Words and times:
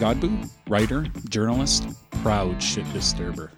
Godbout, 0.00 0.48
writer, 0.66 1.04
journalist, 1.28 1.86
proud 2.22 2.62
shit 2.62 2.90
disturber. 2.94 3.52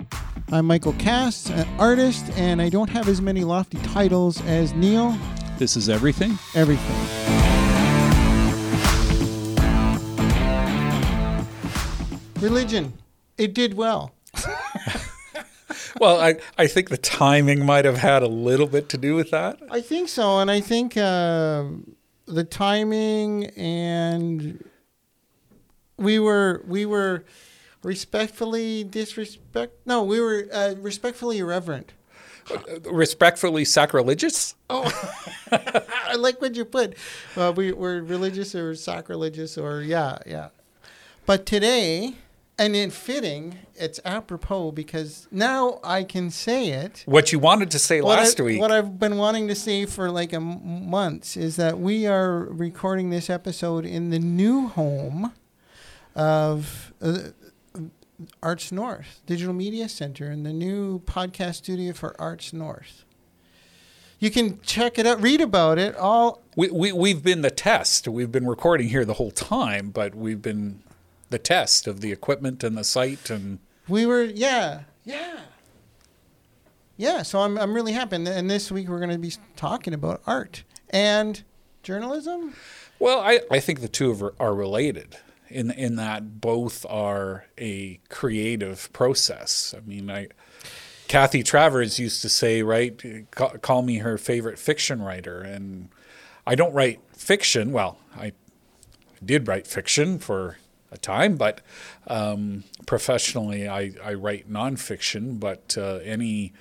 I'm 0.51 0.67
Michael 0.67 0.93
Cass, 0.95 1.49
an 1.49 1.69
artist, 1.79 2.30
and 2.37 2.61
I 2.61 2.69
don't 2.69 2.91
have 2.91 3.09
as 3.09 3.21
many 3.21 3.45
lofty 3.45 3.79
titles 3.79 4.43
as 4.43 4.73
Neil. 4.73 5.16
This 5.59 5.77
is 5.77 5.89
everything. 5.89 6.37
Everything. 6.57 6.97
Religion. 12.41 12.93
It 13.38 13.55
did 13.55 13.74
well. 13.74 14.12
Well, 16.01 16.20
I, 16.20 16.37
I 16.59 16.66
think 16.66 16.88
the 16.88 16.97
timing 16.97 17.65
might 17.65 17.84
have 17.84 17.98
had 17.98 18.23
a 18.23 18.27
little 18.27 18.66
bit 18.66 18.88
to 18.88 18.98
do 18.98 19.15
with 19.15 19.30
that. 19.30 19.61
I 19.70 19.80
think 19.80 20.09
so, 20.09 20.41
and 20.41 20.51
I 20.51 20.59
think 20.61 20.97
uh, 20.97 21.65
the 22.27 22.43
timing 22.43 23.47
and 23.56 24.65
we 26.02 26.19
were 26.19 26.62
we 26.66 26.84
were 26.87 27.24
respectfully 27.83 28.84
disrespect. 28.84 29.74
No, 29.87 30.02
we 30.02 30.20
were 30.20 30.47
uh, 30.52 30.75
respectfully 30.78 31.38
irreverent. 31.38 31.92
Respectfully 32.91 33.65
sacrilegious? 33.65 34.56
Oh, 34.69 34.91
I 35.52 36.16
like 36.16 36.41
what 36.41 36.56
you 36.56 36.65
put. 36.65 36.97
Uh, 37.37 37.52
we 37.55 37.73
were 37.73 38.02
religious 38.02 38.55
or 38.55 38.75
sacrilegious 38.75 39.56
or 39.56 39.80
yeah, 39.80 40.19
yeah. 40.27 40.48
But 41.25 41.47
today, 41.47 42.14
and 42.59 42.75
in 42.75 42.91
fitting, 42.91 43.59
it's 43.77 44.00
apropos 44.05 44.73
because 44.73 45.28
now 45.30 45.78
I 45.84 46.03
can 46.03 46.30
say 46.30 46.70
it. 46.70 47.05
What 47.06 47.33
you 47.33 47.39
wanted 47.39 47.70
to 47.70 47.78
say 47.78 48.00
last 48.00 48.41
I, 48.41 48.42
week. 48.42 48.61
What 48.61 48.73
I've 48.73 48.98
been 48.98 49.19
wanting 49.19 49.47
to 49.48 49.55
say 49.55 49.87
for 49.87 50.11
like 50.11 50.33
a 50.33 50.37
m- 50.37 50.91
months 50.91 51.37
is 51.37 51.56
that 51.56 51.78
we 51.78 52.06
are 52.06 52.45
recording 52.45 53.11
this 53.11 53.30
episode 53.30 53.86
in 53.86 54.11
the 54.11 54.19
new 54.19 54.67
home 54.69 55.33
of 56.14 56.92
uh, 57.00 57.18
Arts 58.42 58.72
North 58.72 59.22
Digital 59.27 59.55
Media 59.55 59.88
Center 59.88 60.27
and 60.27 60.44
the 60.44 60.52
new 60.52 61.00
podcast 61.00 61.56
studio 61.56 61.92
for 61.92 62.20
Arts 62.20 62.52
North. 62.52 63.05
You 64.18 64.30
can 64.30 64.60
check 64.60 64.98
it 64.98 65.06
out, 65.06 65.20
read 65.20 65.40
about 65.40 65.78
it. 65.78 65.96
All 65.96 66.42
we, 66.55 66.70
we, 66.70 66.92
we've 66.92 67.22
been 67.24 67.42
the 67.42 67.50
test. 67.50 68.06
We've 68.06 68.30
been 68.30 68.46
recording 68.46 68.88
here 68.88 69.05
the 69.05 69.14
whole 69.14 69.33
time, 69.33 69.90
but 69.90 70.14
we've 70.14 70.40
been 70.40 70.83
the 71.30 71.38
test 71.40 71.88
of 71.88 72.00
the 72.00 72.12
equipment 72.12 72.62
and 72.62 72.77
the 72.78 72.84
site. 72.84 73.30
And 73.30 73.58
we 73.88 74.06
were, 74.06 74.22
yeah, 74.22 74.83
yeah, 75.05 75.40
yeah. 76.96 77.22
So 77.22 77.40
I'm 77.40 77.58
I'm 77.58 77.74
really 77.74 77.92
happy. 77.92 78.16
And, 78.16 78.48
this 78.48 78.70
week 78.70 78.88
we're 78.88 79.00
going 79.00 79.10
to 79.10 79.18
be 79.18 79.33
talking 79.56 79.92
about 79.92 80.22
art 80.24 80.62
and 80.90 81.42
journalism. 81.83 82.55
well, 83.00 83.18
I, 83.18 83.40
I 83.50 83.58
think 83.58 83.80
the 83.80 83.88
two 83.88 84.12
of 84.12 84.22
are, 84.22 84.34
are 84.38 84.55
related 84.55 85.16
in 85.53 85.70
in 85.70 85.97
that 85.97 86.41
both 86.41 86.86
are 86.89 87.47
a 87.58 88.00
creative 88.08 88.92
process. 88.92 89.75
I 89.77 89.81
mean, 89.81 90.11
I 90.11 90.28
Kathy 91.08 91.42
Travers 91.42 91.98
used 91.98 92.22
to 92.22 92.28
say, 92.31 92.62
right, 92.62 93.31
call, 93.31 93.83
me 93.83 93.98
her 93.98 94.17
favorite 94.17 94.58
fiction 94.58 95.03
writer, 95.03 95.42
and 95.42 95.91
I 96.47 96.55
don't 96.55 96.73
write 96.73 97.00
fiction. 97.12 97.70
Well, 97.73 97.98
I 98.17 98.33
did 99.23 99.47
write 99.47 99.67
fiction 99.67 100.19
for 100.19 100.56
a 100.91 100.97
time, 100.97 101.36
but 101.36 101.61
um, 102.06 102.64
professionally, 102.86 103.69
I, 103.69 103.92
I 104.03 104.14
write 104.14 104.50
nonfiction. 104.50 105.39
But 105.39 105.77
uh, 105.78 105.97
any 106.03 106.55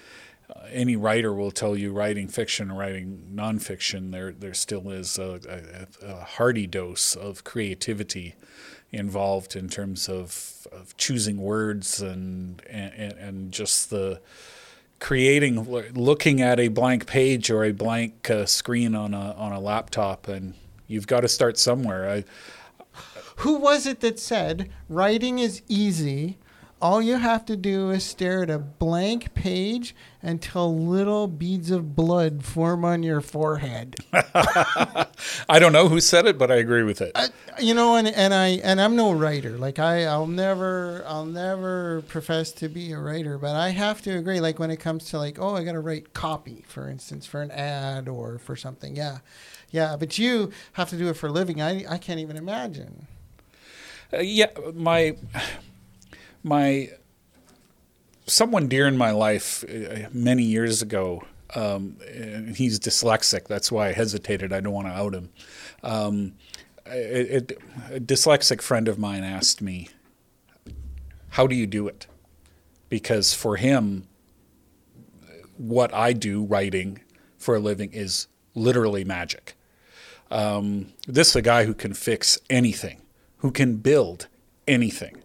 uh, 0.49 0.65
any 0.69 0.97
writer 0.97 1.33
will 1.33 1.51
tell 1.51 1.77
you, 1.77 1.93
writing 1.93 2.27
fiction, 2.27 2.71
or 2.71 2.79
writing 2.79 3.31
nonfiction, 3.33 4.11
there 4.11 4.33
there 4.33 4.53
still 4.53 4.89
is 4.89 5.17
a, 5.17 5.87
a, 6.01 6.05
a 6.05 6.15
hearty 6.23 6.67
dose 6.67 7.15
of 7.15 7.45
creativity 7.45 8.35
involved 8.91 9.55
in 9.55 9.69
terms 9.69 10.09
of, 10.09 10.67
of 10.71 10.95
choosing 10.97 11.37
words 11.37 12.01
and, 12.01 12.61
and 12.69 13.13
and 13.13 13.51
just 13.51 13.89
the 13.89 14.19
creating 14.99 15.63
looking 15.93 16.41
at 16.41 16.59
a 16.59 16.67
blank 16.67 17.07
page 17.07 17.49
or 17.49 17.63
a 17.63 17.71
blank 17.71 18.29
uh, 18.29 18.45
screen 18.45 18.93
on 18.93 19.13
a 19.13 19.33
on 19.33 19.51
a 19.51 19.59
laptop 19.59 20.27
and 20.27 20.53
you've 20.87 21.07
got 21.07 21.21
to 21.21 21.27
start 21.27 21.57
somewhere 21.57 22.09
I, 22.09 22.23
Who 23.37 23.57
was 23.57 23.87
it 23.87 24.01
that 24.01 24.19
said 24.19 24.69
writing 24.89 25.39
is 25.39 25.61
easy? 25.67 26.37
All 26.81 27.01
you 27.01 27.17
have 27.17 27.45
to 27.45 27.55
do 27.55 27.91
is 27.91 28.03
stare 28.03 28.43
at 28.43 28.49
a 28.49 28.57
blank 28.59 29.33
page 29.33 29.95
until 30.21 30.75
little 30.75 31.27
beads 31.27 31.71
of 31.71 31.95
blood 31.95 32.43
form 32.43 32.83
on 32.83 33.03
your 33.03 33.21
forehead. 33.21 33.95
I 34.13 35.59
don't 35.59 35.73
know 35.73 35.87
who 35.87 35.99
said 35.99 36.25
it 36.25 36.37
but 36.37 36.51
I 36.51 36.55
agree 36.55 36.83
with 36.83 37.01
it 37.01 37.11
I, 37.15 37.27
you 37.59 37.73
know, 37.73 37.95
and, 37.95 38.07
and 38.07 38.33
I 38.33 38.47
and 38.63 38.79
I'm 38.79 38.95
no 38.95 39.11
writer. 39.11 39.57
Like 39.57 39.79
I, 39.79 40.05
I'll 40.05 40.27
never, 40.27 41.03
I'll 41.07 41.25
never 41.25 42.01
profess 42.07 42.51
to 42.53 42.69
be 42.69 42.91
a 42.91 42.99
writer. 42.99 43.37
But 43.37 43.55
I 43.55 43.69
have 43.69 44.01
to 44.03 44.17
agree. 44.17 44.39
Like 44.39 44.59
when 44.59 44.71
it 44.71 44.77
comes 44.77 45.05
to 45.05 45.17
like, 45.17 45.39
oh, 45.39 45.55
I 45.55 45.63
got 45.63 45.73
to 45.73 45.79
write 45.79 46.13
copy, 46.13 46.63
for 46.67 46.89
instance, 46.89 47.25
for 47.25 47.41
an 47.41 47.51
ad 47.51 48.07
or 48.07 48.37
for 48.39 48.55
something. 48.55 48.95
Yeah, 48.95 49.19
yeah. 49.69 49.95
But 49.97 50.17
you 50.17 50.51
have 50.73 50.89
to 50.89 50.97
do 50.97 51.09
it 51.09 51.15
for 51.15 51.27
a 51.27 51.31
living. 51.31 51.61
I, 51.61 51.85
I 51.89 51.97
can't 51.97 52.19
even 52.19 52.37
imagine. 52.37 53.07
Uh, 54.13 54.19
yeah, 54.19 54.47
my 54.73 55.15
my 56.43 56.89
someone 58.25 58.67
dear 58.67 58.87
in 58.87 58.97
my 58.97 59.11
life 59.11 59.63
uh, 59.63 60.09
many 60.11 60.43
years 60.43 60.81
ago. 60.81 61.23
Um, 61.53 61.97
he's 62.55 62.79
dyslexic. 62.79 63.47
That's 63.47 63.71
why 63.71 63.89
I 63.89 63.91
hesitated. 63.91 64.53
I 64.53 64.61
don't 64.61 64.73
want 64.73 64.87
to 64.87 64.93
out 64.93 65.13
him. 65.13 65.29
Um, 65.83 66.33
it, 66.85 67.51
it, 67.51 67.59
a 67.91 67.99
dyslexic 67.99 68.61
friend 68.61 68.87
of 68.87 68.97
mine 68.97 69.23
asked 69.23 69.61
me, 69.61 69.89
"How 71.29 71.47
do 71.47 71.55
you 71.55 71.67
do 71.67 71.87
it?" 71.87 72.07
Because 72.87 73.33
for 73.33 73.57
him, 73.57 74.07
what 75.57 75.93
I 75.93 76.13
do 76.13 76.43
writing 76.43 77.01
for 77.37 77.55
a 77.55 77.59
living 77.59 77.91
is 77.91 78.27
literally 78.55 79.03
magic. 79.03 79.55
Um, 80.29 80.93
this 81.07 81.29
is 81.29 81.35
a 81.35 81.41
guy 81.41 81.65
who 81.65 81.73
can 81.73 81.93
fix 81.93 82.39
anything, 82.49 83.01
who 83.37 83.51
can 83.51 83.77
build 83.77 84.27
anything. 84.67 85.21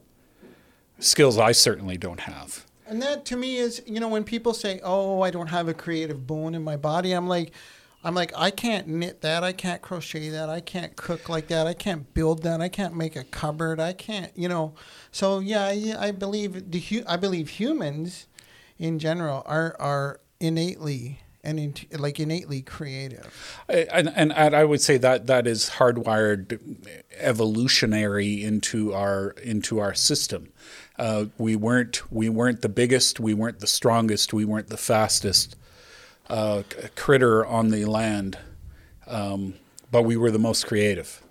Skills 0.99 1.39
I 1.39 1.53
certainly 1.53 1.97
don't 1.97 2.21
have. 2.21 2.65
And 2.87 3.03
that 3.03 3.25
to 3.27 3.37
me 3.37 3.57
is, 3.57 3.83
you 3.87 4.01
know, 4.01 4.09
when 4.09 4.25
people 4.25 4.55
say, 4.55 4.81
"Oh, 4.83 5.21
I 5.23 5.31
don't 5.31 5.49
have 5.49 5.69
a 5.69 5.75
creative 5.75 6.27
bone 6.27 6.55
in 6.55 6.63
my 6.63 6.77
body," 6.77 7.13
I'm 7.13 7.27
like, 7.27 7.53
I'm 8.07 8.15
like, 8.15 8.33
I 8.37 8.53
can't 8.53 8.87
knit 8.87 9.23
that, 9.23 9.43
I 9.43 9.53
can't 9.53 9.83
crochet 9.83 10.29
that, 10.29 10.49
I 10.49 10.61
can't 10.61 10.95
cook 10.95 11.29
like 11.29 11.49
that, 11.49 11.67
I 11.67 11.75
can't 11.75 12.15
build 12.15 12.45
that, 12.45 12.61
I 12.61 12.69
can't 12.69 12.95
make 12.95 13.17
a 13.17 13.25
cupboard, 13.25 13.81
I 13.81 13.95
can't, 13.95 14.31
you 14.37 14.49
know. 14.49 14.75
So 15.11 15.41
yeah, 15.41 15.65
I, 15.65 15.95
I 15.99 16.11
believe 16.13 16.71
the 16.71 16.79
hu- 16.79 17.03
I 17.09 17.17
believe 17.17 17.49
humans, 17.49 18.29
in 18.79 19.01
general, 19.01 19.43
are 19.45 19.75
are 19.81 20.21
innately 20.39 21.19
and 21.43 21.59
in, 21.59 21.75
like 21.99 22.21
innately 22.21 22.63
creative. 22.63 23.33
And, 23.69 24.09
and 24.15 24.33
and 24.33 24.55
I 24.55 24.65
would 24.65 24.81
say 24.81 24.99
that 24.99 25.27
that 25.27 25.49
is 25.49 25.71
hardwired 25.71 26.61
evolutionary 27.19 28.45
into 28.45 28.93
our 28.95 29.31
into 29.43 29.81
our 29.81 29.95
system. 29.95 30.53
Uh, 30.99 31.27
we 31.39 31.57
weren't 31.57 32.11
we 32.11 32.29
weren't 32.29 32.63
the 32.63 32.69
biggest, 32.69 33.21
we 33.21 33.35
weren't 33.35 33.61
the 33.61 33.67
strongest, 33.67 34.33
we 34.33 34.45
weren't 34.45 34.69
the 34.69 34.77
fastest 34.77 35.57
uh, 36.29 36.63
critter 36.95 37.45
on 37.45 37.71
the 37.71 37.85
land, 37.85 38.39
um, 39.07 39.55
but 39.91 40.03
we 40.03 40.17
were 40.17 40.31
the 40.31 40.39
most 40.39 40.67
creative. 40.67 41.23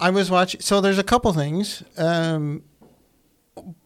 I 0.00 0.10
was 0.10 0.30
watching. 0.30 0.60
So 0.60 0.80
there's 0.80 0.98
a 0.98 1.04
couple 1.04 1.32
things. 1.32 1.82
Um, 1.96 2.62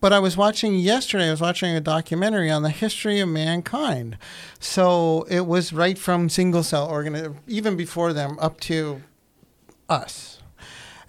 but 0.01 0.13
I 0.13 0.19
was 0.19 0.37
watching 0.37 0.75
yesterday. 0.75 1.29
I 1.29 1.31
was 1.31 1.41
watching 1.41 1.75
a 1.77 1.81
documentary 1.81 2.51
on 2.51 2.63
the 2.63 2.71
history 2.71 3.21
of 3.21 3.29
mankind. 3.29 4.19
So 4.59 5.27
it 5.31 5.47
was 5.47 5.73
right 5.73 5.97
from 5.97 6.29
single 6.29 6.63
cell 6.63 6.89
organism, 6.89 7.39
even 7.47 7.77
before 7.77 8.13
them, 8.13 8.37
up 8.41 8.59
to 8.61 9.03
us, 9.89 10.41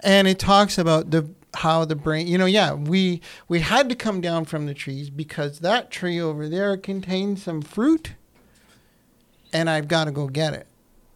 and 0.01 0.27
it 0.27 0.39
talks 0.39 0.77
about 0.77 1.11
the 1.11 1.29
how 1.55 1.85
the 1.85 1.95
brain. 1.95 2.27
You 2.27 2.37
know, 2.37 2.45
yeah, 2.45 2.73
we 2.73 3.21
we 3.47 3.59
had 3.59 3.89
to 3.89 3.95
come 3.95 4.21
down 4.21 4.45
from 4.45 4.65
the 4.65 4.73
trees 4.73 5.09
because 5.09 5.59
that 5.59 5.91
tree 5.91 6.19
over 6.19 6.47
there 6.47 6.77
contains 6.77 7.43
some 7.43 7.61
fruit, 7.61 8.13
and 9.53 9.69
I've 9.69 9.87
got 9.87 10.05
to 10.05 10.11
go 10.11 10.27
get 10.27 10.53
it. 10.53 10.67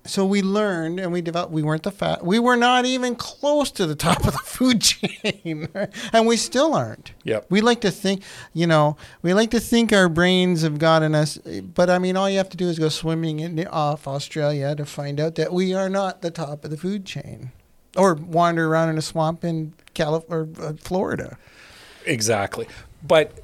So 0.08 0.24
we 0.24 0.44
learned 0.44 1.00
and 1.00 1.12
we 1.12 1.22
developed. 1.22 1.52
We 1.52 1.64
weren't 1.64 1.82
the 1.82 1.92
fat. 1.92 2.24
We 2.24 2.38
were 2.38 2.56
not 2.56 2.86
even 2.86 3.16
close 3.16 3.72
to 3.72 3.88
the 3.88 3.96
top 3.96 4.20
of 4.28 4.34
the 4.34 4.40
food 4.46 4.82
chain, 4.82 5.68
and 6.14 6.28
we 6.28 6.38
still 6.38 6.76
aren't. 6.76 7.14
Yep. 7.24 7.48
We 7.50 7.62
like 7.62 7.82
to 7.82 7.92
think, 7.92 8.22
you 8.54 8.68
know, 8.68 8.98
we 9.24 9.34
like 9.34 9.50
to 9.52 9.60
think 9.60 9.92
our 9.92 10.08
brains 10.08 10.62
have 10.62 10.78
gotten 10.78 11.16
us, 11.16 11.38
but 11.38 11.90
I 11.90 11.98
mean, 11.98 12.18
all 12.18 12.30
you 12.30 12.38
have 12.38 12.50
to 12.50 12.58
do 12.58 12.70
is 12.70 12.78
go 12.78 12.90
swimming 12.90 13.40
in 13.40 13.66
off 13.68 14.08
Australia 14.08 14.76
to 14.76 14.86
find 14.86 15.20
out 15.20 15.36
that 15.36 15.52
we 15.52 15.74
are 15.74 15.90
not 15.90 16.22
the 16.22 16.32
top 16.32 16.64
of 16.64 16.70
the 16.70 16.78
food 16.78 17.06
chain, 17.06 17.52
or 17.96 18.16
wander 18.16 18.68
around 18.68 18.90
in 18.90 18.98
a 18.98 19.02
swamp 19.02 19.44
in 19.44 19.74
Calif- 19.94 20.26
or 20.30 20.48
uh, 20.62 20.74
Florida. 20.80 21.38
Exactly, 22.06 22.68
but 23.04 23.40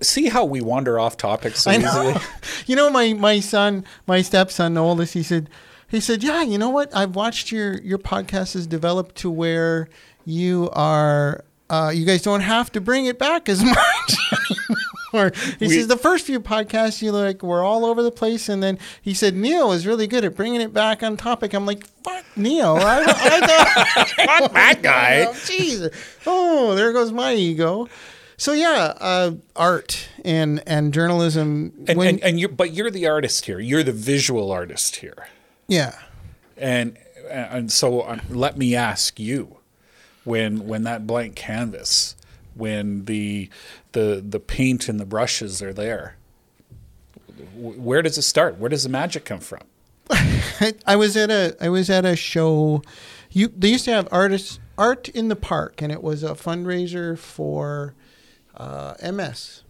see 0.00 0.26
how 0.28 0.44
we 0.44 0.60
wander 0.60 0.98
off 0.98 1.16
topic 1.16 1.56
so 1.56 1.70
I 1.70 1.76
know. 1.76 2.10
easily. 2.10 2.24
you 2.66 2.76
know, 2.76 2.90
my 2.90 3.12
my 3.12 3.40
son, 3.40 3.84
my 4.06 4.22
stepson, 4.22 4.74
the 4.74 4.82
oldest, 4.82 5.14
he 5.14 5.22
said, 5.22 5.48
he 5.88 6.00
said, 6.00 6.22
yeah, 6.22 6.42
you 6.42 6.58
know 6.58 6.70
what? 6.70 6.94
I've 6.94 7.14
watched 7.14 7.52
your 7.52 7.78
your 7.80 7.98
podcast 7.98 8.54
has 8.54 8.66
developed 8.66 9.16
to 9.16 9.30
where 9.30 9.88
you 10.24 10.68
are 10.72 11.44
uh, 11.68 11.90
you 11.94 12.04
guys 12.04 12.22
don't 12.22 12.40
have 12.40 12.70
to 12.72 12.80
bring 12.80 13.06
it 13.06 13.18
back 13.18 13.48
as 13.48 13.62
much 13.64 14.16
anymore. 15.16 15.32
He 15.58 15.66
We- 15.66 15.74
says 15.74 15.86
the 15.88 15.96
first 15.96 16.26
few 16.26 16.40
podcasts 16.40 17.02
you 17.02 17.12
like 17.12 17.42
were 17.42 17.62
all 17.62 17.84
over 17.84 18.02
the 18.02 18.10
place, 18.10 18.48
and 18.48 18.62
then 18.62 18.78
he 19.00 19.14
said 19.14 19.34
Neil 19.36 19.68
was 19.68 19.86
really 19.86 20.06
good 20.06 20.24
at 20.24 20.34
bringing 20.36 20.60
it 20.60 20.72
back 20.74 21.02
on 21.02 21.16
topic. 21.16 21.52
I'm 21.54 21.66
like, 21.66 21.86
fuck 22.02 22.24
Neil. 22.36 22.76
I, 22.76 23.02
I 23.06 23.40
thought 23.40 24.08
Fuck 24.40 24.52
that 24.52 24.82
guy. 24.82 25.26
Oh, 25.28 25.34
Jesus. 25.46 25.94
Oh, 26.26 26.74
there 26.74 26.92
goes 26.92 27.12
my 27.12 27.34
ego. 27.34 27.88
So 28.38 28.52
yeah, 28.52 28.92
uh, 29.00 29.32
art 29.54 30.08
and 30.24 30.62
and 30.66 30.92
journalism. 30.92 31.72
And, 31.88 31.96
when, 31.98 32.08
and, 32.16 32.22
and 32.24 32.40
you're, 32.40 32.50
but 32.50 32.72
you're 32.74 32.90
the 32.90 33.06
artist 33.06 33.46
here. 33.46 33.58
You're 33.60 33.82
the 33.82 33.92
visual 33.92 34.50
artist 34.52 34.96
here. 34.96 35.28
yeah, 35.68 35.94
And 36.58 36.98
and 37.30 37.72
so 37.72 38.06
um, 38.06 38.20
let 38.28 38.58
me 38.58 38.74
ask 38.74 39.18
you, 39.18 39.56
when 40.24 40.66
when 40.66 40.82
that 40.82 41.06
blank 41.06 41.34
canvas, 41.36 42.14
when 42.56 43.04
the 43.04 43.48
the 43.92 44.24
the 44.26 44.40
paint 44.40 44.88
and 44.88 44.98
the 44.98 45.06
brushes 45.06 45.62
are 45.62 45.72
there, 45.72 46.16
where 47.54 48.02
does 48.02 48.18
it 48.18 48.22
start? 48.22 48.58
Where 48.58 48.68
does 48.68 48.82
the 48.84 48.88
magic 48.88 49.24
come 49.24 49.40
from? 49.40 49.62
I, 50.10 50.74
I 50.86 50.96
was 50.96 51.16
at 51.16 51.30
a 51.30 51.56
I 51.60 51.68
was 51.68 51.90
at 51.90 52.04
a 52.04 52.16
show. 52.16 52.82
You 53.30 53.48
they 53.48 53.68
used 53.68 53.84
to 53.86 53.92
have 53.92 54.08
artists 54.10 54.58
art 54.78 55.08
in 55.10 55.28
the 55.28 55.36
park, 55.36 55.82
and 55.82 55.90
it 55.92 56.02
was 56.02 56.22
a 56.22 56.30
fundraiser 56.30 57.18
for 57.18 57.94
uh, 58.56 58.94
MS. 59.02 59.62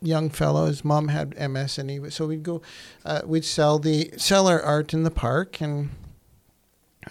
Young 0.00 0.30
fellow, 0.30 0.66
his 0.66 0.84
mom 0.84 1.08
had 1.08 1.38
MS, 1.38 1.78
and 1.78 1.88
he 1.88 2.00
was, 2.00 2.14
so 2.16 2.26
we'd 2.26 2.42
go, 2.42 2.60
uh, 3.04 3.20
we'd 3.24 3.44
sell 3.44 3.78
the 3.78 4.10
sell 4.16 4.48
our 4.48 4.60
art 4.60 4.92
in 4.92 5.04
the 5.04 5.12
park, 5.12 5.60
and 5.60 5.90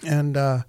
and 0.06 0.36
uh, 0.36 0.62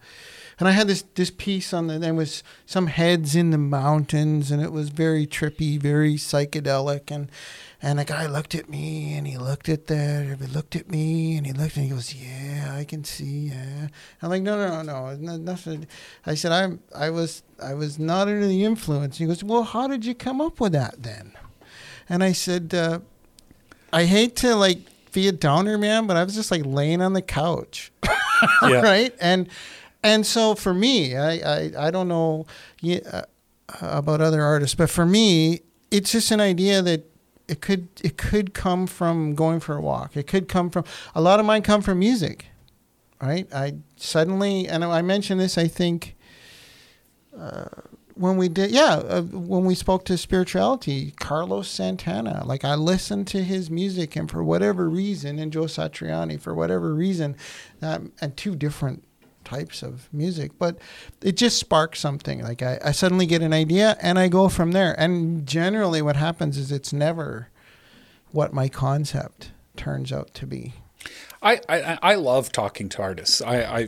and 0.59 0.67
I 0.67 0.71
had 0.71 0.87
this 0.87 1.03
this 1.15 1.31
piece 1.31 1.73
on 1.73 1.87
the 1.87 1.99
there 1.99 2.13
was 2.13 2.43
some 2.65 2.87
heads 2.87 3.35
in 3.35 3.51
the 3.51 3.57
mountains, 3.57 4.51
and 4.51 4.61
it 4.61 4.71
was 4.71 4.89
very 4.89 5.25
trippy, 5.25 5.79
very 5.79 6.15
psychedelic, 6.15 7.11
and 7.11 7.29
and 7.81 7.99
a 7.99 8.05
guy 8.05 8.25
looked 8.27 8.55
at 8.55 8.69
me, 8.69 9.13
and 9.13 9.27
he 9.27 9.37
looked 9.37 9.67
at 9.67 9.87
that, 9.87 10.25
and 10.25 10.39
he 10.41 10.47
looked 10.47 10.75
at 10.75 10.89
me, 10.89 11.35
and 11.37 11.45
he 11.45 11.51
looked, 11.53 11.75
and 11.75 11.85
he 11.85 11.91
goes, 11.91 12.13
"Yeah, 12.15 12.75
I 12.77 12.85
can 12.85 13.03
see." 13.03 13.49
Yeah, 13.49 13.87
I'm 14.21 14.29
like, 14.29 14.41
"No, 14.41 14.55
no, 14.57 14.81
no, 14.81 15.11
no, 15.11 15.15
no 15.15 15.37
nothing." 15.37 15.87
I 16.25 16.35
said, 16.35 16.51
"I'm 16.51 16.79
I 16.95 17.09
was 17.09 17.43
I 17.61 17.73
was 17.73 17.99
not 17.99 18.27
under 18.27 18.47
the 18.47 18.63
influence." 18.63 19.17
He 19.17 19.25
goes, 19.25 19.43
"Well, 19.43 19.63
how 19.63 19.87
did 19.87 20.05
you 20.05 20.15
come 20.15 20.39
up 20.41 20.59
with 20.59 20.71
that 20.73 21.03
then?" 21.03 21.33
And 22.07 22.23
I 22.23 22.31
said, 22.31 22.73
uh, 22.73 22.99
"I 23.91 24.05
hate 24.05 24.35
to 24.37 24.55
like." 24.55 24.79
Be 25.11 25.27
a 25.27 25.31
downer, 25.31 25.77
man, 25.77 26.07
but 26.07 26.17
I 26.17 26.23
was 26.23 26.33
just 26.33 26.49
like 26.49 26.63
laying 26.65 26.99
on 26.99 27.13
the 27.13 27.21
couch, 27.21 27.91
Yeah. 28.63 28.81
right? 28.81 29.13
And 29.21 29.47
and 30.03 30.25
so 30.25 30.55
for 30.55 30.73
me, 30.73 31.15
I 31.15 31.31
I, 31.31 31.87
I 31.87 31.91
don't 31.91 32.07
know 32.07 32.45
uh, 32.83 33.21
about 33.81 34.21
other 34.21 34.41
artists, 34.41 34.75
but 34.75 34.89
for 34.89 35.05
me, 35.05 35.61
it's 35.91 36.11
just 36.11 36.31
an 36.31 36.41
idea 36.41 36.81
that 36.81 37.09
it 37.47 37.61
could 37.61 37.87
it 38.03 38.17
could 38.17 38.53
come 38.53 38.87
from 38.87 39.35
going 39.35 39.59
for 39.59 39.75
a 39.75 39.81
walk. 39.81 40.15
It 40.15 40.27
could 40.27 40.47
come 40.47 40.69
from 40.69 40.83
a 41.15 41.21
lot 41.21 41.39
of 41.39 41.45
mine 41.45 41.61
come 41.61 41.81
from 41.81 41.99
music, 41.99 42.47
right? 43.21 43.47
I 43.53 43.75
suddenly 43.95 44.67
and 44.67 44.83
I 44.83 45.01
mentioned 45.01 45.39
this. 45.39 45.57
I 45.57 45.67
think. 45.67 46.15
Uh, 47.37 47.65
when 48.15 48.37
we 48.37 48.47
did, 48.47 48.69
yeah, 48.69 48.97
uh, 48.97 49.23
when 49.23 49.65
we 49.65 49.73
spoke 49.73 50.05
to 50.05 50.17
spirituality, 50.19 51.11
Carlos 51.19 51.67
Santana, 51.67 52.43
like 52.45 52.63
I 52.63 52.75
listened 52.75 53.25
to 53.29 53.43
his 53.43 53.71
music, 53.71 54.15
and 54.15 54.29
for 54.29 54.43
whatever 54.43 54.87
reason, 54.87 55.39
and 55.39 55.51
Joe 55.51 55.63
Satriani, 55.63 56.39
for 56.39 56.53
whatever 56.53 56.93
reason, 56.93 57.35
um, 57.81 58.11
and 58.21 58.37
two 58.37 58.55
different 58.55 59.03
types 59.53 59.83
of 59.83 60.09
music, 60.11 60.51
but 60.57 60.77
it 61.21 61.37
just 61.37 61.57
sparks 61.57 61.99
something. 61.99 62.41
Like 62.41 62.61
I, 62.61 62.79
I 62.83 62.91
suddenly 62.91 63.25
get 63.25 63.41
an 63.41 63.53
idea, 63.53 63.97
and 64.01 64.17
I 64.17 64.27
go 64.27 64.49
from 64.49 64.71
there. 64.71 64.99
And 64.99 65.45
generally, 65.45 66.01
what 66.01 66.15
happens 66.15 66.57
is 66.57 66.71
it's 66.71 66.93
never 66.93 67.49
what 68.31 68.53
my 68.53 68.67
concept 68.67 69.51
turns 69.75 70.11
out 70.11 70.33
to 70.35 70.47
be. 70.47 70.73
I, 71.43 71.59
I, 71.67 71.99
I 72.01 72.15
love 72.15 72.51
talking 72.51 72.87
to 72.89 73.01
artists. 73.01 73.41
I, 73.41 73.63
I 73.63 73.87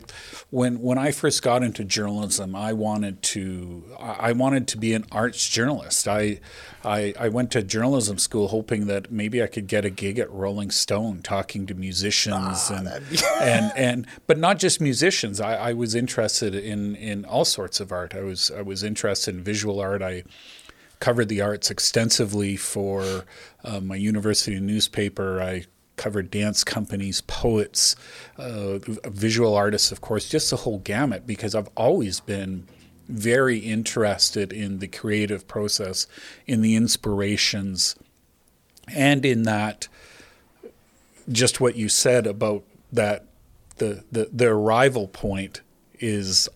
when 0.50 0.82
when 0.82 0.98
I 0.98 1.12
first 1.12 1.42
got 1.42 1.64
into 1.64 1.86
journalism, 1.86 2.54
I 2.54 2.74
wanted 2.74 3.22
to 3.24 3.84
I 3.98 4.34
wanted 4.34 4.68
to 4.70 4.78
be 4.78 4.94
an 4.94 5.06
arts 5.12 5.48
journalist. 5.50 6.08
I, 6.08 6.42
I 6.84 7.14
I 7.18 7.30
went 7.30 7.52
to 7.52 7.64
journalism 7.64 8.18
school 8.18 8.50
hoping 8.50 8.88
that 8.88 9.10
maybe 9.10 9.42
I 9.42 9.48
could 9.48 9.68
get 9.68 9.86
a 9.86 9.90
gig 9.90 10.20
at 10.20 10.30
Rolling 10.30 10.70
Stone 10.70 11.22
talking 11.22 11.66
to 11.68 11.74
musicians 11.74 12.70
and 12.70 12.88
and 13.42 13.72
and 13.78 14.08
but 14.28 14.38
not 14.38 14.60
just 14.60 14.82
musicians. 14.82 15.40
I, 15.40 15.56
I 15.56 15.74
was 15.74 15.96
interested 15.96 16.54
in 16.54 16.96
in 16.98 17.24
all 17.24 17.46
sorts 17.46 17.80
of 17.80 17.94
art. 17.94 18.14
I 18.14 18.22
was 18.22 18.52
I 18.52 18.64
was 18.64 18.84
interested 18.84 19.34
in 19.34 19.44
visual 19.44 19.80
art. 19.80 20.02
I 20.02 20.24
covered 21.00 21.30
the 21.30 21.42
arts 21.42 21.72
extensively 21.72 22.56
for 22.58 23.26
uh, 23.64 23.80
my 23.80 23.96
university 23.96 24.60
newspaper. 24.60 25.42
I 25.42 25.66
covered 25.96 26.30
dance 26.30 26.64
companies, 26.64 27.22
poets, 27.22 27.96
uh, 28.38 28.80
visual 29.06 29.56
artists, 29.56 29.92
of 29.92 30.02
course, 30.02 30.28
just 30.28 30.50
the 30.50 30.58
whole 30.58 30.80
gamut, 30.80 31.26
because 31.26 31.56
I've 31.56 31.70
always 31.76 32.20
been 32.20 32.68
very 33.08 33.60
interested 33.60 34.52
in 34.52 34.80
the 34.80 34.88
creative 34.88 35.48
process, 35.48 36.08
in 36.48 36.62
the 36.62 36.76
inspirations, 36.76 37.96
and 38.88 39.26
in 39.26 39.44
that, 39.44 39.88
just 41.32 41.60
what 41.60 41.76
you 41.76 41.90
said 41.90 42.28
about 42.28 42.64
that 42.92 43.26
the, 43.78 44.04
the, 44.12 44.30
the 44.32 44.48
arrival 44.48 45.08
point 45.08 45.62
is 46.00 46.50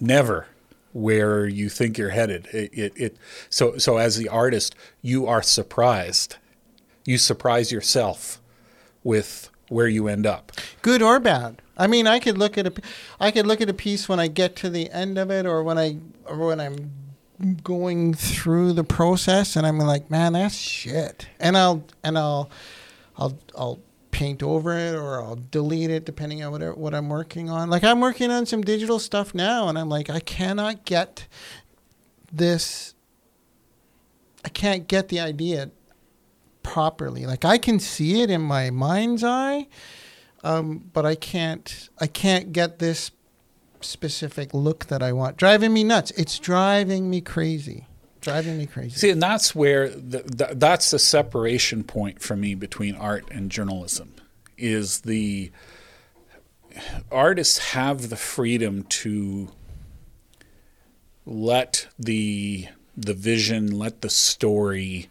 never 0.00 0.46
where 0.92 1.46
you 1.46 1.68
think 1.68 1.96
you're 1.96 2.10
headed. 2.10 2.46
It, 2.52 2.70
it, 2.72 2.92
it 2.96 3.16
so 3.48 3.78
so 3.78 3.96
as 3.96 4.16
the 4.16 4.28
artist, 4.28 4.74
you 5.00 5.26
are 5.26 5.42
surprised. 5.42 6.36
You 7.04 7.18
surprise 7.18 7.72
yourself 7.72 8.40
with 9.02 9.50
where 9.68 9.88
you 9.88 10.06
end 10.08 10.26
up. 10.26 10.52
good 10.82 11.02
or 11.02 11.18
bad. 11.18 11.62
I 11.76 11.86
mean, 11.86 12.06
I 12.06 12.18
could 12.18 12.36
look 12.36 12.58
at 12.58 12.66
a, 12.66 12.72
I 13.18 13.30
could 13.30 13.46
look 13.46 13.60
at 13.60 13.70
a 13.70 13.74
piece 13.74 14.08
when 14.08 14.20
I 14.20 14.28
get 14.28 14.54
to 14.56 14.70
the 14.70 14.90
end 14.90 15.18
of 15.18 15.30
it, 15.30 15.46
or 15.46 15.62
when 15.62 15.78
I, 15.78 15.96
or 16.26 16.36
when 16.36 16.60
I'm 16.60 16.92
going 17.64 18.14
through 18.14 18.74
the 18.74 18.84
process, 18.84 19.56
and 19.56 19.66
I'm 19.66 19.78
like, 19.78 20.10
man, 20.10 20.34
that's 20.34 20.54
shit, 20.54 21.26
and 21.40 21.56
I'll, 21.56 21.84
and 22.04 22.18
I'll, 22.18 22.50
I'll, 23.16 23.38
I'll 23.56 23.80
paint 24.10 24.42
over 24.42 24.76
it, 24.76 24.94
or 24.94 25.22
I'll 25.22 25.40
delete 25.50 25.90
it, 25.90 26.04
depending 26.04 26.44
on 26.44 26.52
whatever 26.52 26.74
what 26.74 26.94
I'm 26.94 27.08
working 27.08 27.48
on. 27.48 27.70
Like 27.70 27.82
I'm 27.82 28.00
working 28.00 28.30
on 28.30 28.44
some 28.44 28.60
digital 28.60 28.98
stuff 28.98 29.34
now, 29.34 29.68
and 29.68 29.78
I'm 29.78 29.88
like, 29.88 30.10
I 30.10 30.20
cannot 30.20 30.84
get 30.84 31.26
this. 32.30 32.94
I 34.44 34.50
can't 34.50 34.86
get 34.86 35.08
the 35.08 35.20
idea 35.20 35.70
properly. 36.62 37.26
Like 37.26 37.44
I 37.44 37.58
can 37.58 37.78
see 37.78 38.22
it 38.22 38.30
in 38.30 38.40
my 38.40 38.70
mind's 38.70 39.24
eye, 39.24 39.68
um, 40.44 40.90
but 40.92 41.06
I 41.06 41.14
can't. 41.14 41.88
I 41.98 42.06
can't 42.06 42.52
get 42.52 42.78
this 42.78 43.10
specific 43.80 44.54
look 44.54 44.86
that 44.86 45.02
I 45.02 45.12
want. 45.12 45.36
Driving 45.36 45.72
me 45.72 45.84
nuts. 45.84 46.10
It's 46.12 46.38
driving 46.38 47.10
me 47.10 47.20
crazy. 47.20 47.86
Driving 48.20 48.58
me 48.58 48.66
crazy. 48.66 48.96
See, 48.96 49.10
and 49.10 49.20
that's 49.20 49.54
where 49.54 49.88
the, 49.88 50.18
the, 50.18 50.54
that's 50.54 50.92
the 50.92 50.98
separation 50.98 51.82
point 51.82 52.22
for 52.22 52.36
me 52.36 52.54
between 52.54 52.94
art 52.94 53.24
and 53.30 53.50
journalism. 53.50 54.14
Is 54.56 55.00
the 55.00 55.50
artists 57.10 57.58
have 57.72 58.10
the 58.10 58.16
freedom 58.16 58.84
to 58.84 59.48
let 61.26 61.88
the 61.98 62.68
the 62.96 63.14
vision, 63.14 63.78
let 63.78 64.02
the 64.02 64.10
story 64.10 65.08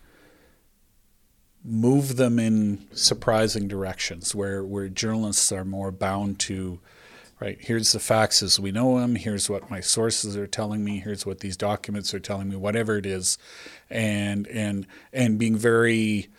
move 1.63 2.15
them 2.15 2.39
in 2.39 2.85
surprising 2.91 3.67
directions 3.67 4.33
where 4.33 4.63
where 4.63 4.87
journalists 4.87 5.51
are 5.51 5.63
more 5.63 5.91
bound 5.91 6.39
to 6.39 6.79
right 7.39 7.57
here's 7.61 7.91
the 7.91 7.99
facts 7.99 8.41
as 8.41 8.59
we 8.59 8.71
know 8.71 8.99
them 8.99 9.15
here's 9.15 9.49
what 9.49 9.69
my 9.69 9.79
sources 9.79 10.35
are 10.35 10.47
telling 10.47 10.83
me 10.83 10.99
here's 10.99 11.25
what 11.25 11.39
these 11.39 11.55
documents 11.57 12.13
are 12.13 12.19
telling 12.19 12.49
me 12.49 12.55
whatever 12.55 12.97
it 12.97 13.05
is. 13.05 13.37
And 13.89 14.47
and 14.47 14.87
and 15.11 15.37
being 15.37 15.57
very 15.57 16.29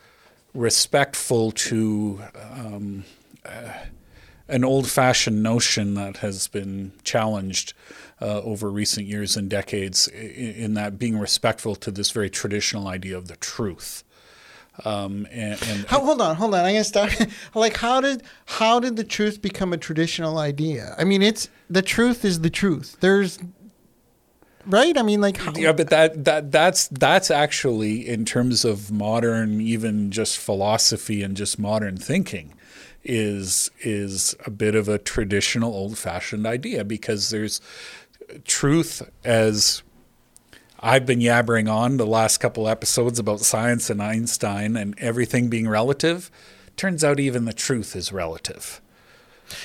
respectful 0.55 1.53
to 1.53 2.21
um, 2.51 3.05
uh, 3.45 3.73
an 4.49 4.65
old-fashioned 4.65 5.43
notion 5.43 5.95
that 5.95 6.19
has 6.19 6.47
been 6.49 6.93
challenged 7.05 7.73
uh, 8.21 8.43
over 8.43 8.71
recent 8.71 9.07
years 9.07 9.37
and 9.37 9.49
decades 9.49 10.09
in, 10.09 10.53
in 10.55 10.75
that 10.75 10.99
being 10.99 11.19
respectful 11.19 11.75
to 11.77 11.91
this 11.91 12.11
very 12.11 12.29
traditional 12.29 12.87
idea 12.87 13.17
of 13.17 13.29
the 13.29 13.37
truth 13.37 14.05
um, 14.85 15.27
and, 15.31 15.63
and 15.69 15.85
How, 15.87 16.01
hold 16.01 16.21
on, 16.21 16.37
hold 16.37 16.55
on. 16.55 16.65
I'm 16.65 16.73
gonna 16.73 16.85
start. 16.85 17.15
like, 17.55 17.77
how 17.77 18.01
did 18.01 18.23
how 18.47 18.81
did 18.81 18.97
the 18.97 19.05
truth 19.05 19.43
become 19.43 19.73
a 19.73 19.77
traditional 19.77 20.39
idea? 20.39 20.95
I 20.99 21.05
mean, 21.05 21.23
it's 21.23 21.49
the 21.69 21.83
truth 21.83 22.25
is 22.25 22.41
the 22.41 22.51
truth. 22.51 22.97
There's 23.01 23.39
right. 24.67 24.97
I 24.97 25.03
mean, 25.03 25.21
like, 25.21 25.37
how, 25.37 25.53
Yeah, 25.55 25.73
but 25.73 25.91
that 25.91 26.25
that 26.25 26.53
that's 26.53 26.89
that's 26.89 27.31
actually 27.31 28.09
in 28.09 28.25
terms 28.25 28.65
of 28.65 28.91
modern, 28.91 29.61
even 29.61 30.11
just 30.11 30.39
philosophy 30.39 31.23
and 31.23 31.37
just 31.37 31.59
modern 31.59 31.99
thinking, 31.99 32.55
is 33.05 33.71
is 33.81 34.35
a 34.47 34.51
bit 34.51 34.75
of 34.75 34.89
a 34.89 34.99
traditional, 34.99 35.75
old-fashioned 35.75 36.47
idea 36.47 36.83
because 36.83 37.29
there's 37.29 37.61
truth 38.47 39.03
as 39.23 39.83
I've 40.83 41.07
been 41.07 41.21
yabbering 41.21 41.73
on 41.73 41.97
the 41.97 42.07
last 42.07 42.39
couple 42.39 42.69
episodes 42.69 43.21
about 43.21 43.41
science 43.41 43.89
and 43.89 44.03
Einstein 44.03 44.77
and 44.77 44.99
everything 44.99 45.49
being 45.49 45.69
relative. 45.69 46.31
Turns 46.77 47.05
out 47.05 47.21
even 47.21 47.45
the 47.45 47.53
truth 47.53 47.95
is 47.95 48.13
relative. 48.13 48.81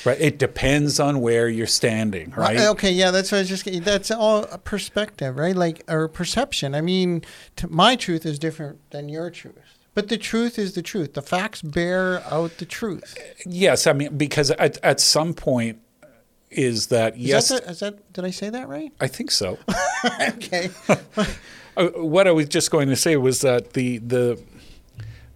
Right. 0.06 0.20
It 0.20 0.38
depends 0.38 1.00
on 1.00 1.22
where 1.22 1.48
you're 1.48 1.66
standing, 1.66 2.32
right? 2.32 2.58
Well, 2.58 2.72
okay, 2.74 2.92
yeah, 2.92 3.10
that's 3.10 3.32
what 3.32 3.40
I 3.40 3.42
was 3.42 3.50
just. 3.50 3.84
That's 3.84 4.12
all 4.12 4.44
a 4.52 4.58
perspective, 4.58 5.38
right? 5.38 5.56
Like 5.56 5.84
or 5.88 6.08
perception. 6.08 6.76
I 6.76 6.82
mean, 6.82 7.24
my 7.68 7.96
truth 7.96 8.26
is 8.26 8.38
different 8.38 8.80
than 8.92 9.08
your 9.08 9.30
truth, 9.30 9.78
but 9.94 10.10
the 10.10 10.18
truth 10.18 10.60
is 10.60 10.74
the 10.74 10.82
truth. 10.82 11.14
The 11.14 11.22
facts 11.22 11.62
bear 11.62 12.22
out 12.26 12.58
the 12.58 12.66
truth. 12.66 13.18
Yes, 13.46 13.88
I 13.88 13.94
mean 13.94 14.18
because 14.18 14.52
at 14.52 14.78
at 14.84 15.00
some 15.00 15.34
point 15.34 15.80
is 16.58 16.88
that 16.88 17.16
Is 17.16 17.22
yes, 17.22 17.48
That 17.50 17.66
the, 17.66 17.72
is 17.72 17.80
that? 17.80 18.14
Did 18.14 18.26
I 18.26 18.32
say 18.32 18.50
that 18.50 18.68
right? 18.68 18.92
I 19.00 19.08
think 19.08 19.32
so. 19.32 19.58
okay. 20.22 20.70
Uh, 21.78 21.90
what 21.90 22.28
I 22.28 22.32
was 22.32 22.48
just 22.48 22.72
going 22.72 22.90
to 22.90 22.96
say 22.96 23.16
was 23.18 23.42
that 23.42 23.74
the 23.74 24.00
the 24.00 24.42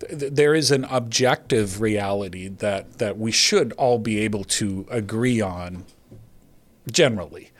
there 0.09 0.55
is 0.55 0.71
an 0.71 0.85
objective 0.85 1.79
reality 1.79 2.47
that 2.47 2.97
that 2.97 3.19
we 3.19 3.31
should 3.31 3.73
all 3.73 3.99
be 3.99 4.17
able 4.21 4.43
to 4.43 4.87
agree 4.89 5.39
on 5.39 5.85
generally. 6.91 7.51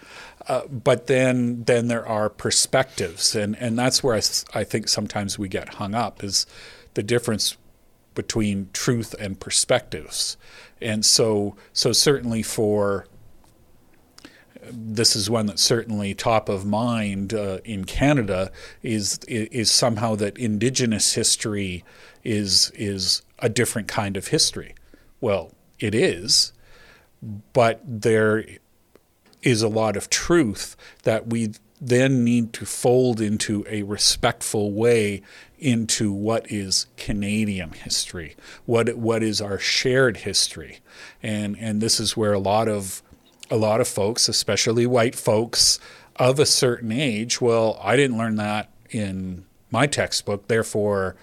Uh, 0.48 0.66
but 0.66 1.06
then 1.06 1.64
then 1.66 1.90
there 1.90 2.08
are 2.08 2.28
perspectives 2.28 3.36
and 3.36 3.56
and 3.58 3.78
that's 3.78 4.02
where 4.02 4.20
I 4.56 4.64
think 4.64 4.88
sometimes 4.88 5.38
we 5.38 5.48
get 5.48 5.76
hung 5.76 5.94
up 5.94 6.24
is 6.24 6.48
the 6.96 7.04
difference 7.04 7.58
between 8.16 8.70
truth 8.74 9.14
and 9.20 9.40
perspectives. 9.40 10.38
And 10.82 11.06
so 11.06 11.56
so 11.72 11.92
certainly 11.92 12.42
for 12.42 13.06
this 14.70 15.16
is 15.16 15.30
one 15.30 15.46
that's 15.48 15.64
certainly 15.64 16.14
top 16.14 16.50
of 16.50 16.66
mind 16.66 17.34
uh, 17.34 17.60
in 17.64 17.86
Canada 17.86 18.52
is 18.84 19.20
is 19.28 19.72
somehow 19.72 20.16
that 20.16 20.38
Indigenous 20.38 21.14
history 21.14 21.84
is 22.24 22.72
is 22.76 23.22
a 23.40 23.50
different 23.50 23.88
kind 23.88 24.18
of 24.18 24.28
history. 24.28 24.76
Well, 25.20 25.52
it 25.80 25.96
is, 25.96 26.54
but 27.54 27.82
there 27.86 28.46
is 29.42 29.62
a 29.62 29.68
lot 29.68 29.98
of 29.98 30.10
truth 30.10 30.76
that 31.04 31.28
we 31.28 31.54
then 31.80 32.24
need 32.24 32.54
to 32.54 32.66
fold 32.66 33.20
into 33.20 33.66
a 33.68 33.82
respectful 33.82 34.72
way 34.72 35.24
into 35.58 36.12
what 36.12 36.52
is 36.52 36.86
Canadian 36.96 37.72
history, 37.72 38.36
what 38.66 38.96
what 38.98 39.24
is 39.24 39.42
our 39.42 39.58
shared 39.58 40.18
history, 40.18 40.80
and 41.24 41.58
and 41.60 41.82
this 41.82 42.00
is 42.00 42.16
where 42.16 42.34
a 42.34 42.40
lot 42.40 42.68
of 42.68 43.02
a 43.52 43.58
lot 43.58 43.82
of 43.82 43.88
folks, 43.88 44.30
especially 44.30 44.86
white 44.86 45.16
folks 45.16 45.80
of 46.16 46.40
a 46.40 46.46
certain 46.46 46.92
age, 46.92 47.42
well, 47.42 47.80
I 47.84 47.96
didn't 47.96 48.18
learn 48.18 48.38
that 48.38 48.70
in 48.90 49.46
my 49.70 49.88
textbook, 49.88 50.48
therefore, 50.48 51.16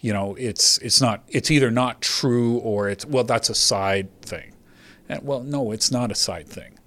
you 0.00 0.12
know, 0.12 0.34
it's 0.34 0.78
it's 0.78 1.00
not 1.00 1.22
it's 1.28 1.50
either 1.50 1.70
not 1.70 2.00
true 2.00 2.58
or 2.58 2.88
it's 2.88 3.06
well, 3.06 3.24
that's 3.24 3.48
a 3.48 3.54
side 3.54 4.08
thing. 4.22 4.52
And, 5.08 5.22
well, 5.22 5.42
no, 5.42 5.72
it's 5.72 5.90
not 5.90 6.10
a 6.10 6.14
side 6.14 6.48
thing. 6.48 6.78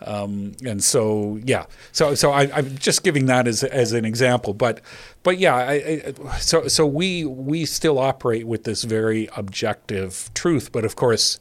Um, 0.00 0.52
and 0.66 0.82
so, 0.82 1.40
yeah, 1.44 1.66
so 1.92 2.14
so 2.14 2.32
I, 2.32 2.50
I'm 2.54 2.76
just 2.76 3.04
giving 3.04 3.26
that 3.26 3.46
as 3.46 3.64
as 3.64 3.92
an 3.92 4.04
example, 4.04 4.52
but 4.52 4.80
but 5.22 5.38
yeah, 5.38 5.54
I, 5.54 5.72
I, 5.72 6.38
so 6.38 6.68
so 6.68 6.86
we 6.86 7.24
we 7.24 7.64
still 7.64 7.98
operate 7.98 8.46
with 8.46 8.64
this 8.64 8.84
very 8.84 9.28
objective 9.36 10.30
truth, 10.34 10.72
but 10.72 10.84
of 10.84 10.96
course, 10.96 11.40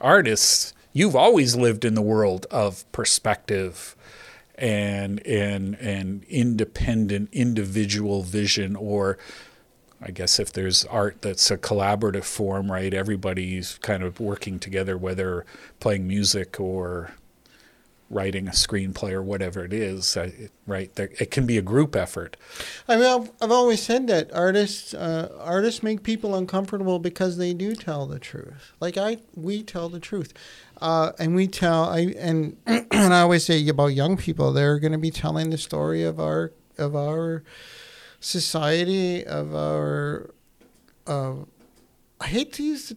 artists, 0.00 0.72
you've 0.92 1.16
always 1.16 1.56
lived 1.56 1.84
in 1.84 1.94
the 1.94 2.02
world 2.02 2.46
of 2.50 2.90
perspective 2.92 3.96
and 4.56 5.24
and 5.26 5.74
and 5.76 6.24
independent 6.24 7.28
individual 7.32 8.22
vision 8.22 8.76
or 8.76 9.16
I 10.02 10.10
guess 10.10 10.38
if 10.38 10.52
there's 10.52 10.84
art 10.86 11.20
that's 11.20 11.50
a 11.50 11.58
collaborative 11.58 12.24
form, 12.24 12.72
right? 12.72 12.92
Everybody's 12.92 13.78
kind 13.82 14.02
of 14.02 14.18
working 14.18 14.58
together, 14.58 14.96
whether 14.96 15.44
playing 15.78 16.06
music 16.08 16.58
or 16.58 17.12
writing 18.08 18.48
a 18.48 18.52
screenplay 18.52 19.12
or 19.12 19.22
whatever 19.22 19.64
it 19.64 19.72
is, 19.72 20.18
right? 20.66 20.90
It 20.98 21.30
can 21.30 21.46
be 21.46 21.58
a 21.58 21.62
group 21.62 21.94
effort. 21.94 22.36
I 22.88 22.96
mean, 22.96 23.04
I've, 23.04 23.30
I've 23.40 23.52
always 23.52 23.82
said 23.82 24.08
that 24.08 24.34
artists 24.34 24.94
uh, 24.94 25.30
artists 25.38 25.82
make 25.82 26.02
people 26.02 26.34
uncomfortable 26.34 26.98
because 26.98 27.36
they 27.36 27.54
do 27.54 27.74
tell 27.74 28.06
the 28.06 28.18
truth. 28.18 28.72
Like 28.80 28.96
I, 28.96 29.18
we 29.36 29.62
tell 29.62 29.88
the 29.88 30.00
truth, 30.00 30.32
uh, 30.80 31.12
and 31.18 31.34
we 31.34 31.46
tell. 31.46 31.84
I 31.84 32.14
and 32.18 32.56
and 32.66 33.14
I 33.14 33.20
always 33.20 33.44
say 33.44 33.66
about 33.68 33.88
young 33.88 34.16
people, 34.16 34.52
they're 34.52 34.78
going 34.78 34.92
to 34.92 34.98
be 34.98 35.10
telling 35.10 35.50
the 35.50 35.58
story 35.58 36.02
of 36.02 36.18
our 36.18 36.52
of 36.78 36.96
our 36.96 37.42
society, 38.20 39.24
of 39.24 39.54
our. 39.54 40.30
Uh, 41.06 41.34
I 42.20 42.26
hate 42.26 42.52
to 42.54 42.62
use 42.62 42.88
the. 42.88 42.96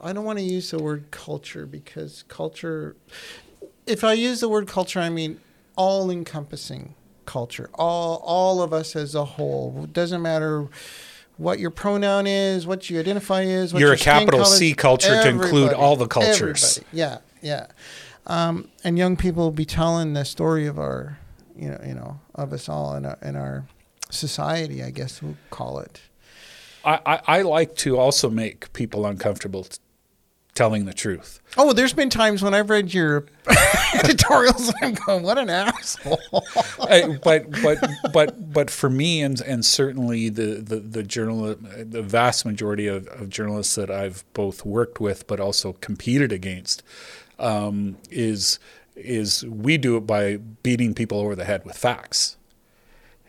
I 0.00 0.12
don't 0.12 0.24
want 0.24 0.38
to 0.38 0.44
use 0.44 0.70
the 0.70 0.78
word 0.78 1.10
culture 1.10 1.66
because 1.66 2.24
culture. 2.28 2.96
If 3.86 4.04
I 4.04 4.12
use 4.12 4.40
the 4.40 4.48
word 4.48 4.68
culture, 4.68 5.00
I 5.00 5.08
mean 5.08 5.40
all 5.76 6.10
encompassing 6.10 6.94
culture. 7.24 7.70
All 7.74 8.22
all 8.24 8.62
of 8.62 8.72
us 8.72 8.94
as 8.94 9.14
a 9.14 9.24
whole. 9.24 9.80
It 9.84 9.92
doesn't 9.92 10.20
matter 10.20 10.68
what 11.38 11.58
your 11.58 11.70
pronoun 11.70 12.26
is, 12.26 12.66
what 12.66 12.90
you 12.90 13.00
identify 13.00 13.44
as. 13.44 13.72
What 13.72 13.80
You're 13.80 13.90
your 13.90 13.94
a 13.94 13.98
capital 13.98 14.40
color- 14.42 14.56
C 14.56 14.74
culture 14.74 15.22
to 15.22 15.28
include 15.28 15.72
all 15.72 15.96
the 15.96 16.06
cultures. 16.06 16.78
Everybody. 16.78 16.96
Yeah, 16.98 17.18
yeah. 17.40 17.66
Um, 18.26 18.68
and 18.84 18.98
young 18.98 19.16
people 19.16 19.44
will 19.44 19.50
be 19.50 19.64
telling 19.64 20.12
the 20.12 20.24
story 20.24 20.66
of 20.66 20.78
our, 20.78 21.18
you 21.56 21.70
know, 21.70 21.80
you 21.86 21.94
know, 21.94 22.20
of 22.34 22.52
us 22.52 22.68
all 22.68 22.94
in 22.94 23.06
our, 23.06 23.16
in 23.22 23.36
our 23.36 23.64
society. 24.10 24.82
I 24.82 24.90
guess 24.90 25.22
we'll 25.22 25.36
call 25.50 25.78
it. 25.78 26.00
I, 26.84 27.00
I, 27.06 27.20
I 27.38 27.42
like 27.42 27.74
to 27.76 27.96
also 27.98 28.28
make 28.28 28.72
people 28.72 29.06
uncomfortable 29.06 29.64
t- 29.64 29.78
telling 30.58 30.86
the 30.86 30.92
truth. 30.92 31.40
Oh, 31.56 31.72
there's 31.72 31.92
been 31.92 32.10
times 32.10 32.42
when 32.42 32.52
I've 32.52 32.68
read 32.68 32.92
your 32.92 33.26
editorials 33.94 34.68
and 34.68 34.76
I'm 34.82 34.94
going, 35.06 35.22
"What 35.22 35.38
an 35.38 35.48
asshole!" 35.48 36.18
I, 36.80 37.16
but 37.22 37.48
but 37.62 37.78
but 38.12 38.52
but 38.52 38.68
for 38.68 38.90
me 38.90 39.22
and 39.22 39.40
and 39.40 39.64
certainly 39.64 40.28
the 40.28 40.56
the 40.56 40.80
the 40.80 41.04
journal 41.04 41.54
the 41.54 42.02
vast 42.02 42.44
majority 42.44 42.88
of, 42.88 43.06
of 43.06 43.28
journalists 43.28 43.76
that 43.76 43.88
I've 43.88 44.24
both 44.34 44.66
worked 44.66 45.00
with 45.00 45.28
but 45.28 45.38
also 45.38 45.74
competed 45.74 46.32
against 46.32 46.82
um, 47.38 47.96
is 48.10 48.58
is 48.96 49.44
we 49.44 49.78
do 49.78 49.96
it 49.96 50.08
by 50.08 50.38
beating 50.64 50.92
people 50.92 51.20
over 51.20 51.36
the 51.36 51.44
head 51.44 51.64
with 51.64 51.76
facts. 51.76 52.36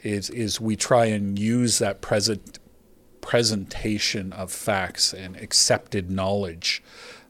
Is 0.01 0.31
is 0.31 0.59
we 0.59 0.75
try 0.75 1.05
and 1.05 1.37
use 1.37 1.77
that 1.77 2.01
present 2.01 2.57
presentation 3.21 4.33
of 4.33 4.51
facts 4.51 5.13
and 5.13 5.35
accepted 5.37 6.09
knowledge, 6.09 6.81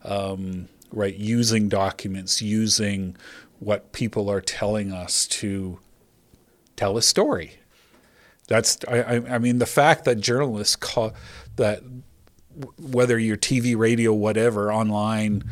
um, 0.03 0.68
right? 0.91 1.15
Using 1.15 1.70
documents, 1.70 2.41
using 2.41 3.15
what 3.60 3.91
people 3.91 4.29
are 4.29 4.41
telling 4.41 4.91
us 4.91 5.27
to 5.27 5.79
tell 6.75 6.98
a 6.98 7.01
story. 7.01 7.58
That's 8.48 8.79
I, 8.88 9.22
I, 9.29 9.38
mean 9.38 9.60
the 9.60 9.68
fact 9.68 10.06
that 10.06 10.15
journalists 10.20 10.75
call 10.75 11.13
that 11.58 11.84
whether 12.79 13.20
you're 13.20 13.38
TV, 13.38 13.77
radio, 13.77 14.12
whatever, 14.12 14.74
online, 14.74 15.44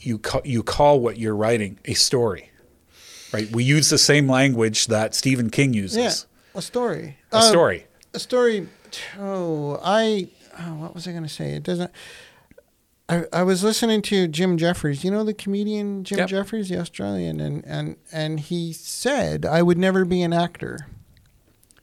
you 0.00 0.18
call, 0.18 0.40
you 0.44 0.64
call 0.64 0.98
what 0.98 1.16
you're 1.18 1.36
writing 1.36 1.78
a 1.84 1.94
story, 1.94 2.50
right? 3.32 3.48
We 3.52 3.62
use 3.62 3.88
the 3.88 3.98
same 3.98 4.28
language 4.28 4.88
that 4.88 5.14
Stephen 5.14 5.48
King 5.48 5.74
uses. 5.74 5.96
yeah, 5.96 6.58
a 6.58 6.62
story. 6.62 7.18
A 7.30 7.36
Um, 7.36 7.42
story. 7.42 7.86
a 8.14 8.18
story. 8.18 8.68
Oh, 9.20 9.78
I. 9.82 10.28
Oh, 10.58 10.74
what 10.74 10.94
was 10.94 11.06
I 11.06 11.12
going 11.12 11.22
to 11.22 11.28
say? 11.28 11.52
It 11.52 11.62
doesn't. 11.62 11.90
I, 13.12 13.24
I 13.32 13.42
was 13.42 13.62
listening 13.62 14.02
to 14.02 14.26
Jim 14.28 14.56
Jefferies. 14.56 15.04
You 15.04 15.10
know 15.10 15.24
the 15.24 15.34
comedian 15.34 16.04
Jim 16.04 16.18
Yep. 16.18 16.28
Jefferies, 16.28 16.68
the 16.68 16.78
Australian, 16.78 17.40
and 17.40 17.64
and 17.66 17.96
and 18.10 18.40
he 18.40 18.72
said 18.72 19.44
I 19.44 19.62
would 19.62 19.78
never 19.78 20.04
be 20.04 20.22
an 20.22 20.32
actor, 20.32 20.86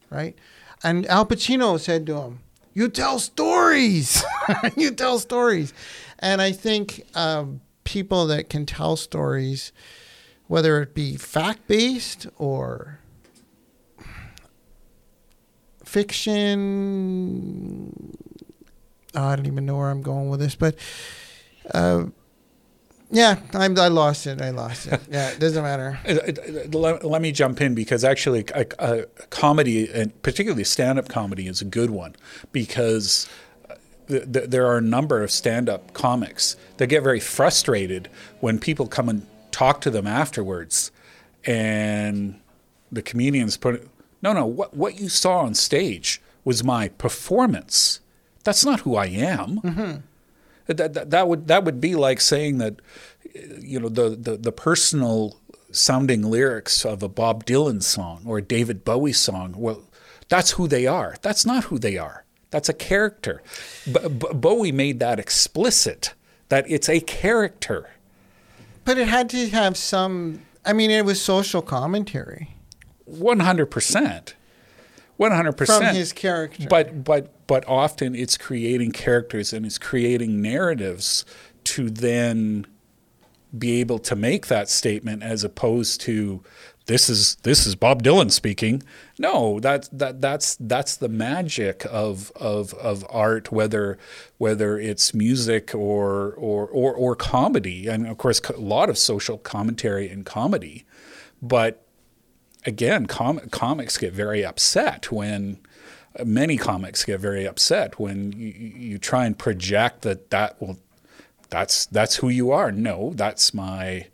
right? 0.10 0.36
And 0.82 1.06
Al 1.08 1.26
Pacino 1.26 1.80
said 1.80 2.06
to 2.08 2.18
him, 2.22 2.40
"You 2.74 2.90
tell 2.90 3.20
stories. 3.20 4.24
you 4.78 4.92
tell 4.92 5.20
stories." 5.20 5.74
And 6.20 6.42
I 6.42 6.52
think 6.52 7.06
um, 7.16 7.62
people 7.84 8.26
that 8.28 8.50
can 8.50 8.66
tell 8.66 8.96
stories, 8.96 9.72
whether 10.48 10.82
it 10.82 10.96
be 10.96 11.16
fact 11.16 11.68
based 11.68 12.28
or 12.38 13.00
fiction. 15.86 16.86
I 19.16 19.36
don't 19.36 19.48
even 19.48 19.66
know 19.66 19.78
where 19.78 19.89
I'm 19.89 20.01
going 20.01 20.30
with 20.30 20.39
this, 20.39 20.56
but 20.56 20.75
uh, 21.74 22.06
yeah, 23.12 23.39
I'm, 23.54 23.78
I 23.80 23.88
lost 23.88 24.28
it. 24.28 24.42
I 24.42 24.51
lost 24.51 24.88
it. 24.88 25.00
Yeah, 25.12 25.30
it 25.32 25.39
doesn't 25.39 25.63
matter. 25.63 26.00
Uh, 26.08 26.12
uh, 26.13 26.78
Let, 26.78 27.04
let 27.04 27.22
me 27.22 27.32
jump 27.32 27.60
in 27.62 27.74
because 27.74 28.04
actually, 28.04 28.46
a, 28.54 28.66
a 28.78 29.06
comedy, 29.32 29.89
and 29.92 30.20
particularly 30.22 30.63
stand-up 30.63 31.10
comedy, 31.10 31.48
is 31.48 31.62
a 31.62 31.66
good 31.66 31.89
one 31.89 32.16
because 32.51 33.28
th- 34.08 34.32
th- 34.32 34.50
there 34.50 34.68
are 34.68 34.78
a 34.78 34.82
number 34.82 35.24
of 35.24 35.32
stand-up 35.32 35.94
comics 35.94 36.56
that 36.78 36.88
get 36.88 37.01
very 37.01 37.20
frustrated 37.20 38.10
when 38.42 38.60
people 38.60 38.86
come 38.88 39.10
and 39.10 39.25
talk 39.51 39.82
to 39.82 39.89
them 39.89 40.06
afterwards, 40.06 40.92
and 41.46 42.39
the 42.92 43.01
comedians 43.01 43.58
put 43.58 43.88
No, 44.22 44.34
no. 44.34 44.46
What 44.46 44.75
what 44.75 45.00
you 45.00 45.10
saw 45.10 45.39
on 45.39 45.56
stage 45.56 46.22
was 46.44 46.63
my 46.63 46.89
performance. 46.89 48.01
That's 48.50 48.65
not 48.65 48.79
who 48.79 48.96
I 48.96 49.06
am. 49.06 49.62
Mm-hmm. 49.62 49.98
That, 50.65 50.94
that 50.96 51.10
that 51.12 51.27
would 51.27 51.48
that 51.50 51.65
would 51.65 51.79
be 51.79 51.94
like 51.94 52.20
saying 52.20 52.58
that, 52.58 52.82
you 53.60 53.79
know, 53.79 53.89
the 53.89 54.10
the, 54.10 54.38
the 54.38 54.51
personal 54.51 55.38
sounding 55.72 56.24
lyrics 56.24 56.84
of 56.84 57.03
a 57.03 57.08
Bob 57.08 57.46
Dylan 57.46 57.84
song 57.84 58.24
or 58.25 58.39
a 58.39 58.41
David 58.41 58.84
Bowie 58.84 59.13
song. 59.13 59.53
Well, 59.56 59.84
that's 60.29 60.50
who 60.53 60.68
they 60.68 60.88
are. 60.88 61.15
That's 61.22 61.46
not 61.46 61.65
who 61.65 61.77
they 61.77 62.00
are. 62.00 62.25
That's 62.50 62.70
a 62.70 62.74
character. 62.74 63.44
B- 63.86 64.10
B- 64.10 64.34
Bowie 64.34 64.72
made 64.72 65.00
that 65.00 65.20
explicit 65.20 66.15
that 66.48 66.65
it's 66.68 66.89
a 66.89 67.01
character. 67.01 67.91
But 68.84 68.98
it 68.98 69.08
had 69.08 69.29
to 69.29 69.48
have 69.50 69.77
some. 69.77 70.41
I 70.65 70.74
mean, 70.74 70.89
it 70.89 71.06
was 71.06 71.22
social 71.22 71.62
commentary 71.62 72.56
One 73.06 73.41
hundred 73.41 73.68
percent. 73.68 74.34
One 75.20 75.34
hundred 75.34 75.58
percent 75.58 75.84
from 75.84 75.96
his 75.96 76.14
character. 76.14 76.66
But 76.70 77.04
but 77.04 77.46
but 77.46 77.68
often 77.68 78.16
it's 78.16 78.38
creating 78.38 78.94
characters 78.94 79.52
and 79.52 79.66
it's 79.66 79.78
creating 79.78 80.42
narratives 80.42 81.26
to 81.66 81.90
then 81.90 82.66
be 83.58 83.82
able 83.82 84.00
to 84.00 84.16
make 84.16 84.48
that 84.48 84.70
statement 84.70 85.22
as 85.22 85.44
opposed 85.44 86.00
to 86.02 86.42
this 86.86 87.10
is 87.10 87.36
this 87.44 87.68
is 87.68 87.76
Bob 87.76 88.02
Dylan 88.02 88.32
speaking. 88.32 88.82
No, 89.18 89.60
that 89.60 89.90
that 89.92 90.22
that's 90.22 90.56
that's 90.58 90.96
the 90.96 91.10
magic 91.10 91.86
of 91.92 92.32
of 92.38 92.74
of 92.76 93.06
art, 93.10 93.52
whether 93.52 93.98
whether 94.38 94.80
it's 94.80 95.14
music 95.14 95.76
or 95.76 96.34
or 96.36 96.66
or, 96.68 96.94
or 96.94 97.18
comedy, 97.18 97.88
and 97.88 98.08
of 98.08 98.18
course 98.18 98.40
a 98.50 98.54
lot 98.58 98.90
of 98.90 98.98
social 98.98 99.38
commentary 99.38 100.10
in 100.10 100.24
comedy, 100.24 100.86
but 101.42 101.86
again, 102.66 103.06
com- 103.06 103.39
comics 103.51 103.98
get 103.98 104.13
very 104.13 104.46
upset 104.46 105.12
when 105.12 105.60
many 106.25 106.58
comics 106.58 107.04
get 107.04 107.20
very 107.20 107.46
upset 107.46 108.00
when 108.00 108.32
you, 108.34 108.48
you 108.50 108.98
try 108.98 109.25
and 109.25 109.38
project 109.38 110.01
that 110.01 110.30
that 110.32 110.60
well 110.60 110.78
that's 111.50 111.86
that's 111.88 112.18
who 112.18 112.30
you 112.30 112.51
are. 112.51 112.72
No 112.72 113.12
that's 113.16 113.54
my 113.54 114.08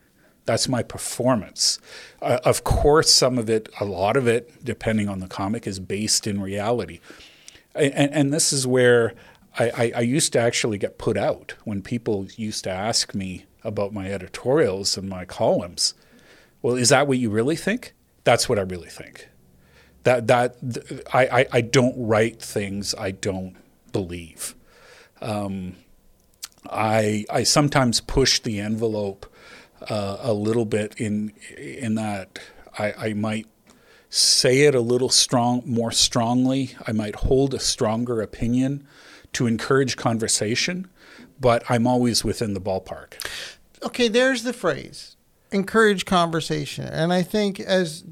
that's 0.45 0.67
my 0.67 0.83
performance. 0.83 1.79
Uh, 2.21 2.39
of 2.43 2.63
course 2.63 3.11
some 3.11 3.37
of 3.37 3.49
it 3.49 3.69
a 3.79 3.85
lot 3.85 4.17
of 4.17 4.27
it 4.27 4.63
depending 4.63 5.09
on 5.09 5.19
the 5.19 5.27
comic 5.27 5.65
is 5.65 5.79
based 5.79 6.27
in 6.27 6.41
reality. 6.41 6.99
And, 7.73 8.13
and 8.13 8.33
this 8.33 8.53
is 8.53 8.65
where 8.65 9.13
I, 9.59 9.69
I, 9.69 9.91
I 9.97 10.01
used 10.01 10.31
to 10.33 10.39
actually 10.39 10.77
get 10.77 10.97
put 10.97 11.17
out 11.17 11.55
when 11.63 11.81
people 11.81 12.27
used 12.35 12.63
to 12.65 12.69
ask 12.69 13.13
me 13.13 13.45
about 13.63 13.93
my 13.93 14.11
editorials 14.11 14.97
and 14.97 15.09
my 15.09 15.25
columns. 15.25 15.93
Well 16.61 16.75
is 16.75 16.89
that 16.89 17.07
what 17.07 17.17
you 17.17 17.29
really 17.29 17.55
think 17.55 17.93
that's 18.25 18.49
what 18.49 18.59
i 18.59 18.61
really 18.63 18.89
think 18.89 19.29
that 20.05 20.27
that 20.27 20.55
I, 21.13 21.27
I, 21.27 21.45
I 21.51 21.61
don't 21.61 21.95
write 21.97 22.41
things 22.41 22.95
I 22.95 23.11
don't 23.11 23.55
believe. 23.91 24.55
Um, 25.19 25.75
I 26.69 27.25
I 27.29 27.43
sometimes 27.43 28.01
push 28.01 28.39
the 28.39 28.59
envelope 28.59 29.25
uh, 29.89 30.17
a 30.21 30.33
little 30.33 30.65
bit 30.65 30.95
in 30.97 31.33
in 31.57 31.95
that 31.95 32.39
I, 32.77 32.93
I 32.93 33.13
might 33.13 33.47
say 34.09 34.61
it 34.61 34.75
a 34.75 34.79
little 34.79 35.09
strong 35.09 35.63
more 35.65 35.91
strongly. 35.91 36.75
I 36.87 36.91
might 36.91 37.15
hold 37.15 37.53
a 37.53 37.59
stronger 37.59 38.21
opinion 38.21 38.87
to 39.33 39.47
encourage 39.47 39.97
conversation, 39.97 40.87
but 41.39 41.63
I'm 41.67 41.85
always 41.87 42.23
within 42.23 42.53
the 42.53 42.61
ballpark. 42.61 43.15
okay, 43.81 44.07
there's 44.07 44.43
the 44.43 44.53
phrase 44.53 45.14
encourage 45.51 46.05
conversation. 46.05 46.85
And 46.85 47.13
I 47.13 47.21
think 47.21 47.59
as 47.59 48.03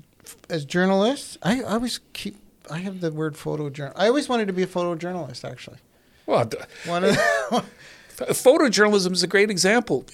as 0.49 0.65
journalists, 0.65 1.37
I, 1.43 1.61
I 1.61 1.73
always 1.73 1.99
keep 2.13 2.37
I 2.69 2.79
have 2.79 3.01
the 3.01 3.11
word 3.11 3.35
photojournal. 3.35 3.93
I 3.95 4.07
always 4.07 4.29
wanted 4.29 4.47
to 4.47 4.53
be 4.53 4.63
a 4.63 4.67
photojournalist 4.67 5.49
actually. 5.49 5.77
Well, 6.25 6.49
One 6.85 7.03
of 7.03 7.15
Photojournalism 8.15 9.11
is 9.11 9.23
a 9.23 9.27
great 9.27 9.49
example. 9.49 10.05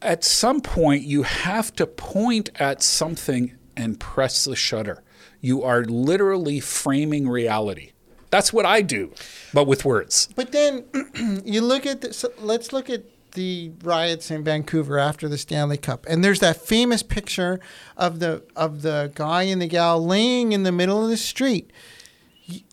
At 0.00 0.24
some 0.24 0.60
point, 0.60 1.02
you 1.02 1.22
have 1.22 1.74
to 1.76 1.86
point 1.86 2.50
at 2.58 2.82
something 2.82 3.54
and 3.76 4.00
press 4.00 4.44
the 4.44 4.56
shutter. 4.56 5.02
You 5.40 5.62
are 5.62 5.84
literally 5.84 6.60
framing 6.60 7.28
reality. 7.28 7.92
That's 8.30 8.52
what 8.52 8.64
I 8.64 8.80
do, 8.80 9.12
but 9.52 9.66
with 9.66 9.84
words. 9.84 10.30
But 10.34 10.52
then 10.52 10.84
you 11.44 11.60
look 11.60 11.84
at 11.84 12.00
the, 12.00 12.14
so 12.14 12.32
let's 12.38 12.72
look 12.72 12.88
at 12.88 13.02
the 13.32 13.72
riots 13.82 14.30
in 14.30 14.44
Vancouver 14.44 14.98
after 14.98 15.28
the 15.28 15.38
Stanley 15.38 15.76
Cup, 15.76 16.06
and 16.08 16.24
there's 16.24 16.40
that 16.40 16.56
famous 16.56 17.02
picture 17.02 17.60
of 17.96 18.18
the 18.20 18.42
of 18.56 18.82
the 18.82 19.10
guy 19.14 19.42
and 19.44 19.60
the 19.60 19.66
gal 19.66 20.04
laying 20.04 20.52
in 20.52 20.62
the 20.62 20.72
middle 20.72 21.02
of 21.02 21.08
the 21.10 21.16
street. 21.16 21.70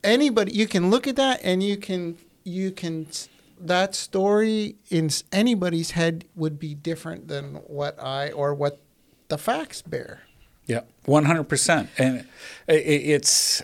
Anybody, 0.04 0.52
you 0.52 0.66
can 0.66 0.90
look 0.90 1.06
at 1.06 1.16
that, 1.16 1.40
and 1.42 1.62
you 1.62 1.76
can 1.76 2.18
you 2.44 2.70
can 2.70 3.06
that 3.60 3.94
story 3.94 4.76
in 4.90 5.10
anybody's 5.32 5.92
head 5.92 6.24
would 6.34 6.58
be 6.58 6.74
different 6.74 7.28
than 7.28 7.54
what 7.66 8.02
I 8.02 8.30
or 8.30 8.54
what 8.54 8.80
the 9.28 9.38
facts 9.38 9.82
bear. 9.82 10.22
Yeah, 10.66 10.80
one 11.04 11.24
hundred 11.24 11.44
percent, 11.44 11.88
and 11.98 12.26
i- 12.68 12.72
i- 12.72 12.76
it's 12.76 13.62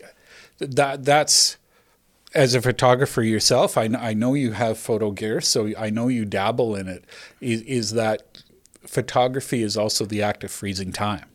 that 0.58 1.04
that's 1.04 1.56
as 2.34 2.54
a 2.54 2.62
photographer 2.62 3.22
yourself. 3.22 3.76
I, 3.76 3.84
I 3.98 4.14
know 4.14 4.34
you 4.34 4.52
have 4.52 4.78
photo 4.78 5.10
gear, 5.10 5.40
so 5.40 5.72
I 5.76 5.90
know 5.90 6.08
you 6.08 6.24
dabble 6.24 6.74
in 6.74 6.88
it. 6.88 7.04
Is, 7.40 7.62
is 7.62 7.92
that 7.92 8.42
photography 8.86 9.62
is 9.62 9.76
also 9.76 10.04
the 10.04 10.22
act 10.22 10.44
of 10.44 10.50
freezing 10.50 10.92
time, 10.92 11.26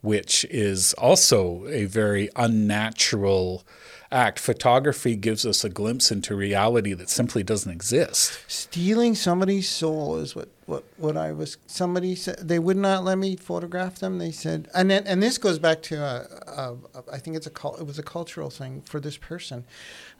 which 0.00 0.44
is 0.46 0.94
also 0.94 1.66
a 1.68 1.84
very 1.86 2.28
unnatural 2.36 3.64
act. 4.10 4.38
Photography 4.38 5.16
gives 5.16 5.44
us 5.44 5.64
a 5.64 5.68
glimpse 5.68 6.10
into 6.10 6.34
reality 6.34 6.94
that 6.94 7.08
simply 7.08 7.42
doesn't 7.42 7.70
exist. 7.70 8.40
Stealing 8.48 9.14
somebody's 9.14 9.68
soul 9.68 10.16
is 10.16 10.34
what, 10.34 10.48
what, 10.66 10.84
what 10.96 11.16
I 11.16 11.32
was. 11.32 11.58
Somebody 11.66 12.14
said 12.14 12.38
they 12.38 12.58
would 12.58 12.76
not 12.76 13.04
let 13.04 13.18
me 13.18 13.36
photograph 13.36 13.96
them. 13.96 14.18
They 14.18 14.32
said, 14.32 14.68
and 14.74 14.90
then, 14.90 15.06
and 15.06 15.22
this 15.22 15.38
goes 15.38 15.58
back 15.58 15.82
to 15.82 15.96
a, 15.96 16.26
a, 16.46 16.76
a, 16.94 17.04
I 17.12 17.18
think 17.18 17.36
it's 17.36 17.46
a 17.46 17.68
it 17.78 17.86
was 17.86 17.98
a 17.98 18.02
cultural 18.02 18.50
thing 18.50 18.82
for 18.82 19.00
this 19.00 19.16
person. 19.16 19.64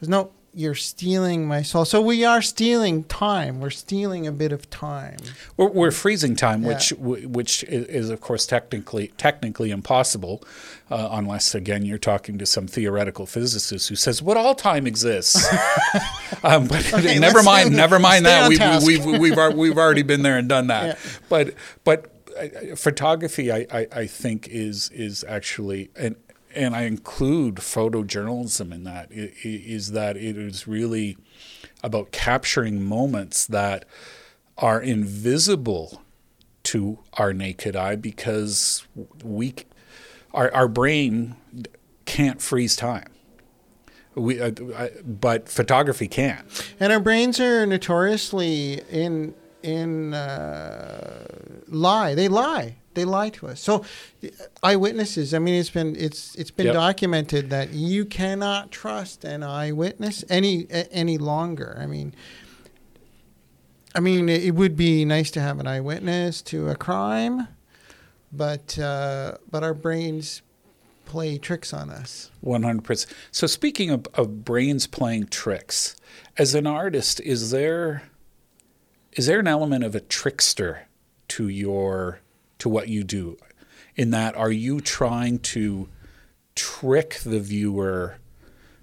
There's 0.01 0.09
no, 0.09 0.33
you're 0.55 0.75
stealing 0.75 1.47
my 1.47 1.63
soul. 1.63 1.85
So 1.85 2.01
we 2.01 2.25
are 2.25 2.43
stealing 2.43 3.05
time. 3.05 3.61
We're 3.61 3.71
stealing 3.71 4.27
a 4.27 4.33
bit 4.33 4.51
of 4.51 4.69
time. 4.71 5.19
We're, 5.57 5.69
we're 5.69 5.91
freezing 5.91 6.37
time, 6.37 6.63
Yeah. 6.63 6.69
which 6.69 6.91
which 6.99 7.65
is 7.65 8.11
of 8.11 8.21
course 8.21 8.47
technically 8.47 9.09
technically 9.17 9.71
impossible, 9.71 10.43
uh, 10.91 11.09
unless 11.13 11.55
again 11.55 11.85
you're 11.85 11.99
talking 11.99 12.39
to 12.39 12.47
some 12.47 12.67
theoretical 12.67 13.27
physicist 13.27 13.89
who 13.89 13.95
says, 13.97 14.23
"What 14.23 14.37
all 14.37 14.55
time 14.55 14.87
exists." 14.87 15.47
um, 16.43 16.67
but 16.67 16.93
Okay, 16.93 17.19
never 17.19 17.43
mind, 17.43 17.77
never 17.77 17.99
mind 17.99 18.27
that. 18.27 18.49
We've, 18.49 19.05
we've 19.05 19.21
we've 19.21 19.55
we've 19.55 19.79
already 19.79 20.03
been 20.03 20.23
there 20.23 20.39
and 20.39 20.49
done 20.49 20.69
that. 20.69 20.87
Yeah. 20.87 21.11
But 21.29 21.55
but 21.85 22.13
uh, 22.41 22.75
photography, 22.75 23.53
I, 23.53 23.67
I 23.71 23.87
I 23.93 24.07
think 24.07 24.49
is 24.49 24.91
is 24.91 25.25
actually 25.29 25.91
and 25.97 26.17
and 26.59 26.75
I 26.75 26.83
include 26.83 27.57
photojournalism 27.57 28.73
in 28.73 28.85
that. 28.85 29.09
Is 29.11 29.93
that 29.93 30.17
it 30.17 30.37
is 30.37 30.67
really 30.67 31.17
about 31.83 32.13
capturing 32.13 32.83
moments 32.83 33.47
that 33.47 33.85
are 34.59 34.81
invisible 34.81 36.03
to 36.65 36.99
our 37.15 37.33
naked 37.33 37.77
eye 37.77 37.97
because 37.97 38.87
we 39.23 39.55
our, 40.35 40.53
our 40.53 40.69
brain 40.69 41.37
can't 42.05 42.43
freeze 42.43 42.75
time 42.77 43.09
we 44.15 44.41
uh, 44.41 44.51
but 45.05 45.49
photography 45.49 46.09
can 46.09 46.45
And 46.81 46.93
our 46.93 47.01
brains 47.01 47.39
are 47.41 47.65
notoriously 47.67 48.83
in 48.91 49.35
in 49.63 50.15
uh, 50.15 51.27
lie. 51.69 52.15
They 52.15 52.29
lie. 52.29 52.77
They 52.99 53.05
lie 53.05 53.31
to 53.31 53.47
us. 53.47 53.61
So 53.61 53.85
eyewitnesses. 54.61 55.33
I 55.33 55.39
mean, 55.39 55.55
it's 55.55 55.71
been 55.71 55.95
it's 55.95 56.35
it's 56.35 56.51
been 56.51 56.67
Yep. 56.67 56.75
documented 56.75 57.51
that 57.51 57.73
you 57.73 58.05
cannot 58.05 58.73
trust 58.73 59.23
an 59.25 59.45
eyewitness 59.45 60.25
any 60.29 60.67
any 60.91 61.17
longer. 61.17 61.79
I 61.81 61.87
mean. 61.87 62.13
I 63.95 64.01
mean, 64.01 64.29
it 64.29 64.55
would 64.55 64.77
be 64.77 65.05
nice 65.05 65.31
to 65.33 65.41
have 65.41 65.59
an 65.61 65.67
eyewitness 65.67 66.43
to 66.43 66.69
a 66.69 66.77
crime, 66.77 67.49
but 68.33 68.79
uh, 68.79 69.39
but 69.51 69.63
our 69.63 69.75
brains 69.75 70.43
play 71.07 71.39
tricks 71.39 71.73
on 71.73 71.89
us. 71.89 72.31
100% 72.45 73.07
so 73.31 73.47
speaking 73.47 73.91
of, 73.91 74.07
of 74.15 74.45
brains 74.45 74.87
playing 74.87 75.27
tricks 75.29 75.97
as 76.37 76.55
an 76.55 76.67
artist 76.67 77.19
is 77.21 77.51
there 77.51 78.03
is 79.13 79.25
there 79.27 79.41
an 79.41 79.49
element 79.49 79.85
of 79.85 79.95
a 79.95 80.01
trickster 80.01 80.87
to 81.29 81.49
your 81.49 82.21
to 82.59 82.69
what 82.69 82.89
you 82.89 83.05
do 83.05 83.37
in 83.97 84.11
that 84.11 84.35
are 84.37 84.51
you 84.53 84.81
trying 84.81 85.39
to 85.39 85.89
trick 86.55 87.21
the 87.25 87.41
viewer 87.41 88.19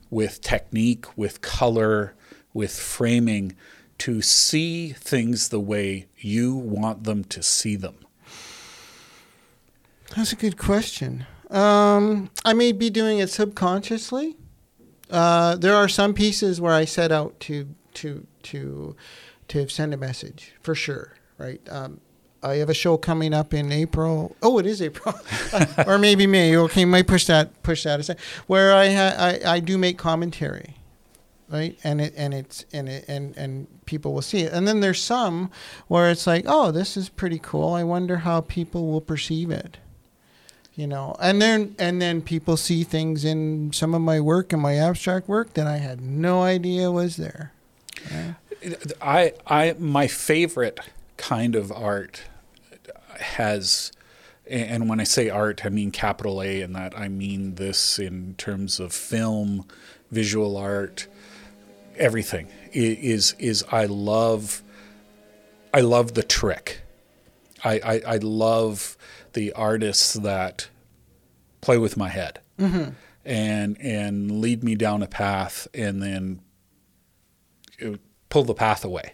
with 0.09 0.41
technique 0.41 1.05
with 1.17 1.41
color 1.41 2.15
with 2.53 2.77
framing 2.77 3.55
to 3.97 4.21
see 4.21 4.89
things 4.89 5.49
the 5.49 5.59
way 5.59 6.05
you 6.17 6.55
want 6.55 7.03
them 7.03 7.23
to 7.23 7.41
see 7.43 7.75
them 7.75 7.95
That's 10.15 10.31
a 10.31 10.35
good 10.35 10.57
question. 10.57 11.25
Um, 11.49 12.29
I 12.43 12.53
may 12.53 12.71
be 12.71 12.89
doing 12.89 13.19
it 13.19 13.29
subconsciously. 13.29 14.35
Uh, 15.09 15.55
there 15.55 15.75
are 15.75 15.87
some 15.87 16.13
pieces 16.13 16.59
where 16.59 16.73
I 16.73 16.85
set 16.85 17.11
out 17.11 17.39
to 17.41 17.67
to 17.95 18.25
to 18.43 18.95
to 19.49 19.67
send 19.67 19.93
a 19.93 19.97
message 19.97 20.53
for 20.61 20.73
sure, 20.73 21.13
right? 21.37 21.61
Um, 21.69 22.01
I 22.45 22.57
have 22.57 22.69
a 22.69 22.73
show 22.73 22.97
coming 22.97 23.33
up 23.33 23.53
in 23.53 23.71
April. 23.71 24.35
Oh, 24.43 24.59
it 24.59 24.65
is 24.65 24.81
April, 24.81 25.15
or 25.87 25.97
maybe 25.97 26.27
May. 26.27 26.55
Okay, 26.55 26.85
might 26.85 27.07
push 27.07 27.25
that 27.25 27.61
push 27.63 27.83
that 27.83 27.99
aside. 27.99 28.19
Where 28.45 28.73
I 28.73 28.93
ha- 28.93 29.15
I 29.17 29.55
I 29.55 29.59
do 29.59 29.77
make 29.77 29.97
commentary, 29.97 30.75
right? 31.49 31.77
And 31.83 31.99
it 31.99 32.13
and 32.15 32.33
it's 32.33 32.65
and 32.71 32.87
it 32.87 33.05
and 33.07 33.35
and 33.35 33.67
people 33.85 34.13
will 34.13 34.21
see 34.21 34.41
it. 34.41 34.53
And 34.53 34.67
then 34.67 34.79
there's 34.79 35.01
some 35.01 35.49
where 35.87 36.11
it's 36.11 36.27
like, 36.27 36.45
oh, 36.47 36.71
this 36.71 36.95
is 36.95 37.09
pretty 37.09 37.39
cool. 37.39 37.73
I 37.73 37.83
wonder 37.83 38.17
how 38.17 38.41
people 38.41 38.91
will 38.91 39.01
perceive 39.01 39.49
it 39.49 39.77
you 40.75 40.85
know 40.85 41.15
and 41.19 41.41
then 41.41 41.73
and 41.79 42.01
then 42.01 42.21
people 42.21 42.57
see 42.57 42.83
things 42.83 43.23
in 43.23 43.71
some 43.71 43.95
of 43.95 44.01
my 44.01 44.19
work 44.19 44.51
and 44.51 44.61
my 44.61 44.75
abstract 44.75 45.27
work 45.27 45.53
that 45.53 45.65
i 45.65 45.77
had 45.77 46.01
no 46.01 46.41
idea 46.41 46.91
was 46.91 47.15
there 47.15 47.53
yeah. 48.11 48.33
i 49.01 49.31
i 49.47 49.73
my 49.79 50.05
favorite 50.05 50.79
kind 51.17 51.55
of 51.55 51.71
art 51.71 52.23
has 53.19 53.91
and 54.47 54.87
when 54.87 54.99
i 54.99 55.03
say 55.03 55.29
art 55.29 55.65
i 55.65 55.69
mean 55.69 55.91
capital 55.91 56.41
a 56.41 56.61
and 56.61 56.75
that 56.75 56.97
i 56.97 57.07
mean 57.07 57.55
this 57.55 57.99
in 57.99 58.35
terms 58.35 58.79
of 58.79 58.93
film 58.93 59.65
visual 60.11 60.57
art 60.57 61.07
everything 61.97 62.47
is 62.71 63.35
is 63.39 63.63
i 63.71 63.85
love 63.85 64.61
i 65.73 65.81
love 65.81 66.13
the 66.13 66.23
trick 66.23 66.81
i 67.63 67.79
i, 67.83 68.13
I 68.13 68.17
love 68.17 68.97
the 69.33 69.51
artists 69.53 70.13
that 70.13 70.69
play 71.61 71.77
with 71.77 71.97
my 71.97 72.09
head 72.09 72.39
mm-hmm. 72.59 72.91
and 73.25 73.81
and 73.81 74.41
lead 74.41 74.63
me 74.63 74.75
down 74.75 75.01
a 75.01 75.07
path 75.07 75.67
and 75.73 76.01
then 76.01 76.41
pull 78.29 78.43
the 78.43 78.53
path 78.53 78.83
away. 78.83 79.13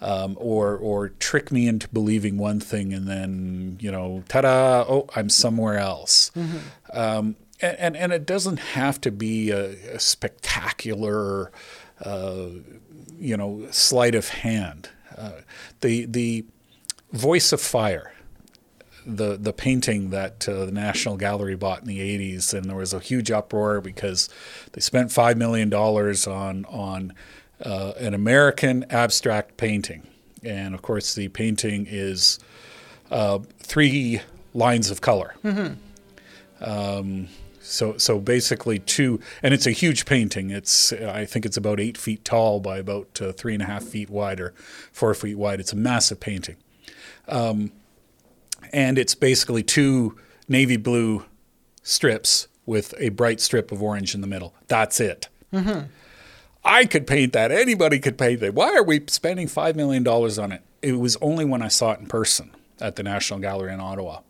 Um, 0.00 0.36
or 0.38 0.76
or 0.76 1.08
trick 1.08 1.50
me 1.50 1.66
into 1.66 1.88
believing 1.88 2.38
one 2.38 2.60
thing 2.60 2.94
and 2.94 3.08
then 3.08 3.78
you 3.80 3.90
know 3.90 4.22
ta-da 4.28 4.84
oh 4.88 5.08
I'm 5.16 5.28
somewhere 5.28 5.76
else 5.76 6.30
mm-hmm. 6.36 6.58
um, 6.92 7.34
and, 7.60 7.76
and, 7.78 7.96
and 7.96 8.12
it 8.12 8.24
doesn't 8.24 8.58
have 8.58 9.00
to 9.00 9.10
be 9.10 9.50
a, 9.50 9.70
a 9.94 9.98
spectacular 9.98 11.50
uh, 12.04 12.46
you 13.18 13.36
know 13.36 13.66
sleight 13.72 14.14
of 14.14 14.28
hand 14.28 14.90
uh, 15.16 15.40
the 15.80 16.04
the 16.04 16.44
voice 17.12 17.52
of 17.52 17.60
fire 17.60 18.12
the 19.08 19.38
the 19.38 19.54
painting 19.54 20.10
that 20.10 20.46
uh, 20.46 20.66
the 20.66 20.72
National 20.72 21.16
Gallery 21.16 21.56
bought 21.56 21.80
in 21.80 21.86
the 21.86 21.98
80s, 21.98 22.52
and 22.52 22.66
there 22.66 22.76
was 22.76 22.92
a 22.92 23.00
huge 23.00 23.30
uproar 23.30 23.80
because 23.80 24.28
they 24.72 24.80
spent 24.82 25.10
five 25.10 25.38
million 25.38 25.70
dollars 25.70 26.26
on 26.26 26.66
on 26.66 27.14
uh, 27.64 27.92
an 27.98 28.14
American 28.14 28.84
abstract 28.90 29.56
painting, 29.56 30.06
and 30.42 30.74
of 30.74 30.82
course 30.82 31.14
the 31.14 31.28
painting 31.28 31.86
is 31.88 32.38
uh, 33.10 33.38
three 33.58 34.20
lines 34.54 34.90
of 34.90 35.00
color. 35.00 35.34
Mm-hmm. 35.44 36.64
Um, 36.64 37.28
so 37.60 37.98
so 37.98 38.18
basically 38.18 38.78
two, 38.78 39.20
and 39.42 39.52
it's 39.52 39.66
a 39.66 39.70
huge 39.70 40.06
painting. 40.06 40.50
It's 40.50 40.92
I 40.92 41.24
think 41.24 41.44
it's 41.44 41.56
about 41.56 41.80
eight 41.80 41.98
feet 41.98 42.24
tall 42.24 42.60
by 42.60 42.78
about 42.78 43.20
uh, 43.20 43.32
three 43.32 43.54
and 43.54 43.62
a 43.62 43.66
half 43.66 43.84
feet 43.84 44.10
wide 44.10 44.40
or 44.40 44.54
four 44.92 45.14
feet 45.14 45.36
wide. 45.36 45.60
It's 45.60 45.72
a 45.72 45.76
massive 45.76 46.20
painting. 46.20 46.56
Um, 47.28 47.72
and 48.72 48.98
it's 48.98 49.14
basically 49.14 49.62
two 49.62 50.16
navy 50.48 50.76
blue 50.76 51.24
strips 51.82 52.48
with 52.66 52.94
a 52.98 53.10
bright 53.10 53.40
strip 53.40 53.72
of 53.72 53.82
orange 53.82 54.14
in 54.14 54.20
the 54.20 54.26
middle. 54.26 54.54
That's 54.66 55.00
it. 55.00 55.28
Mm-hmm. 55.52 55.86
I 56.64 56.84
could 56.84 57.06
paint 57.06 57.32
that. 57.32 57.50
Anybody 57.50 57.98
could 57.98 58.18
paint 58.18 58.40
that. 58.40 58.54
Why 58.54 58.74
are 58.74 58.82
we 58.82 59.04
spending 59.08 59.46
$5 59.46 59.74
million 59.74 60.06
on 60.06 60.52
it? 60.52 60.62
It 60.82 60.92
was 60.92 61.16
only 61.20 61.44
when 61.44 61.62
I 61.62 61.68
saw 61.68 61.92
it 61.92 62.00
in 62.00 62.06
person 62.06 62.50
at 62.80 62.96
the 62.96 63.02
National 63.02 63.38
Gallery 63.38 63.72
in 63.72 63.80
Ottawa 63.80 64.20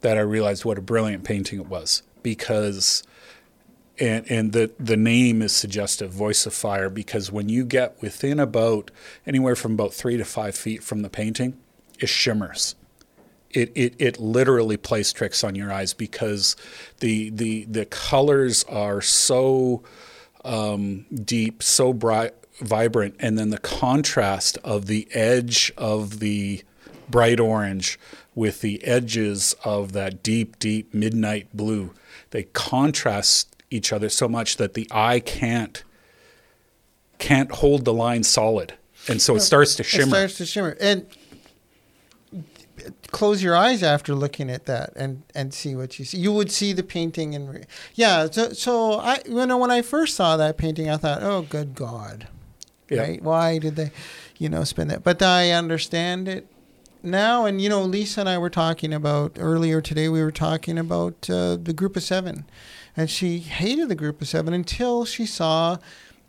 that 0.00 0.16
I 0.16 0.20
realized 0.20 0.64
what 0.64 0.78
a 0.78 0.82
brilliant 0.82 1.24
painting 1.24 1.60
it 1.60 1.66
was 1.66 2.02
because 2.22 3.02
and 3.98 4.30
and 4.30 4.52
the 4.52 4.70
the 4.78 4.96
name 4.96 5.42
is 5.42 5.52
suggestive 5.52 6.10
voice 6.10 6.46
of 6.46 6.54
fire 6.54 6.88
because 6.88 7.30
when 7.30 7.48
you 7.48 7.64
get 7.64 8.00
within 8.00 8.40
about 8.40 8.90
anywhere 9.26 9.54
from 9.54 9.74
about 9.74 9.92
three 9.92 10.16
to 10.16 10.24
five 10.24 10.54
feet 10.54 10.82
from 10.82 11.02
the 11.02 11.10
painting 11.10 11.58
it 11.98 12.08
shimmers 12.08 12.74
it, 13.50 13.72
it, 13.74 13.94
it 13.98 14.20
literally 14.20 14.76
plays 14.76 15.12
tricks 15.12 15.42
on 15.42 15.56
your 15.56 15.72
eyes 15.72 15.92
because 15.92 16.56
the 17.00 17.30
the 17.30 17.64
the 17.64 17.84
colors 17.84 18.64
are 18.64 19.00
so 19.00 19.82
um, 20.44 21.06
deep, 21.12 21.62
so 21.62 21.92
bright, 21.92 22.34
vibrant, 22.60 23.16
and 23.18 23.38
then 23.38 23.50
the 23.50 23.58
contrast 23.58 24.58
of 24.64 24.86
the 24.86 25.08
edge 25.12 25.72
of 25.76 26.20
the 26.20 26.62
bright 27.08 27.40
orange 27.40 27.98
with 28.34 28.60
the 28.60 28.82
edges 28.84 29.54
of 29.64 29.92
that 29.92 30.22
deep, 30.22 30.58
deep 30.58 30.94
midnight 30.94 31.48
blue, 31.52 31.92
they 32.30 32.44
contrast 32.44 33.56
each 33.70 33.92
other 33.92 34.08
so 34.08 34.28
much 34.28 34.56
that 34.56 34.74
the 34.74 34.86
eye 34.90 35.20
can't 35.20 35.82
can't 37.18 37.52
hold 37.52 37.84
the 37.84 37.92
line 37.92 38.22
solid, 38.22 38.72
and 39.06 39.20
so 39.20 39.36
it 39.36 39.40
starts 39.40 39.74
to 39.76 39.82
shimmer. 39.82 40.16
It 40.16 40.30
starts 40.30 40.38
to 40.38 40.46
shimmer, 40.46 40.76
and 40.80 41.06
close 43.10 43.42
your 43.42 43.56
eyes 43.56 43.82
after 43.82 44.14
looking 44.14 44.50
at 44.50 44.66
that 44.66 44.92
and 44.96 45.22
and 45.34 45.52
see 45.52 45.74
what 45.74 45.98
you 45.98 46.04
see. 46.04 46.18
You 46.18 46.32
would 46.32 46.50
see 46.50 46.72
the 46.72 46.82
painting 46.82 47.34
and 47.34 47.52
re- 47.52 47.64
yeah. 47.94 48.28
So 48.30 48.52
so 48.52 48.94
I 48.94 49.20
you 49.26 49.46
know 49.46 49.58
when 49.58 49.70
I 49.70 49.82
first 49.82 50.16
saw 50.16 50.36
that 50.36 50.56
painting, 50.56 50.88
I 50.90 50.96
thought, 50.96 51.22
oh, 51.22 51.42
good 51.42 51.74
God, 51.74 52.28
yeah. 52.88 53.02
right? 53.02 53.22
Why 53.22 53.58
did 53.58 53.76
they, 53.76 53.92
you 54.38 54.48
know, 54.48 54.64
spend 54.64 54.90
that? 54.90 55.02
But 55.02 55.22
I 55.22 55.50
understand 55.50 56.28
it 56.28 56.46
now. 57.02 57.44
And 57.44 57.60
you 57.60 57.68
know, 57.68 57.82
Lisa 57.82 58.20
and 58.20 58.28
I 58.28 58.38
were 58.38 58.50
talking 58.50 58.92
about 58.92 59.36
earlier 59.38 59.80
today. 59.80 60.08
We 60.08 60.22
were 60.22 60.32
talking 60.32 60.78
about 60.78 61.28
uh, 61.28 61.56
the 61.56 61.72
Group 61.72 61.96
of 61.96 62.02
Seven, 62.02 62.44
and 62.96 63.10
she 63.10 63.38
hated 63.38 63.88
the 63.88 63.94
Group 63.94 64.20
of 64.20 64.28
Seven 64.28 64.54
until 64.54 65.04
she 65.04 65.26
saw 65.26 65.78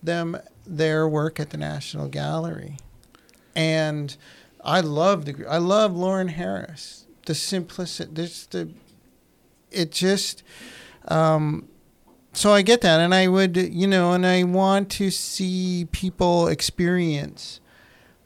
them 0.04 0.38
their 0.66 1.08
work 1.08 1.40
at 1.40 1.50
the 1.50 1.58
National 1.58 2.08
Gallery, 2.08 2.78
and 3.56 4.16
I 4.64 4.82
love 4.82 5.26
the 5.26 5.46
I 5.48 5.58
love 5.58 5.94
Lawren 5.94 6.30
Harris. 6.30 7.06
The 7.26 7.36
simplicity, 7.36 8.12
this 8.14 8.46
the, 8.48 8.70
it 9.72 9.92
just. 9.92 10.44
Um, 11.08 11.68
so 12.34 12.54
I 12.54 12.62
get 12.62 12.82
that, 12.82 13.00
and 13.02 13.14
I 13.14 13.28
would, 13.28 13.58
you 13.58 13.88
know, 13.88 14.14
and 14.14 14.26
I 14.26 14.44
want 14.44 14.90
to 14.92 15.12
see 15.12 15.88
people 15.92 16.48
experience 16.48 17.60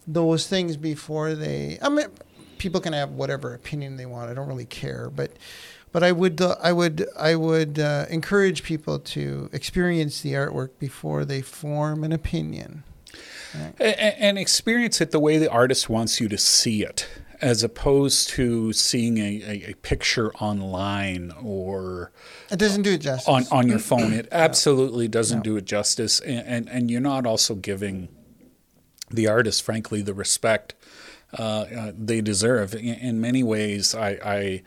those 0.05 0.47
things 0.47 0.77
before 0.77 1.33
they. 1.33 1.79
I 1.81 1.89
mean, 1.89 2.05
people 2.59 2.81
can 2.81 2.93
have 2.93 3.11
whatever 3.11 3.53
opinion 3.53 3.97
they 3.97 4.05
want. 4.05 4.29
I 4.29 4.35
don't 4.35 4.47
really 4.47 4.65
care, 4.65 5.09
but, 5.09 5.31
but 5.91 6.03
I 6.03 6.11
would, 6.11 6.39
uh, 6.39 6.55
I 6.61 6.71
would, 6.71 7.07
I 7.17 7.35
would 7.35 7.79
uh, 7.79 8.05
encourage 8.09 8.61
people 8.61 8.99
to 8.99 9.49
experience 9.51 10.21
the 10.21 10.33
artwork 10.33 10.69
before 10.77 11.25
they 11.25 11.41
form 11.41 12.03
an 12.03 12.11
opinion 12.11 12.83
and, 13.79 14.37
experience 14.37 15.01
it 15.01 15.11
the 15.11 15.19
way 15.19 15.37
the 15.37 15.49
artist 15.49 15.89
wants 15.89 16.19
you 16.19 16.27
to 16.29 16.37
see 16.37 16.83
it 16.83 17.07
as 17.41 17.63
opposed 17.63 18.29
to 18.29 18.71
seeing 18.73 19.17
a, 19.17 19.41
a, 19.45 19.71
a, 19.71 19.73
picture 19.75 20.33
online 20.35 21.33
or 21.43 22.11
it 22.49 22.57
doesn't 22.57 22.83
do 22.83 22.93
it 22.93 23.01
justice. 23.01 23.27
on, 23.27 23.45
on 23.51 23.67
your 23.67 23.79
phone. 23.79 24.13
It 24.13 24.27
absolutely 24.31 25.07
doesn't 25.07 25.39
no. 25.39 25.43
do 25.43 25.57
it 25.57 25.65
justice 25.65 26.19
and, 26.21 26.47
and, 26.47 26.69
and 26.69 26.91
you're 26.91 27.01
not 27.01 27.25
also 27.25 27.55
giving 27.55 28.07
the 29.11 29.27
artist 29.27 29.63
frankly 29.63 30.01
the 30.01 30.13
respect 30.13 30.75
uh, 31.37 31.41
uh, 31.41 31.91
they 31.97 32.21
deserve. 32.21 32.73
In, 32.73 32.85
in, 32.85 33.21
many 33.21 33.43
ways 33.43 33.93
I, 33.93 34.09
I 34.23 34.63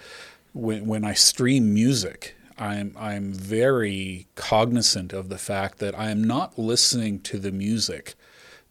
when, 0.53 0.87
when 0.87 1.05
I 1.05 1.15
stream 1.15 1.73
music 1.73 2.35
I'm 2.59 2.95
I'm 2.99 3.33
very 3.33 4.27
cognizant 4.35 5.13
of 5.13 5.29
the 5.29 5.39
fact 5.39 5.79
that 5.79 5.99
I 5.99 6.11
am 6.11 6.23
not 6.23 6.59
listening 6.59 7.21
to 7.21 7.39
the 7.39 7.53
music 7.53 8.15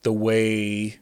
the 0.03 0.13
way 0.13 0.99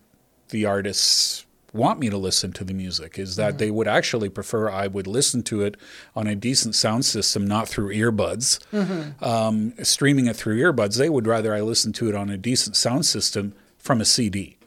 the 0.49 0.65
artists 0.65 1.45
want 1.73 1.99
me 1.99 2.09
to 2.09 2.17
listen 2.17 2.53
to 2.53 2.63
the 2.63 2.73
music 2.73 3.19
is 3.19 3.35
that 3.35 3.49
mm-hmm. 3.49 3.57
they 3.57 3.71
would 3.71 3.87
actually 3.87 4.29
prefer 4.29 4.69
I 4.69 4.87
would 4.87 5.07
listen 5.07 5.43
to 5.43 5.61
it 5.61 5.75
on 6.15 6.25
a 6.25 6.35
decent 6.35 6.73
sound 6.75 7.05
system, 7.05 7.45
not 7.45 7.67
through 7.67 7.93
earbuds. 7.93 8.59
Mm-hmm. 8.71 9.23
Um, 9.23 9.73
streaming 9.83 10.27
it 10.27 10.35
through 10.35 10.57
earbuds, 10.57 10.97
they 10.97 11.09
would 11.09 11.27
rather 11.27 11.53
I 11.53 11.61
listen 11.61 11.91
to 11.93 12.07
it 12.07 12.15
on 12.15 12.29
a 12.29 12.37
decent 12.37 12.75
sound 12.75 13.05
system 13.05 13.53
from 13.77 13.99
a 13.99 14.05
CD. 14.05 14.57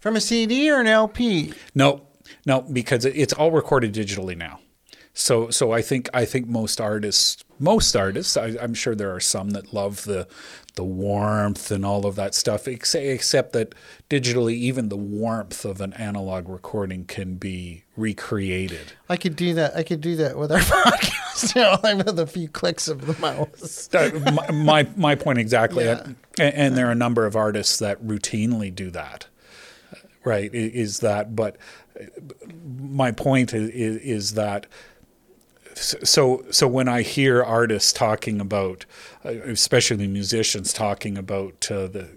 From 0.00 0.16
a 0.16 0.20
CD 0.20 0.70
or 0.70 0.80
an 0.80 0.86
LP? 0.86 1.54
No, 1.74 2.02
no, 2.44 2.62
because 2.62 3.04
it's 3.04 3.32
all 3.32 3.50
recorded 3.50 3.94
digitally 3.94 4.36
now. 4.36 4.60
So 5.14 5.48
so 5.48 5.70
I 5.70 5.80
think 5.80 6.10
I 6.12 6.24
think 6.24 6.48
most 6.48 6.80
artists 6.80 7.44
most 7.60 7.94
artists 7.94 8.36
I, 8.36 8.56
I'm 8.60 8.74
sure 8.74 8.96
there 8.96 9.14
are 9.14 9.20
some 9.20 9.50
that 9.50 9.72
love 9.72 10.04
the 10.04 10.26
the 10.74 10.82
warmth 10.82 11.70
and 11.70 11.86
all 11.86 12.04
of 12.04 12.16
that 12.16 12.34
stuff 12.34 12.66
ex- 12.66 12.96
except 12.96 13.52
that 13.52 13.76
digitally 14.10 14.54
even 14.54 14.88
the 14.88 14.96
warmth 14.96 15.64
of 15.64 15.80
an 15.80 15.92
analog 15.92 16.48
recording 16.48 17.04
can 17.04 17.36
be 17.36 17.84
recreated. 17.96 18.92
I 19.08 19.16
could 19.16 19.36
do 19.36 19.54
that. 19.54 19.76
I 19.76 19.84
could 19.84 20.00
do 20.00 20.16
that 20.16 20.36
with 20.36 20.50
our 20.50 20.58
podcast. 20.58 21.54
You 21.54 21.62
know, 21.62 21.78
like 21.84 22.04
with 22.04 22.18
a 22.18 22.26
few 22.26 22.48
clicks 22.48 22.88
of 22.88 23.06
the 23.06 23.16
mouse. 23.20 23.88
Uh, 23.94 24.32
my, 24.32 24.50
my 24.50 24.88
my 24.96 25.14
point 25.14 25.38
exactly. 25.38 25.84
Yeah. 25.84 26.02
And, 26.40 26.54
and 26.54 26.76
there 26.76 26.88
are 26.88 26.92
a 26.92 26.96
number 26.96 27.24
of 27.24 27.36
artists 27.36 27.78
that 27.78 28.04
routinely 28.04 28.74
do 28.74 28.90
that. 28.90 29.28
Right? 30.24 30.52
Is 30.52 31.00
that 31.00 31.36
but 31.36 31.56
my 32.76 33.12
point 33.12 33.52
is, 33.54 33.70
is 33.70 34.34
that 34.34 34.66
so 35.74 36.44
so 36.50 36.68
when 36.68 36.88
I 36.88 37.02
hear 37.02 37.42
artists 37.42 37.92
talking 37.92 38.40
about, 38.40 38.84
uh, 39.24 39.30
especially 39.30 40.06
musicians 40.06 40.72
talking 40.72 41.18
about 41.18 41.70
uh, 41.70 41.86
the 41.88 42.08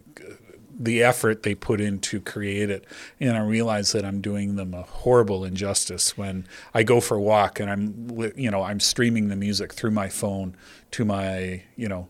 the 0.79 1.01
effort 1.01 1.41
they 1.41 1.55
put 1.55 1.81
in 1.81 1.99
to 1.99 2.21
create 2.21 2.69
it, 2.69 2.85
and 3.19 3.35
I 3.35 3.41
realize 3.41 3.91
that 3.93 4.05
I'm 4.05 4.21
doing 4.21 4.55
them 4.55 4.73
a 4.73 4.83
horrible 4.83 5.43
injustice 5.43 6.17
when 6.17 6.47
I 6.73 6.83
go 6.83 6.99
for 7.01 7.17
a 7.17 7.21
walk 7.21 7.59
and 7.59 7.69
I'm 7.69 8.33
you 8.35 8.51
know 8.51 8.63
I'm 8.63 8.79
streaming 8.79 9.29
the 9.29 9.35
music 9.35 9.73
through 9.73 9.91
my 9.91 10.09
phone 10.09 10.55
to 10.91 11.05
my 11.05 11.63
you 11.75 11.87
know 11.87 12.09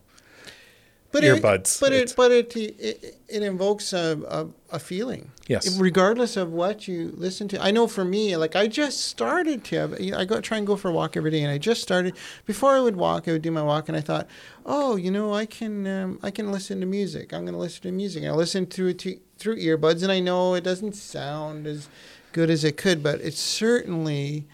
But 1.10 1.22
Earbuds. 1.22 1.76
It, 1.76 1.80
but 1.80 1.92
it 1.92 2.14
but 2.16 2.30
it 2.32 2.56
it, 2.56 3.16
it 3.28 3.42
invokes 3.42 3.92
a, 3.94 4.20
a, 4.28 4.76
a 4.76 4.78
feeling. 4.78 5.30
Yes. 5.46 5.78
Regardless 5.78 6.36
of 6.36 6.52
what 6.52 6.86
you 6.86 7.14
listen 7.16 7.48
to, 7.48 7.62
I 7.62 7.70
know 7.70 7.86
for 7.86 8.04
me, 8.04 8.36
like 8.36 8.54
I 8.54 8.66
just 8.66 9.06
started 9.06 9.64
to. 9.64 10.14
I 10.14 10.26
go 10.26 10.42
try 10.42 10.58
and 10.58 10.66
go 10.66 10.76
for 10.76 10.90
a 10.90 10.92
walk 10.92 11.16
every 11.16 11.30
day, 11.30 11.42
and 11.42 11.50
I 11.50 11.56
just 11.56 11.80
started. 11.80 12.14
Before 12.44 12.72
I 12.72 12.80
would 12.80 12.96
walk, 12.96 13.26
I 13.26 13.32
would 13.32 13.42
do 13.42 13.50
my 13.50 13.62
walk, 13.62 13.88
and 13.88 13.96
I 13.96 14.02
thought, 14.02 14.26
oh, 14.66 14.96
you 14.96 15.10
know, 15.10 15.32
I 15.32 15.46
can 15.46 15.86
um, 15.86 16.18
I 16.22 16.30
can 16.30 16.52
listen 16.52 16.80
to 16.80 16.86
music. 16.86 17.32
I'm 17.32 17.42
going 17.42 17.54
to 17.54 17.58
listen 17.58 17.82
to 17.82 17.92
music. 17.92 18.24
And 18.24 18.32
I 18.32 18.34
listen 18.34 18.66
through 18.66 18.88
it 18.88 18.98
to, 19.00 19.18
through 19.38 19.56
earbuds, 19.56 20.02
and 20.02 20.12
I 20.12 20.20
know 20.20 20.52
it 20.52 20.64
doesn't 20.64 20.94
sound 20.94 21.66
as 21.66 21.88
good 22.32 22.50
as 22.50 22.64
it 22.64 22.76
could, 22.76 23.02
but 23.02 23.22
it 23.22 23.32
certainly 23.32 24.46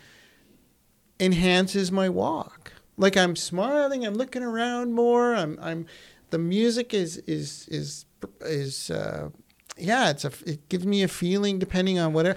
enhances 1.18 1.90
my 1.90 2.08
walk. 2.08 2.72
Like 2.96 3.16
I'm 3.16 3.34
smiling, 3.34 4.06
I'm 4.06 4.14
looking 4.14 4.44
around 4.44 4.92
more. 4.92 5.34
I'm 5.34 5.58
I'm 5.60 5.86
the 6.34 6.38
music 6.38 6.92
is 6.92 7.18
is 7.28 7.68
is 7.68 8.06
is 8.40 8.90
uh, 8.90 9.28
yeah, 9.78 10.10
it's 10.10 10.24
a 10.24 10.32
it 10.44 10.68
gives 10.68 10.84
me 10.84 11.04
a 11.04 11.08
feeling 11.08 11.60
depending 11.60 12.00
on 12.00 12.12
whatever. 12.12 12.36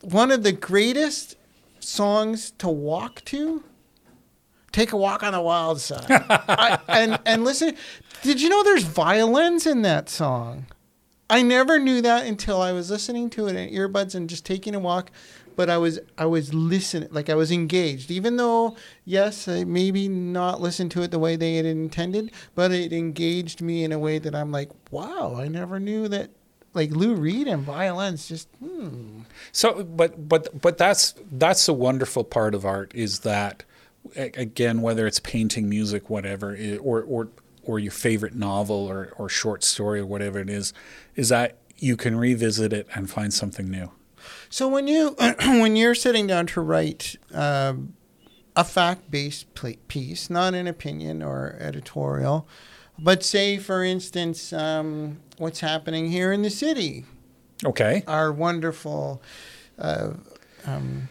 One 0.00 0.32
of 0.32 0.42
the 0.42 0.50
greatest 0.50 1.36
songs 1.78 2.50
to 2.58 2.68
walk 2.68 3.24
to. 3.26 3.62
Take 4.72 4.90
a 4.90 4.96
walk 4.96 5.22
on 5.22 5.34
the 5.34 5.40
wild 5.40 5.80
side, 5.80 6.04
I, 6.10 6.80
and 6.88 7.20
and 7.24 7.44
listen. 7.44 7.76
Did 8.24 8.42
you 8.42 8.48
know 8.48 8.64
there's 8.64 8.82
violins 8.82 9.68
in 9.68 9.82
that 9.82 10.08
song? 10.08 10.66
I 11.30 11.42
never 11.42 11.78
knew 11.78 12.02
that 12.02 12.26
until 12.26 12.60
I 12.60 12.72
was 12.72 12.90
listening 12.90 13.30
to 13.30 13.46
it 13.46 13.54
in 13.54 13.70
earbuds 13.70 14.16
and 14.16 14.28
just 14.28 14.44
taking 14.44 14.74
a 14.74 14.80
walk. 14.80 15.12
But 15.56 15.70
I 15.70 15.78
was 15.78 16.00
I 16.18 16.26
was 16.26 16.52
listening, 16.52 17.08
like 17.12 17.30
I 17.30 17.34
was 17.34 17.50
engaged, 17.52 18.10
even 18.10 18.36
though 18.36 18.76
yes, 19.04 19.48
I 19.48 19.64
maybe 19.64 20.08
not 20.08 20.60
listened 20.60 20.90
to 20.92 21.02
it 21.02 21.10
the 21.10 21.18
way 21.18 21.36
they 21.36 21.56
had 21.56 21.66
intended, 21.66 22.32
but 22.54 22.72
it 22.72 22.92
engaged 22.92 23.60
me 23.62 23.84
in 23.84 23.92
a 23.92 23.98
way 23.98 24.18
that 24.18 24.34
I'm 24.34 24.50
like, 24.50 24.70
wow, 24.90 25.36
I 25.36 25.48
never 25.48 25.78
knew 25.78 26.08
that. 26.08 26.30
Like 26.72 26.90
Lou 26.90 27.14
Reed 27.14 27.46
and 27.46 27.62
violins, 27.62 28.26
just 28.26 28.48
hmm. 28.58 29.20
So, 29.52 29.84
but 29.84 30.28
but 30.28 30.60
but 30.60 30.76
that's 30.76 31.14
that's 31.30 31.66
the 31.66 31.72
wonderful 31.72 32.24
part 32.24 32.52
of 32.52 32.64
art 32.64 32.90
is 32.96 33.20
that 33.20 33.62
again, 34.16 34.82
whether 34.82 35.06
it's 35.06 35.20
painting, 35.20 35.68
music, 35.68 36.10
whatever, 36.10 36.56
or 36.80 37.02
or 37.02 37.28
or 37.62 37.78
your 37.78 37.92
favorite 37.92 38.34
novel 38.34 38.86
or 38.86 39.12
or 39.18 39.28
short 39.28 39.64
story 39.64 40.00
or 40.00 40.06
whatever 40.06 40.38
it 40.40 40.50
is, 40.50 40.72
is 41.14 41.28
that 41.28 41.58
you 41.76 41.96
can 41.96 42.16
revisit 42.16 42.72
it 42.72 42.86
and 42.94 43.10
find 43.10 43.32
something 43.32 43.70
new. 43.70 43.90
So 44.54 44.68
when 44.68 44.86
you 44.86 45.16
when 45.40 45.74
you're 45.74 45.96
sitting 45.96 46.28
down 46.28 46.46
to 46.46 46.60
write 46.60 47.16
um, 47.32 47.94
a 48.54 48.62
fact-based 48.62 49.46
piece, 49.88 50.30
not 50.30 50.54
an 50.54 50.68
opinion 50.68 51.24
or 51.24 51.56
editorial, 51.58 52.46
but 52.96 53.24
say 53.24 53.58
for 53.58 53.82
instance, 53.82 54.52
um, 54.52 55.18
what's 55.38 55.58
happening 55.58 56.08
here 56.12 56.30
in 56.32 56.42
the 56.42 56.50
city, 56.50 57.04
Okay. 57.64 58.04
our 58.06 58.30
wonderful 58.32 59.20
uh, 59.76 60.10
um, 60.64 61.08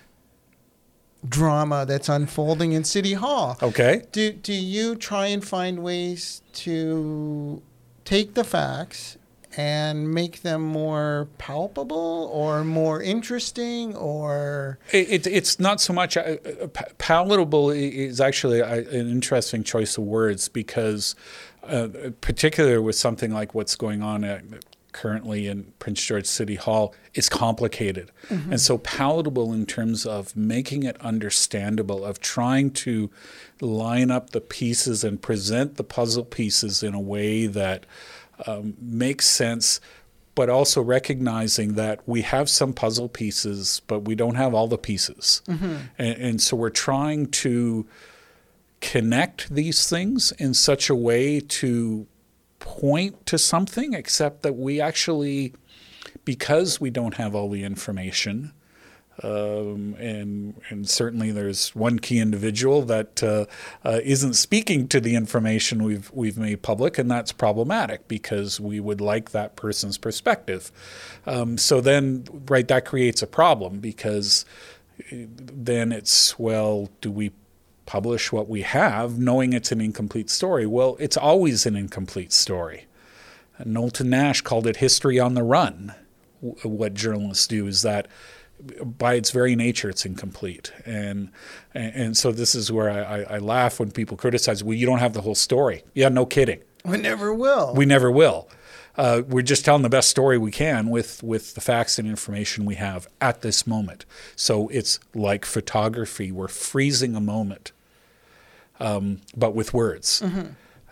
drama 1.27 1.85
that's 1.85 2.07
unfolding 2.07 2.71
in 2.71 2.85
City 2.85 3.15
Hall. 3.15 3.57
Okay. 3.61 4.03
Do 4.13 4.31
do 4.31 4.53
you 4.53 4.95
try 4.95 5.25
and 5.25 5.43
find 5.43 5.83
ways 5.83 6.43
to 6.63 7.61
take 8.05 8.35
the 8.35 8.45
facts 8.45 9.17
and 9.55 10.11
make 10.11 10.41
them 10.41 10.61
more 10.61 11.27
palpable 11.37 12.29
or 12.33 12.63
more 12.63 13.01
interesting 13.01 13.95
or 13.95 14.79
It, 14.91 15.09
it, 15.09 15.27
it's 15.27 15.59
not 15.59 15.79
so 15.79 15.93
much 15.93 16.17
uh, 16.17 16.37
uh, 16.61 16.67
palatable 16.97 17.69
is 17.69 18.19
actually 18.19 18.61
an 18.61 18.85
interesting 19.09 19.63
choice 19.63 19.97
of 19.97 20.03
words 20.03 20.49
because, 20.49 21.15
uh, 21.63 21.87
particularly 22.21 22.79
with 22.79 22.95
something 22.95 23.31
like 23.31 23.53
what's 23.53 23.75
going 23.75 24.01
on 24.01 24.23
at, 24.23 24.43
currently 24.91 25.47
in 25.47 25.73
Prince 25.79 26.03
George 26.03 26.25
City 26.25 26.55
Hall, 26.55 26.93
is 27.15 27.27
complicated. 27.27 28.11
And 28.29 28.61
so, 28.61 28.77
palatable 28.77 29.51
in 29.51 29.65
terms 29.65 30.05
of 30.05 30.35
making 30.35 30.83
it 30.83 30.99
understandable, 31.01 32.05
of 32.05 32.19
trying 32.19 32.71
to 32.71 33.09
line 33.59 34.11
up 34.11 34.31
the 34.31 34.41
pieces 34.41 35.03
and 35.03 35.21
present 35.21 35.77
the 35.77 35.83
puzzle 35.83 36.25
pieces 36.25 36.83
in 36.83 36.93
a 36.93 36.99
way 36.99 37.47
that 37.47 37.85
um, 38.47 38.75
makes 38.79 39.25
sense 39.25 39.79
but 40.35 40.49
also 40.49 40.81
recognizing 40.81 41.75
that 41.75 41.99
we 42.07 42.21
have 42.23 42.49
some 42.49 42.73
puzzle 42.73 43.07
pieces, 43.07 43.81
but 43.87 43.99
we 43.99 44.15
don't 44.15 44.35
have 44.35 44.53
all 44.53 44.67
the 44.67 44.77
pieces. 44.77 45.43
And, 45.97 46.17
and 46.17 46.41
so 46.41 46.57
we're 46.57 46.69
trying 46.71 47.27
to 47.27 47.85
connect 48.81 49.53
these 49.53 49.87
things 49.87 50.31
in 50.39 50.53
such 50.53 50.89
a 50.89 50.95
way 50.95 51.39
to 51.39 52.07
point 52.59 53.25
to 53.27 53.37
something, 53.37 53.93
except 53.93 54.41
that 54.41 54.53
we 54.53 54.81
actually, 54.81 55.53
because 56.25 56.81
we 56.81 56.89
don't 56.89 57.13
have 57.15 57.35
all 57.35 57.49
the 57.49 57.63
information, 57.63 58.53
um, 59.21 59.95
and 59.99 60.59
and 60.69 60.89
certainly 60.89 61.31
there's 61.31 61.75
one 61.75 61.99
key 61.99 62.19
individual 62.19 62.81
that 62.83 63.21
uh, 63.21 63.45
uh, 63.85 63.99
isn't 64.03 64.33
speaking 64.33 64.87
to 64.87 64.99
the 64.99 65.15
information 65.15 65.83
we've 65.83 66.09
we've 66.11 66.37
made 66.37 66.63
public, 66.63 66.97
and 66.97 67.11
that's 67.11 67.31
problematic 67.31 68.07
because 68.07 68.59
we 68.59 68.79
would 68.79 69.01
like 69.01 69.31
that 69.31 69.55
person's 69.55 69.97
perspective. 69.97 70.71
Um, 71.27 71.57
so 71.57 71.79
then, 71.79 72.25
right, 72.47 72.67
that 72.67 72.85
creates 72.85 73.21
a 73.21 73.27
problem 73.27 73.79
because 73.79 74.45
uh, 75.11 75.27
then 75.37 75.91
it's 75.91 76.39
well, 76.39 76.89
do 77.01 77.11
we 77.11 77.31
publish 77.85 78.31
what 78.31 78.49
we 78.49 78.61
have, 78.63 79.19
knowing 79.19 79.53
it's 79.53 79.71
an 79.71 79.81
incomplete 79.81 80.29
story? 80.29 80.65
Well, 80.65 80.97
it's 80.99 81.17
always 81.17 81.65
an 81.67 81.75
incomplete 81.75 82.31
story. 82.33 82.85
Knowlton 83.63 84.09
Nash 84.09 84.41
called 84.41 84.65
it 84.65 84.77
history 84.77 85.19
on 85.19 85.35
the 85.35 85.43
run. 85.43 85.93
What 86.41 86.93
journalists 86.93 87.47
do 87.47 87.67
is 87.67 87.83
that 87.83 88.07
by 88.83 89.15
its 89.15 89.31
very 89.31 89.55
nature, 89.55 89.89
it's 89.89 90.05
incomplete. 90.05 90.71
And 90.85 91.31
and, 91.73 92.15
so 92.15 92.31
this 92.31 92.55
is 92.55 92.71
where 92.71 92.89
I, 92.89 93.23
I, 93.35 93.37
laugh 93.39 93.79
when 93.79 93.91
people 93.91 94.15
criticize, 94.15 94.63
well, 94.63 94.75
you 94.75 94.85
don't 94.85 94.99
have 94.99 95.13
the 95.13 95.21
whole 95.21 95.35
story. 95.35 95.83
Yeah, 95.93 96.09
no 96.09 96.25
kidding. 96.25 96.61
we 96.85 96.97
never 96.97 97.33
will. 97.33 97.73
We 97.75 97.85
never 97.85 98.11
will. 98.11 98.49
Uh, 98.95 99.23
we're 99.27 99.41
just 99.41 99.65
telling 99.65 99.81
the 99.81 99.89
best 99.89 100.09
story 100.09 100.37
we 100.37 100.51
can 100.51 100.89
with, 100.89 101.23
with 101.23 101.55
the 101.55 101.61
facts 101.61 101.97
and 101.97 102.07
information 102.07 102.63
we 102.63 102.75
have 102.75 103.07
at 103.19 103.41
this 103.41 103.65
moment. 103.65 104.05
So 104.35 104.67
it's 104.67 104.99
like 105.15 105.45
photography. 105.45 106.31
We're 106.31 106.47
freezing 106.47 107.15
a 107.15 107.19
moment, 107.19 107.71
um, 108.79 109.21
but 109.35 109.55
with 109.55 109.73
words 109.73 110.21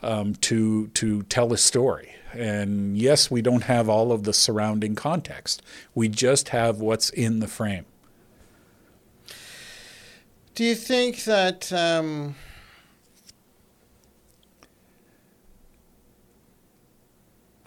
um, 0.02 0.36
to 0.36 0.88
to 0.88 1.24
tell 1.24 1.54
a 1.54 1.58
story. 1.58 2.15
And 2.34 2.98
yes, 2.98 3.30
we 3.30 3.41
don't 3.41 3.63
have 3.63 3.89
all 3.89 4.12
of 4.12 4.24
the 4.24 4.34
surrounding 4.34 4.96
context. 4.96 5.62
We 5.94 6.08
just 6.08 6.50
have 6.50 6.80
what's 6.80 7.10
in 7.10 7.39
the 7.39 7.48
frame. 7.48 7.86
Do 10.54 10.63
you 10.63 10.76
think 10.76 11.24
that 11.24 11.72
um, 11.72 12.36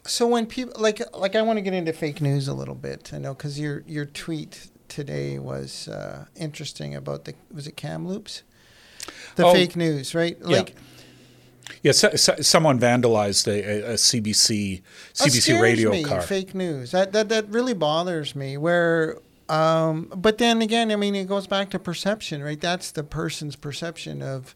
so 0.06 0.26
when 0.26 0.46
people 0.46 0.74
like 0.80 1.00
like 1.16 1.34
I 1.34 1.42
want 1.42 1.56
to 1.56 1.62
get 1.62 1.72
into 1.74 1.92
fake 1.92 2.20
news 2.20 2.46
a 2.46 2.54
little 2.54 2.74
bit, 2.74 3.10
I 3.12 3.18
know 3.18 3.34
because 3.34 3.58
your 3.58 3.82
your 3.86 4.04
tweet 4.04 4.68
today 4.88 5.38
was 5.38 5.88
uh, 5.88 6.26
interesting 6.36 6.94
about 6.94 7.24
the 7.24 7.34
was 7.52 7.66
it 7.66 7.76
Kamloops, 7.76 8.42
the 9.36 9.46
Oh, 9.46 9.52
fake 9.52 9.76
news, 9.76 10.14
right? 10.14 10.40
Like 10.42 10.70
Yeah, 10.70 10.74
so, 11.92 12.10
so, 12.16 12.36
someone 12.36 12.78
vandalized 12.78 13.46
a, 13.48 13.92
a, 13.92 13.94
CBC 13.94 14.82
CBC 15.14 15.60
radio 15.60 15.90
me, 15.90 16.04
car. 16.04 16.20
Fake 16.22 16.54
news 16.54 16.90
that 16.92 17.12
that 17.12 17.28
that 17.28 17.48
really 17.48 17.74
bothers 17.74 18.34
me. 18.34 18.56
Where 18.56 19.18
Um, 19.48 20.10
but 20.16 20.38
then 20.38 20.62
again, 20.62 20.90
I 20.90 20.96
mean, 20.96 21.14
it 21.14 21.28
goes 21.28 21.46
back 21.46 21.70
to 21.70 21.78
perception, 21.78 22.42
right? 22.42 22.60
That's 22.60 22.90
the 22.90 23.04
person's 23.04 23.56
perception 23.56 24.22
of 24.22 24.54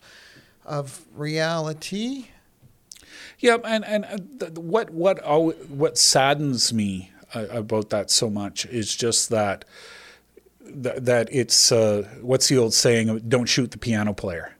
of 0.64 1.04
reality. 1.14 2.28
Yeah, 3.38 3.58
and 3.64 3.84
and 3.84 4.04
uh, 4.04 4.16
th- 4.40 4.58
what 4.58 4.90
what 4.90 5.22
al- 5.24 5.50
what 5.68 5.98
saddens 5.98 6.72
me 6.72 7.12
uh, 7.34 7.46
about 7.50 7.90
that 7.90 8.10
so 8.10 8.30
much 8.30 8.66
is 8.66 8.94
just 8.94 9.30
that 9.30 9.64
that, 10.70 11.04
that 11.04 11.28
it's 11.30 11.70
uh, 11.72 12.08
what's 12.20 12.48
the 12.48 12.58
old 12.58 12.74
saying? 12.74 13.22
Don't 13.28 13.46
shoot 13.46 13.70
the 13.70 13.78
piano 13.78 14.12
player, 14.12 14.54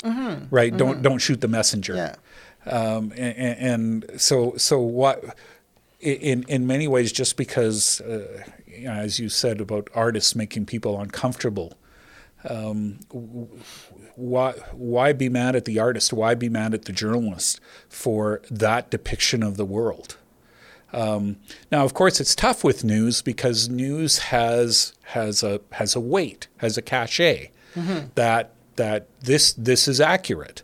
right? 0.50 0.76
Don't 0.76 1.02
don't 1.02 1.18
shoot 1.18 1.40
the 1.40 1.48
messenger. 1.48 1.94
Yeah. 1.94 2.14
Um, 2.66 3.12
and, 3.16 4.04
and 4.06 4.20
so 4.20 4.54
so 4.56 4.80
what? 4.80 5.36
In 6.00 6.44
in 6.44 6.66
many 6.66 6.86
ways, 6.86 7.10
just 7.10 7.36
because, 7.36 8.00
uh, 8.02 8.44
you 8.66 8.84
know, 8.84 8.92
as 8.92 9.18
you 9.18 9.28
said 9.28 9.60
about 9.60 9.88
artists 9.94 10.36
making 10.36 10.66
people 10.66 11.00
uncomfortable, 11.00 11.76
um, 12.48 13.00
why 14.14 14.52
why 14.72 15.12
be 15.12 15.28
mad 15.28 15.56
at 15.56 15.64
the 15.64 15.78
artist? 15.78 16.12
Why 16.12 16.34
be 16.34 16.48
mad 16.48 16.74
at 16.74 16.84
the 16.84 16.92
journalist 16.92 17.60
for 17.88 18.42
that 18.50 18.90
depiction 18.90 19.42
of 19.42 19.56
the 19.56 19.64
world? 19.64 20.16
Um, 20.92 21.36
now, 21.70 21.84
of 21.84 21.94
course, 21.94 22.20
it's 22.20 22.34
tough 22.34 22.64
with 22.64 22.84
news 22.84 23.20
because 23.22 23.68
news 23.68 24.18
has 24.18 24.92
has 25.02 25.42
a 25.42 25.60
has 25.72 25.96
a 25.96 26.00
weight, 26.00 26.48
has 26.58 26.78
a 26.78 26.82
cachet 26.82 27.50
that 28.14 28.54
that 28.76 29.06
this 29.20 29.52
this 29.52 29.88
is 29.88 30.00
accurate. 30.00 30.62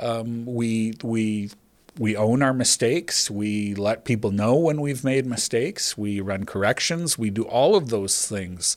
Um, 0.00 0.46
we 0.46 0.94
we 1.02 1.50
we 1.98 2.16
own 2.16 2.42
our 2.42 2.54
mistakes. 2.54 3.30
We 3.30 3.74
let 3.74 4.04
people 4.04 4.30
know 4.30 4.54
when 4.56 4.80
we've 4.80 5.04
made 5.04 5.26
mistakes. 5.26 5.98
We 5.98 6.20
run 6.20 6.44
corrections. 6.44 7.18
We 7.18 7.30
do 7.30 7.42
all 7.42 7.76
of 7.76 7.90
those 7.90 8.26
things 8.26 8.76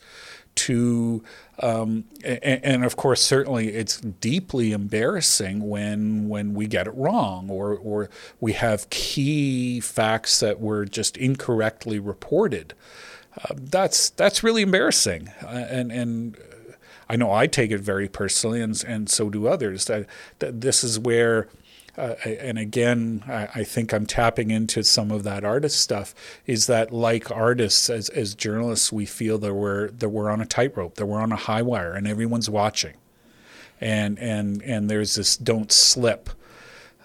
to 0.55 1.23
um, 1.59 2.05
and, 2.23 2.63
and, 2.63 2.85
of 2.85 2.95
course 2.95 3.21
certainly 3.21 3.69
it's 3.69 3.99
deeply 3.99 4.71
embarrassing 4.71 5.67
when 5.67 6.27
when 6.27 6.53
we 6.53 6.67
get 6.67 6.87
it 6.87 6.93
wrong 6.95 7.49
or 7.49 7.75
or 7.75 8.09
we 8.39 8.53
have 8.53 8.89
key 8.89 9.79
facts 9.79 10.39
that 10.39 10.59
were 10.59 10.85
just 10.85 11.17
incorrectly 11.17 11.99
reported 11.99 12.73
uh, 13.37 13.53
that's 13.55 14.11
that's 14.11 14.43
really 14.43 14.61
embarrassing 14.61 15.31
uh, 15.43 15.47
and 15.47 15.91
and 15.91 16.37
I 17.09 17.15
know 17.15 17.31
I 17.31 17.47
take 17.47 17.71
it 17.71 17.81
very 17.81 18.07
personally 18.07 18.61
and 18.61 18.83
and 18.87 19.09
so 19.09 19.29
do 19.29 19.47
others 19.47 19.85
that, 19.85 20.07
that 20.39 20.61
this 20.61 20.83
is 20.83 20.99
where 20.99 21.47
uh, 21.95 22.15
and 22.25 22.57
again, 22.57 23.23
I, 23.27 23.47
I, 23.53 23.63
think 23.63 23.93
I'm 23.93 24.07
tapping 24.07 24.49
into 24.49 24.83
some 24.83 25.11
of 25.11 25.21
that 25.23 25.43
artist 25.43 25.79
stuff. 25.79 26.15
Is 26.47 26.65
that 26.65 26.91
like 26.91 27.29
artists, 27.29 27.87
as, 27.87 28.09
as 28.09 28.33
journalists, 28.33 28.91
we 28.91 29.05
feel 29.05 29.37
that 29.37 29.53
we're 29.53 29.89
that 29.89 30.09
we're 30.09 30.31
on 30.31 30.41
a 30.41 30.45
tightrope, 30.45 30.95
that 30.95 31.05
we're 31.05 31.21
on 31.21 31.31
a 31.31 31.35
high 31.35 31.61
wire, 31.61 31.93
and 31.93 32.07
everyone's 32.07 32.49
watching, 32.49 32.95
and 33.79 34.17
and 34.17 34.63
and 34.63 34.89
there's 34.89 35.15
this 35.15 35.37
don't 35.37 35.71
slip 35.71 36.31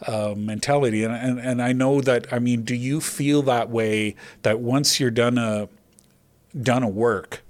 uh, 0.07 0.33
mentality. 0.35 1.05
And, 1.05 1.15
and 1.15 1.39
and 1.39 1.61
I 1.61 1.75
know 1.75 2.01
that. 2.01 2.33
I 2.33 2.39
mean, 2.39 2.63
do 2.63 2.75
you 2.75 3.03
feel 3.03 3.43
that 3.43 3.69
way? 3.69 4.17
That 4.41 4.59
once 4.61 4.99
you're 4.99 5.11
done 5.11 5.37
a 5.37 5.69
done 6.59 6.83
a 6.83 6.89
work, 6.89 7.43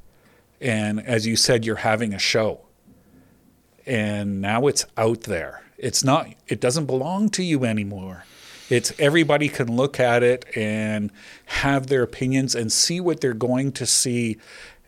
and 0.61 1.01
as 1.01 1.27
you 1.27 1.37
said, 1.37 1.64
you're 1.64 1.77
having 1.77 2.12
a 2.14 2.18
show, 2.18 2.61
and 3.87 4.40
now 4.40 4.66
it's 4.66 4.85
out 4.97 5.23
there. 5.23 5.62
It's 5.77 6.03
not 6.03 6.29
it 6.47 6.61
doesn't 6.61 6.87
belong 6.87 7.29
to 7.31 7.42
you 7.42 7.64
anymore. 7.64 8.25
It's 8.71 8.92
everybody 8.99 9.49
can 9.49 9.75
look 9.75 9.99
at 9.99 10.23
it 10.23 10.44
and 10.55 11.11
have 11.47 11.87
their 11.87 12.03
opinions 12.03 12.55
and 12.55 12.71
see 12.71 13.01
what 13.01 13.21
they're 13.21 13.33
going 13.33 13.73
to 13.73 13.87
see. 13.87 14.37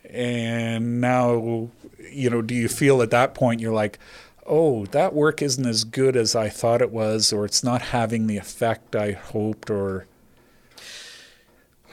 And 0.04 1.00
now 1.00 1.70
you 2.12 2.30
know 2.30 2.42
do 2.42 2.54
you 2.54 2.68
feel 2.68 3.02
at 3.02 3.10
that 3.10 3.34
point 3.34 3.60
you're 3.60 3.72
like 3.72 3.98
oh 4.46 4.86
that 4.86 5.14
work 5.14 5.42
isn't 5.42 5.66
as 5.66 5.84
good 5.84 6.16
as 6.16 6.34
i 6.34 6.48
thought 6.48 6.82
it 6.82 6.90
was 6.90 7.32
or 7.32 7.44
it's 7.44 7.62
not 7.62 7.82
having 7.82 8.26
the 8.26 8.36
effect 8.36 8.96
i 8.96 9.12
hoped 9.12 9.70
or 9.70 10.06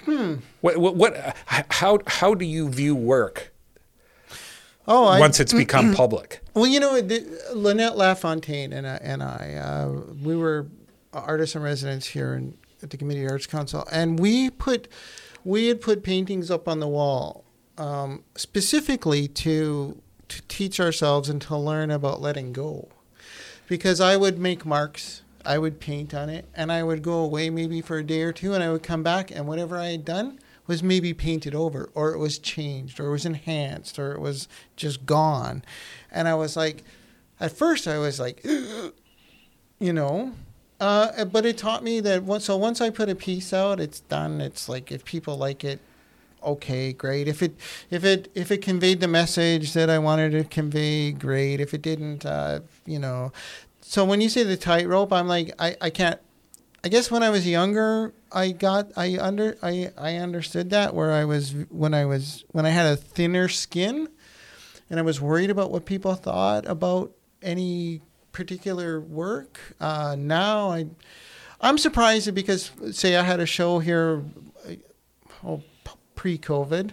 hmm. 0.05 0.35
What 0.61 0.77
what, 0.77 0.95
what 0.95 1.37
how 1.47 1.99
how 2.07 2.33
do 2.33 2.45
you 2.45 2.69
view 2.69 2.95
work 2.95 3.51
Oh, 4.87 5.05
I, 5.05 5.19
once 5.19 5.39
it's 5.39 5.53
become 5.53 5.93
public. 5.93 6.41
Well, 6.53 6.65
you 6.65 6.79
know, 6.79 7.01
the, 7.01 7.25
Lynette 7.53 7.97
LaFontaine 7.97 8.71
and, 8.71 8.87
uh, 8.87 8.99
and 9.01 9.21
I, 9.21 9.55
uh, 9.55 10.01
we 10.23 10.35
were 10.35 10.67
artists 11.11 11.55
in 11.55 11.61
residence 11.61 12.07
here 12.07 12.33
in, 12.33 12.57
at 12.81 12.91
the 12.91 12.97
Community 12.97 13.29
Arts 13.29 13.47
Council, 13.47 13.85
and 13.91 14.19
we 14.19 14.49
put, 14.49 14.87
we 15.43 15.67
had 15.67 15.81
put 15.81 16.03
paintings 16.03 16.49
up 16.49 16.67
on 16.67 16.79
the 16.79 16.87
wall 16.87 17.43
um, 17.77 18.23
specifically 18.35 19.27
to 19.27 20.01
to 20.29 20.41
teach 20.49 20.77
ourselves 20.79 21.29
and 21.29 21.41
to 21.41 21.55
learn 21.55 21.89
about 21.89 22.19
letting 22.19 22.51
go, 22.51 22.89
because 23.67 24.01
I 24.01 24.17
would 24.17 24.37
make 24.37 24.65
marks, 24.65 25.21
I 25.45 25.57
would 25.57 25.79
paint 25.79 26.13
on 26.13 26.29
it, 26.29 26.45
and 26.53 26.69
I 26.69 26.83
would 26.83 27.01
go 27.01 27.19
away 27.19 27.49
maybe 27.49 27.81
for 27.81 27.97
a 27.97 28.03
day 28.03 28.23
or 28.23 28.33
two, 28.33 28.53
and 28.53 28.61
I 28.61 28.69
would 28.69 28.83
come 28.83 29.03
back, 29.03 29.31
and 29.31 29.47
whatever 29.47 29.77
I 29.77 29.87
had 29.87 30.03
done 30.03 30.39
was 30.67 30.83
maybe 30.83 31.13
painted 31.13 31.55
over 31.55 31.89
or 31.95 32.13
it 32.13 32.17
was 32.17 32.37
changed 32.37 32.99
or 32.99 33.07
it 33.07 33.11
was 33.11 33.25
enhanced 33.25 33.97
or 33.97 34.11
it 34.11 34.19
was 34.19 34.47
just 34.75 35.05
gone. 35.05 35.63
And 36.11 36.27
I 36.27 36.35
was 36.35 36.55
like, 36.55 36.83
at 37.39 37.51
first 37.51 37.87
I 37.87 37.97
was 37.97 38.19
like, 38.19 38.43
you 39.79 39.93
know, 39.93 40.33
uh, 40.79 41.25
but 41.25 41.45
it 41.45 41.57
taught 41.57 41.83
me 41.83 41.99
that 42.01 42.23
once, 42.23 42.45
so 42.45 42.57
once 42.57 42.81
I 42.81 42.89
put 42.89 43.09
a 43.09 43.15
piece 43.15 43.53
out, 43.53 43.79
it's 43.79 44.01
done. 44.01 44.41
It's 44.41 44.69
like, 44.69 44.91
if 44.91 45.03
people 45.05 45.37
like 45.37 45.63
it, 45.63 45.79
okay, 46.43 46.93
great. 46.93 47.27
If 47.27 47.41
it, 47.41 47.55
if 47.89 48.03
it, 48.03 48.29
if 48.35 48.51
it 48.51 48.61
conveyed 48.61 48.99
the 48.99 49.07
message 49.07 49.73
that 49.73 49.89
I 49.89 49.97
wanted 49.97 50.31
to 50.33 50.43
convey, 50.43 51.11
great. 51.11 51.59
If 51.59 51.73
it 51.73 51.81
didn't, 51.81 52.25
uh, 52.25 52.59
you 52.85 52.99
know, 52.99 53.31
so 53.81 54.03
when 54.05 54.21
you 54.21 54.29
say 54.29 54.43
the 54.43 54.57
tightrope, 54.57 55.13
I'm 55.13 55.27
like, 55.27 55.53
I, 55.57 55.75
I 55.81 55.89
can't, 55.89 56.19
I 56.83 56.89
guess 56.89 57.09
when 57.09 57.23
I 57.23 57.29
was 57.29 57.47
younger, 57.47 58.13
I 58.31 58.51
got 58.51 58.91
I 58.95 59.17
under 59.19 59.57
I 59.61 59.91
I 59.97 60.15
understood 60.15 60.69
that 60.69 60.93
where 60.93 61.11
I 61.11 61.25
was 61.25 61.53
when 61.69 61.93
I 61.93 62.05
was 62.05 62.45
when 62.51 62.65
I 62.65 62.69
had 62.69 62.85
a 62.85 62.95
thinner 62.95 63.49
skin, 63.49 64.07
and 64.89 64.99
I 64.99 65.03
was 65.03 65.19
worried 65.19 65.49
about 65.49 65.71
what 65.71 65.85
people 65.85 66.13
thought 66.15 66.67
about 66.67 67.11
any 67.41 68.01
particular 68.31 69.01
work. 69.01 69.59
Uh, 69.79 70.15
now 70.17 70.69
I 70.69 70.87
I'm 71.59 71.77
surprised 71.77 72.33
because 72.35 72.71
say 72.91 73.15
I 73.15 73.23
had 73.23 73.39
a 73.39 73.47
show 73.47 73.79
here, 73.79 74.23
oh, 75.43 75.63
pre-COVID, 76.13 76.91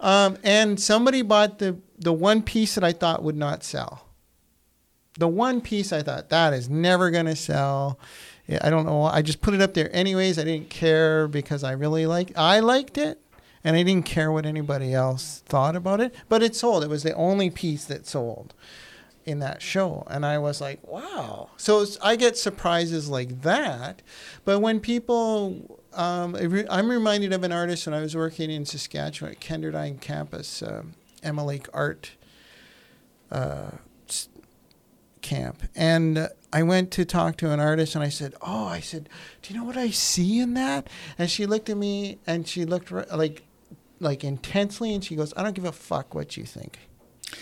um, 0.00 0.36
and 0.44 0.78
somebody 0.78 1.22
bought 1.22 1.58
the 1.58 1.78
the 1.98 2.12
one 2.12 2.42
piece 2.42 2.74
that 2.74 2.84
I 2.84 2.92
thought 2.92 3.22
would 3.22 3.36
not 3.36 3.64
sell. 3.64 4.08
The 5.18 5.28
one 5.28 5.60
piece 5.60 5.92
I 5.92 6.02
thought 6.02 6.28
that 6.30 6.52
is 6.52 6.68
never 6.68 7.10
going 7.10 7.26
to 7.26 7.36
sell 7.36 7.98
I 8.48 8.70
don't 8.70 8.84
know. 8.84 9.04
I 9.04 9.22
just 9.22 9.40
put 9.40 9.54
it 9.54 9.62
up 9.62 9.74
there 9.74 9.94
anyways. 9.94 10.38
I 10.38 10.44
didn't 10.44 10.70
care 10.70 11.26
because 11.26 11.64
I 11.64 11.72
really 11.72 12.06
like 12.06 12.32
I 12.36 12.60
liked 12.60 12.98
it 12.98 13.18
and 13.62 13.76
I 13.76 13.82
didn't 13.82 14.04
care 14.04 14.30
what 14.30 14.44
anybody 14.44 14.92
else 14.92 15.42
thought 15.46 15.74
about 15.74 16.00
it, 16.00 16.14
but 16.28 16.42
it 16.42 16.54
sold. 16.54 16.84
It 16.84 16.90
was 16.90 17.02
the 17.02 17.14
only 17.14 17.48
piece 17.48 17.86
that 17.86 18.06
sold 18.06 18.52
in 19.24 19.38
that 19.38 19.62
show 19.62 20.06
and 20.10 20.26
I 20.26 20.36
was 20.36 20.60
like, 20.60 20.86
"Wow." 20.86 21.50
So 21.56 21.86
I 22.02 22.16
get 22.16 22.36
surprises 22.36 23.08
like 23.08 23.42
that. 23.42 24.02
But 24.44 24.60
when 24.60 24.80
people 24.80 25.80
um, 25.94 26.36
I'm 26.68 26.90
reminded 26.90 27.32
of 27.32 27.44
an 27.44 27.52
artist 27.52 27.86
when 27.86 27.94
I 27.94 28.00
was 28.00 28.14
working 28.14 28.50
in 28.50 28.66
Saskatchewan 28.66 29.32
at 29.32 29.40
Kenderdine 29.40 30.00
campus, 30.00 30.62
Emma 31.22 31.44
Lake 31.44 31.66
Art 31.72 32.12
uh, 33.30 33.70
camp. 35.24 35.62
And 35.74 36.28
I 36.52 36.62
went 36.62 36.92
to 36.92 37.04
talk 37.04 37.36
to 37.38 37.50
an 37.50 37.58
artist 37.58 37.96
and 37.96 38.04
I 38.04 38.10
said, 38.10 38.34
Oh, 38.40 38.66
I 38.66 38.78
said, 38.78 39.08
do 39.42 39.52
you 39.52 39.58
know 39.58 39.66
what 39.66 39.76
I 39.76 39.90
see 39.90 40.38
in 40.38 40.54
that? 40.54 40.86
And 41.18 41.28
she 41.28 41.46
looked 41.46 41.68
at 41.68 41.76
me 41.76 42.18
and 42.28 42.46
she 42.46 42.64
looked 42.64 42.92
like, 42.92 43.42
like 43.98 44.22
intensely 44.22 44.94
and 44.94 45.02
she 45.02 45.16
goes, 45.16 45.34
I 45.36 45.42
don't 45.42 45.54
give 45.54 45.64
a 45.64 45.72
fuck 45.72 46.14
what 46.14 46.36
you 46.36 46.44
think. 46.44 46.78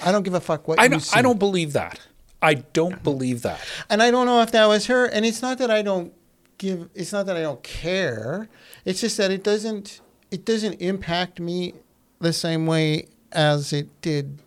I 0.02 0.12
don't 0.12 0.22
give 0.22 0.32
a 0.32 0.40
fuck 0.40 0.66
what 0.66 0.80
I 0.80 0.86
you 0.86 1.00
see. 1.00 1.18
I 1.18 1.20
don't 1.20 1.38
believe 1.38 1.74
that. 1.74 2.00
I 2.40 2.54
don't 2.54 3.02
believe 3.02 3.42
that. 3.42 3.60
And 3.90 4.02
I 4.02 4.10
don't 4.10 4.26
know 4.26 4.40
if 4.40 4.52
that 4.52 4.66
was 4.66 4.86
her. 4.86 5.04
And 5.04 5.26
it's 5.26 5.42
not 5.42 5.58
that 5.58 5.70
I 5.70 5.82
don't 5.82 6.14
give, 6.58 6.88
it's 6.94 7.12
not 7.12 7.26
that 7.26 7.36
I 7.36 7.42
don't 7.42 7.62
care. 7.62 8.48
It's 8.84 9.00
just 9.00 9.16
that 9.18 9.30
it 9.30 9.44
doesn't, 9.44 10.00
it 10.30 10.44
doesn't 10.44 10.74
impact 10.74 11.38
me 11.38 11.74
the 12.20 12.32
same 12.32 12.66
way 12.66 13.08
as 13.32 13.72
it 13.72 13.88
did 14.00 14.38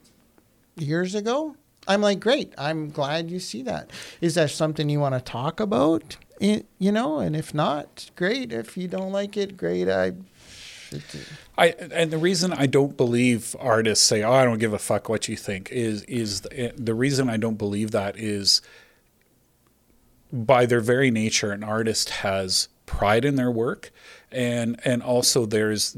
years 0.75 1.13
ago. 1.13 1.55
I'm 1.87 2.01
like, 2.01 2.19
great. 2.19 2.53
I'm 2.57 2.89
glad 2.89 3.29
you 3.29 3.39
see 3.39 3.61
that. 3.63 3.91
Is 4.21 4.35
that 4.35 4.51
something 4.51 4.89
you 4.89 4.99
want 4.99 5.15
to 5.15 5.21
talk 5.21 5.59
about? 5.59 6.17
you 6.39 6.91
know, 6.91 7.19
and 7.19 7.35
if 7.35 7.53
not, 7.53 8.11
great. 8.15 8.51
If 8.51 8.75
you 8.77 8.87
don't 8.87 9.11
like 9.11 9.37
it, 9.37 9.57
great. 9.57 9.89
I. 9.89 10.13
I 11.57 11.69
and 11.69 12.11
the 12.11 12.17
reason 12.17 12.53
I 12.53 12.67
don't 12.67 12.95
believe 12.95 13.55
artists 13.59 14.05
say, 14.05 14.21
"Oh, 14.23 14.31
I 14.31 14.45
don't 14.45 14.59
give 14.59 14.71
a 14.71 14.79
fuck 14.79 15.09
what 15.09 15.27
you 15.27 15.35
think," 15.35 15.71
is 15.71 16.03
is 16.03 16.41
the, 16.41 16.59
eh, 16.59 16.71
the 16.75 16.93
reason 16.93 17.29
I 17.29 17.37
don't 17.37 17.57
believe 17.57 17.91
that 17.91 18.17
is 18.17 18.61
by 20.31 20.65
their 20.65 20.79
very 20.81 21.09
nature, 21.11 21.51
an 21.51 21.63
artist 21.63 22.09
has 22.09 22.69
pride 22.85 23.25
in 23.25 23.35
their 23.35 23.51
work, 23.51 23.91
and 24.31 24.79
and 24.85 25.01
also 25.01 25.45
there's 25.45 25.97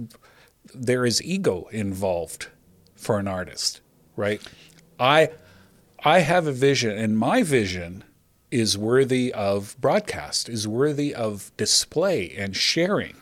there 0.73 1.05
is 1.05 1.21
ego 1.21 1.67
involved 1.71 2.47
for 2.95 3.19
an 3.19 3.27
artist, 3.27 3.81
right? 4.15 4.41
I 4.99 5.31
I 6.03 6.19
have 6.19 6.47
a 6.47 6.51
vision, 6.51 6.97
and 6.97 7.17
my 7.17 7.43
vision 7.43 8.03
is 8.51 8.77
worthy 8.77 9.33
of 9.33 9.75
broadcast, 9.79 10.47
is 10.47 10.67
worthy 10.67 11.13
of 11.13 11.51
display 11.57 12.33
and 12.37 12.55
sharing 12.55 13.15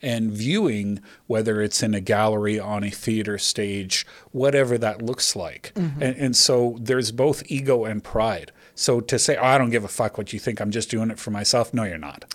and 0.00 0.30
viewing, 0.30 1.00
whether 1.26 1.60
it's 1.60 1.82
in 1.82 1.94
a 1.94 2.00
gallery, 2.00 2.58
on 2.58 2.84
a 2.84 2.90
theater 2.90 3.38
stage, 3.38 4.06
whatever 4.30 4.78
that 4.78 5.02
looks 5.02 5.34
like. 5.34 5.72
Mm-hmm. 5.74 6.02
And, 6.02 6.16
and 6.16 6.36
so 6.36 6.76
there's 6.80 7.10
both 7.10 7.42
ego 7.50 7.84
and 7.84 8.02
pride. 8.04 8.52
So 8.74 9.00
to 9.00 9.18
say, 9.18 9.36
oh, 9.36 9.44
I 9.44 9.58
don't 9.58 9.70
give 9.70 9.82
a 9.82 9.88
fuck 9.88 10.16
what 10.16 10.32
you 10.32 10.38
think, 10.38 10.60
I'm 10.60 10.70
just 10.70 10.90
doing 10.90 11.10
it 11.10 11.18
for 11.18 11.32
myself, 11.32 11.74
no, 11.74 11.82
you're 11.82 11.98
not. 11.98 12.32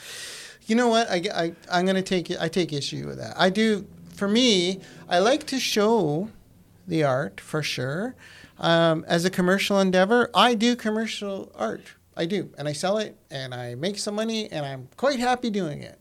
You 0.66 0.76
know 0.76 0.90
what? 0.90 1.10
I, 1.10 1.24
I, 1.34 1.54
I'm 1.72 1.86
going 1.86 1.96
to 1.96 2.02
take 2.02 2.32
I 2.40 2.48
take 2.48 2.74
issue 2.74 3.08
with 3.08 3.18
that. 3.18 3.34
I 3.38 3.50
do. 3.50 3.86
For 4.14 4.28
me, 4.28 4.80
I 5.10 5.20
like 5.20 5.46
to 5.48 5.60
show 5.60 6.30
the 6.88 7.04
art 7.04 7.42
for 7.42 7.64
sure. 7.64 8.16
Um, 8.60 9.04
as 9.08 9.26
a 9.26 9.30
commercial 9.30 9.80
endeavor, 9.80 10.30
I 10.34 10.54
do 10.54 10.76
commercial 10.76 11.52
art. 11.56 11.94
I 12.16 12.26
do, 12.26 12.52
and 12.58 12.68
I 12.68 12.74
sell 12.74 12.98
it, 12.98 13.18
and 13.32 13.54
I 13.54 13.76
make 13.76 13.98
some 13.98 14.16
money, 14.16 14.52
and 14.52 14.66
I'm 14.66 14.88
quite 14.98 15.20
happy 15.20 15.50
doing 15.50 15.82
it. 15.82 16.00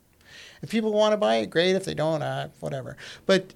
If 0.60 0.70
people 0.70 0.92
want 0.92 1.12
to 1.12 1.16
buy 1.16 1.36
it, 1.36 1.50
great. 1.50 1.74
If 1.74 1.84
they 1.84 1.94
don't, 1.94 2.22
uh, 2.22 2.48
whatever. 2.60 2.96
But 3.26 3.54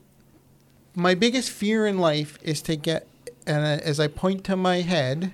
my 0.94 1.14
biggest 1.14 1.50
fear 1.50 1.86
in 1.86 1.98
life 1.98 2.38
is 2.42 2.62
to 2.62 2.76
get, 2.76 3.06
and 3.46 3.64
uh, 3.64 3.84
as 3.84 4.00
I 4.00 4.08
point 4.08 4.42
to 4.44 4.56
my 4.56 4.80
head, 4.80 5.32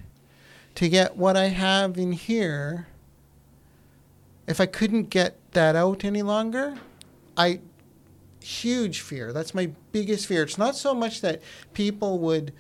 to 0.75 0.89
get 0.89 1.17
what 1.17 1.37
I 1.37 1.49
have 1.49 1.97
in 1.99 2.13
here. 2.13 2.89
If 4.47 4.61
I 4.61 4.67
couldn't 4.67 5.11
get 5.11 5.39
that 5.53 5.77
out 5.77 6.05
any 6.05 6.23
longer, 6.23 6.79
I 7.37 7.61
huge 8.41 9.01
fear. 9.01 9.33
That's 9.33 9.55
my 9.55 9.71
biggest 9.93 10.27
fear. 10.27 10.43
It's 10.43 10.59
not 10.59 10.77
so 10.77 10.95
much 10.95 11.21
that 11.21 11.41
people 11.73 12.19
would 12.19 12.53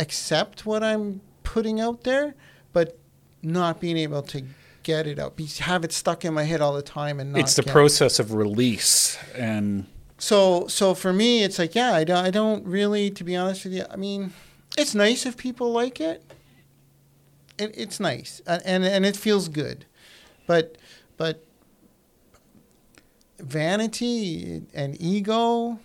accept 0.00 0.66
what 0.66 0.82
I'm 0.82 1.20
putting 1.44 1.80
out 1.80 2.02
there, 2.04 2.34
but 2.72 2.98
not 3.42 3.80
being 3.80 3.96
able 3.96 4.22
to 4.22 4.42
get 4.82 5.06
it 5.06 5.18
out, 5.18 5.36
be, 5.36 5.46
have 5.60 5.84
it 5.84 5.92
stuck 5.92 6.24
in 6.24 6.34
my 6.34 6.44
head 6.44 6.60
all 6.60 6.72
the 6.72 6.82
time, 6.82 7.20
and 7.20 7.32
not. 7.32 7.40
It's 7.40 7.54
the 7.54 7.62
get 7.62 7.70
it. 7.70 7.72
process 7.72 8.18
of 8.18 8.32
release 8.32 9.18
and 9.36 9.86
So 10.18 10.66
so 10.68 10.94
for 10.94 11.12
me, 11.12 11.44
it's 11.44 11.58
like 11.58 11.74
yeah, 11.74 11.92
I 11.92 12.04
don't, 12.04 12.24
I 12.24 12.30
don't 12.30 12.64
really, 12.66 13.10
to 13.10 13.24
be 13.24 13.36
honest 13.36 13.64
with 13.64 13.74
you. 13.74 13.84
I 13.90 13.96
mean, 13.96 14.32
it's 14.76 14.94
nice 14.94 15.26
if 15.26 15.36
people 15.36 15.70
like 15.72 16.00
it. 16.00 16.24
It 17.58 17.74
it's 17.76 18.00
nice 18.00 18.40
and 18.46 18.62
and, 18.64 18.84
and 18.84 19.06
it 19.06 19.16
feels 19.16 19.48
good, 19.48 19.84
but 20.46 20.76
but 21.16 21.44
vanity 23.38 24.62
and 24.74 25.00
ego 25.00 25.78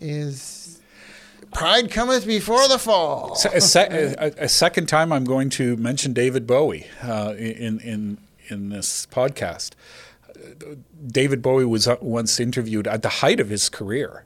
is 0.00 0.80
pride 1.54 1.90
cometh 1.90 2.26
before 2.26 2.68
the 2.68 2.78
fall. 2.78 3.36
A, 4.18 4.26
a, 4.26 4.44
a 4.44 4.48
second 4.48 4.86
time, 4.86 5.12
I'm 5.12 5.24
going 5.24 5.50
to 5.50 5.76
mention 5.76 6.12
David 6.12 6.46
Bowie 6.46 6.86
uh, 7.02 7.34
in 7.38 7.80
in 7.80 8.18
in 8.48 8.68
this 8.68 9.06
podcast. 9.06 9.70
David 11.06 11.40
Bowie 11.40 11.64
was 11.64 11.88
uh, 11.88 11.96
once 12.00 12.38
interviewed 12.38 12.86
at 12.86 13.02
the 13.02 13.08
height 13.08 13.40
of 13.40 13.48
his 13.48 13.68
career, 13.68 14.24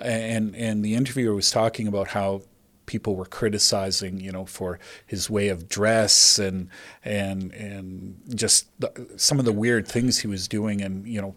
and 0.00 0.54
and 0.54 0.84
the 0.84 0.94
interviewer 0.94 1.34
was 1.34 1.50
talking 1.50 1.88
about 1.88 2.08
how 2.08 2.42
people 2.86 3.16
were 3.16 3.26
criticizing, 3.26 4.20
you 4.20 4.30
know, 4.30 4.46
for 4.46 4.78
his 5.04 5.28
way 5.28 5.48
of 5.48 5.68
dress 5.68 6.38
and 6.38 6.68
and 7.04 7.52
and 7.52 8.20
just 8.34 8.68
the, 8.80 9.08
some 9.16 9.38
of 9.38 9.44
the 9.44 9.52
weird 9.52 9.86
things 9.86 10.18
he 10.18 10.28
was 10.28 10.46
doing, 10.48 10.80
and 10.80 11.06
you 11.06 11.20
know, 11.20 11.34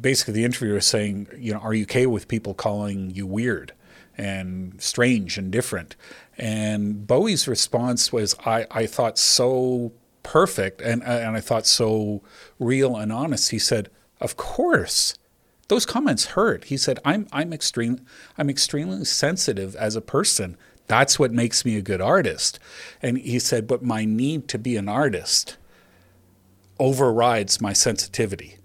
basically 0.00 0.34
the 0.34 0.44
interviewer 0.44 0.74
was 0.74 0.86
saying, 0.86 1.26
you 1.36 1.52
know, 1.52 1.58
are 1.60 1.74
you 1.74 1.84
okay 1.84 2.06
with 2.06 2.28
people 2.28 2.54
calling 2.54 3.10
you 3.10 3.26
weird? 3.26 3.72
And 4.18 4.80
strange 4.82 5.38
and 5.38 5.50
different. 5.50 5.96
And 6.36 7.06
Bowie's 7.06 7.48
response 7.48 8.12
was, 8.12 8.34
I, 8.44 8.66
I 8.70 8.86
thought 8.86 9.18
so 9.18 9.92
perfect 10.22 10.82
and, 10.82 11.02
and 11.02 11.36
I 11.36 11.40
thought 11.40 11.66
so 11.66 12.22
real 12.58 12.96
and 12.96 13.12
honest. 13.12 13.50
He 13.50 13.58
said, 13.58 13.90
Of 14.20 14.36
course. 14.36 15.14
Those 15.68 15.84
comments 15.84 16.26
hurt. 16.26 16.64
He 16.64 16.78
said, 16.78 16.98
I'm 17.04 17.28
I'm 17.30 17.52
extreme 17.52 18.00
I'm 18.38 18.48
extremely 18.48 19.04
sensitive 19.04 19.76
as 19.76 19.96
a 19.96 20.00
person. 20.00 20.56
That's 20.88 21.18
what 21.18 21.32
makes 21.32 21.64
me 21.64 21.76
a 21.76 21.82
good 21.82 22.00
artist. 22.00 22.58
And 23.02 23.18
he 23.18 23.38
said, 23.38 23.66
but 23.66 23.82
my 23.82 24.04
need 24.06 24.48
to 24.48 24.58
be 24.58 24.76
an 24.76 24.88
artist 24.88 25.58
overrides 26.80 27.60
my 27.60 27.74
sensitivity. 27.74 28.56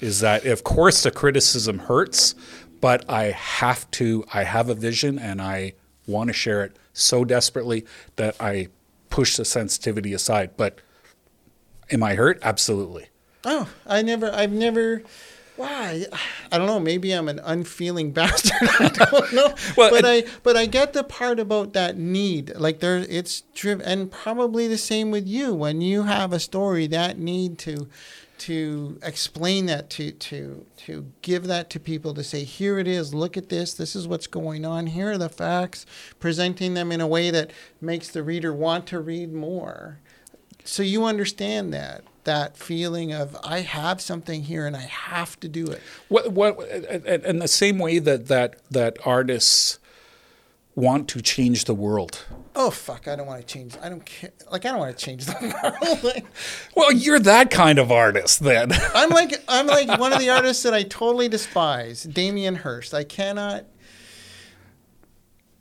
Is 0.00 0.20
that 0.20 0.46
of 0.46 0.64
course 0.64 1.02
the 1.02 1.10
criticism 1.10 1.80
hurts, 1.80 2.34
but 2.82 3.08
I 3.08 3.30
have 3.30 3.88
to, 3.92 4.24
I 4.34 4.42
have 4.42 4.68
a 4.68 4.74
vision 4.74 5.16
and 5.16 5.40
I 5.40 5.74
want 6.06 6.28
to 6.28 6.34
share 6.34 6.64
it 6.64 6.76
so 6.92 7.24
desperately 7.24 7.86
that 8.16 8.34
I 8.40 8.68
push 9.08 9.36
the 9.36 9.44
sensitivity 9.44 10.12
aside. 10.12 10.50
But 10.56 10.80
am 11.92 12.02
I 12.02 12.16
hurt? 12.16 12.40
Absolutely. 12.42 13.06
Oh, 13.44 13.68
I 13.86 14.02
never, 14.02 14.30
I've 14.34 14.52
never. 14.52 15.02
Why? 15.54 16.06
I 16.50 16.58
don't 16.58 16.66
know. 16.66 16.80
Maybe 16.80 17.12
I'm 17.12 17.28
an 17.28 17.40
unfeeling 17.44 18.10
bastard. 18.18 18.68
I 18.80 18.88
don't 18.88 19.32
know. 19.32 19.54
Well, 19.76 19.90
but 19.90 20.04
I, 20.04 20.24
but 20.42 20.56
I 20.56 20.66
get 20.66 20.92
the 20.92 21.04
part 21.04 21.38
about 21.38 21.74
that 21.74 21.96
need. 21.96 22.52
Like 22.56 22.80
there, 22.80 22.98
it's 22.98 23.42
driven, 23.54 23.86
and 23.86 24.10
probably 24.10 24.66
the 24.66 24.78
same 24.78 25.12
with 25.12 25.28
you. 25.28 25.54
When 25.54 25.80
you 25.80 26.02
have 26.02 26.32
a 26.32 26.40
story, 26.40 26.88
that 26.88 27.16
need 27.16 27.58
to, 27.60 27.88
to 28.42 28.98
explain 29.02 29.66
that 29.66 29.88
to 29.90 30.10
to 30.10 30.66
to 30.78 31.12
give 31.22 31.46
that 31.46 31.70
to 31.70 31.80
people 31.80 32.12
to 32.14 32.24
say, 32.24 32.42
here 32.42 32.78
it 32.78 32.88
is. 32.88 33.14
Look 33.14 33.36
at 33.36 33.48
this. 33.48 33.74
This 33.74 33.94
is 33.94 34.08
what's 34.08 34.26
going 34.26 34.64
on. 34.64 34.88
Here 34.88 35.12
are 35.12 35.18
the 35.18 35.28
facts. 35.28 35.86
Presenting 36.18 36.74
them 36.74 36.90
in 36.90 37.00
a 37.00 37.06
way 37.06 37.30
that 37.30 37.52
makes 37.80 38.08
the 38.08 38.22
reader 38.22 38.52
want 38.52 38.86
to 38.88 39.00
read 39.00 39.32
more. 39.32 40.00
So 40.64 40.82
you 40.82 41.04
understand 41.04 41.72
that 41.72 42.02
that 42.24 42.56
feeling 42.56 43.12
of 43.12 43.36
I 43.44 43.60
have 43.60 44.00
something 44.00 44.42
here 44.44 44.66
and 44.66 44.76
I 44.76 44.82
have 44.82 45.38
to 45.40 45.48
do 45.48 45.66
it. 45.66 45.80
What, 46.08 46.32
what, 46.32 46.60
in 46.60 47.38
the 47.40 47.48
same 47.48 47.78
way 47.78 47.98
that, 47.98 48.28
that, 48.28 48.56
that 48.70 48.96
artists 49.04 49.78
want 50.74 51.08
to 51.08 51.20
change 51.20 51.64
the 51.66 51.74
world. 51.74 52.24
Oh 52.54 52.70
fuck! 52.70 53.08
I 53.08 53.16
don't 53.16 53.26
want 53.26 53.40
to 53.40 53.46
change. 53.46 53.76
I 53.82 53.88
don't 53.88 54.04
care. 54.04 54.30
Like 54.50 54.64
I 54.66 54.70
don't 54.70 54.78
want 54.78 54.96
to 54.96 55.04
change 55.04 55.24
the 55.26 55.34
world. 55.82 56.04
Like, 56.04 56.26
Well, 56.76 56.92
you're 56.92 57.18
that 57.20 57.50
kind 57.50 57.78
of 57.78 57.90
artist 57.90 58.40
then. 58.40 58.72
I'm 58.94 59.10
like 59.10 59.42
I'm 59.48 59.66
like 59.66 59.88
one 60.00 60.12
of 60.12 60.18
the 60.18 60.30
artists 60.30 60.62
that 60.64 60.74
I 60.74 60.82
totally 60.82 61.28
despise, 61.28 62.02
Damien 62.02 62.56
Hirst. 62.56 62.92
I 62.94 63.04
cannot. 63.04 63.64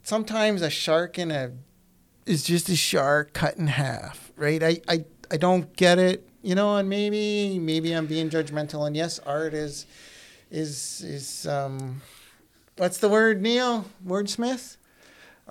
Sometimes 0.04 0.62
a 0.62 0.70
shark 0.70 1.18
in 1.20 1.32
a 1.32 1.52
is 2.26 2.44
just 2.44 2.70
a 2.70 2.76
shark 2.76 3.34
cut 3.34 3.58
in 3.58 3.68
half, 3.68 4.32
right? 4.36 4.62
I 4.62 4.82
I, 4.88 5.06
I 5.30 5.38
don't 5.38 5.74
get 5.76 5.98
it, 6.00 6.28
you 6.42 6.56
know. 6.56 6.76
And 6.76 6.90
maybe 6.90 7.58
maybe 7.60 7.94
I'm 7.94 8.06
being 8.08 8.30
judgmental. 8.30 8.86
And 8.86 8.96
yes, 8.96 9.20
art 9.20 9.54
is 9.54 9.86
is 10.50 11.02
is 11.02 11.48
um, 11.48 12.02
what's 12.78 12.98
the 12.98 13.08
word, 13.10 13.42
Neil? 13.42 13.86
Wordsmith? 14.06 14.78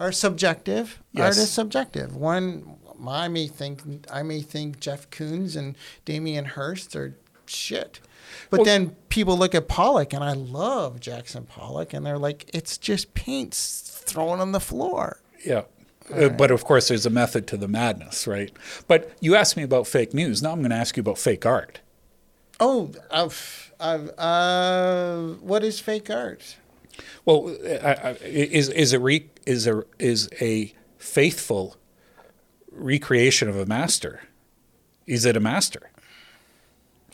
Are 0.01 0.13
subjective. 0.13 1.01
Art 1.17 1.37
is 1.37 1.51
subjective. 1.51 2.17
One, 2.17 2.77
I 3.07 3.29
may 3.29 3.47
think 3.47 3.83
I 4.11 4.23
may 4.23 4.41
think 4.41 4.81
Jeff 4.81 5.11
Koons 5.11 5.57
and 5.57 5.77
Damien 6.05 6.47
Hirst 6.47 6.97
are 6.97 7.15
shit. 7.47 8.01
But 8.49 8.61
Well- 8.61 8.65
then 8.65 8.97
people 9.11 9.37
look 9.37 9.55
at 9.55 9.69
Pollock, 9.69 10.13
and 10.13 10.25
I 10.25 10.33
love 10.33 11.01
Jackson 11.01 11.45
Pollock, 11.45 11.93
and 11.93 12.07
they're 12.07 12.19
like, 12.19 12.49
it's 12.55 12.79
just 12.79 13.13
paints 13.15 13.81
thrown 14.07 14.41
on 14.41 14.53
the 14.53 14.61
floor. 14.61 15.21
Yeah. 15.45 15.63
Uh, 16.13 16.29
but 16.29 16.51
of 16.51 16.65
course, 16.65 16.89
there's 16.89 17.07
a 17.07 17.11
method 17.11 17.47
to 17.49 17.57
the 17.57 17.69
madness, 17.69 18.27
right? 18.27 18.51
But 18.89 19.13
you 19.21 19.37
asked 19.37 19.57
me 19.57 19.63
about 19.63 19.87
fake 19.87 20.13
news. 20.13 20.43
Now 20.43 20.53
I'm 20.53 20.59
going 20.59 20.71
to 20.71 20.77
ask 20.77 20.97
you 20.97 21.03
about 21.03 21.19
fake 21.19 21.47
art. 21.47 21.81
Oh, 22.59 22.91
I've, 23.11 23.73
I've, 23.79 24.11
uh, 24.19 25.35
what 25.41 25.63
is 25.63 25.79
fake 25.79 26.11
art? 26.11 26.57
Well, 27.25 27.57
I, 27.83 27.93
I, 27.93 28.11
is 28.23 28.69
is 28.69 28.93
a 28.93 29.01
re, 29.01 29.27
is 29.51 29.67
a 29.67 29.83
is 29.99 30.29
a 30.41 30.73
faithful 30.99 31.77
recreation 32.71 33.49
of 33.49 33.57
a 33.57 33.67
master? 33.67 34.21
Is 35.07 35.25
it 35.25 35.37
a 35.37 35.41
master? 35.41 35.91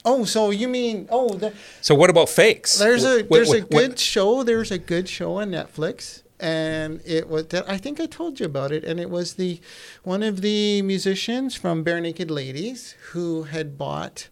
Oh, 0.05 0.25
so 0.25 0.51
you 0.51 0.69
mean 0.69 1.09
oh, 1.11 1.31
the, 1.35 1.53
So 1.81 1.95
what 1.95 2.11
about 2.11 2.29
fakes? 2.29 2.79
there's 2.79 3.05
a 3.05 3.23
What- 3.25 3.31
there's 3.31 3.49
what- 3.49 3.59
a 3.59 3.63
what- 3.63 3.71
good 3.71 3.99
show. 3.99 4.43
There's 4.43 4.71
a 4.71 4.79
good 4.79 5.09
show 5.09 5.35
on 5.35 5.51
Netflix, 5.51 6.23
and 6.39 7.01
it 7.05 7.29
was 7.29 7.47
that 7.49 7.69
I 7.69 7.79
think 7.79 7.99
I 8.01 8.07
told 8.07 8.39
you 8.39 8.47
about 8.47 8.71
it, 8.71 8.85
and 8.85 9.01
it 9.01 9.11
was 9.11 9.35
the 9.35 9.61
one 10.05 10.23
of 10.23 10.43
the 10.43 10.83
musicians 10.83 11.55
from 11.57 11.85
Barenaked 11.85 12.31
Ladies 12.31 12.95
who 13.13 13.45
had 13.45 13.77
bought 13.79 14.29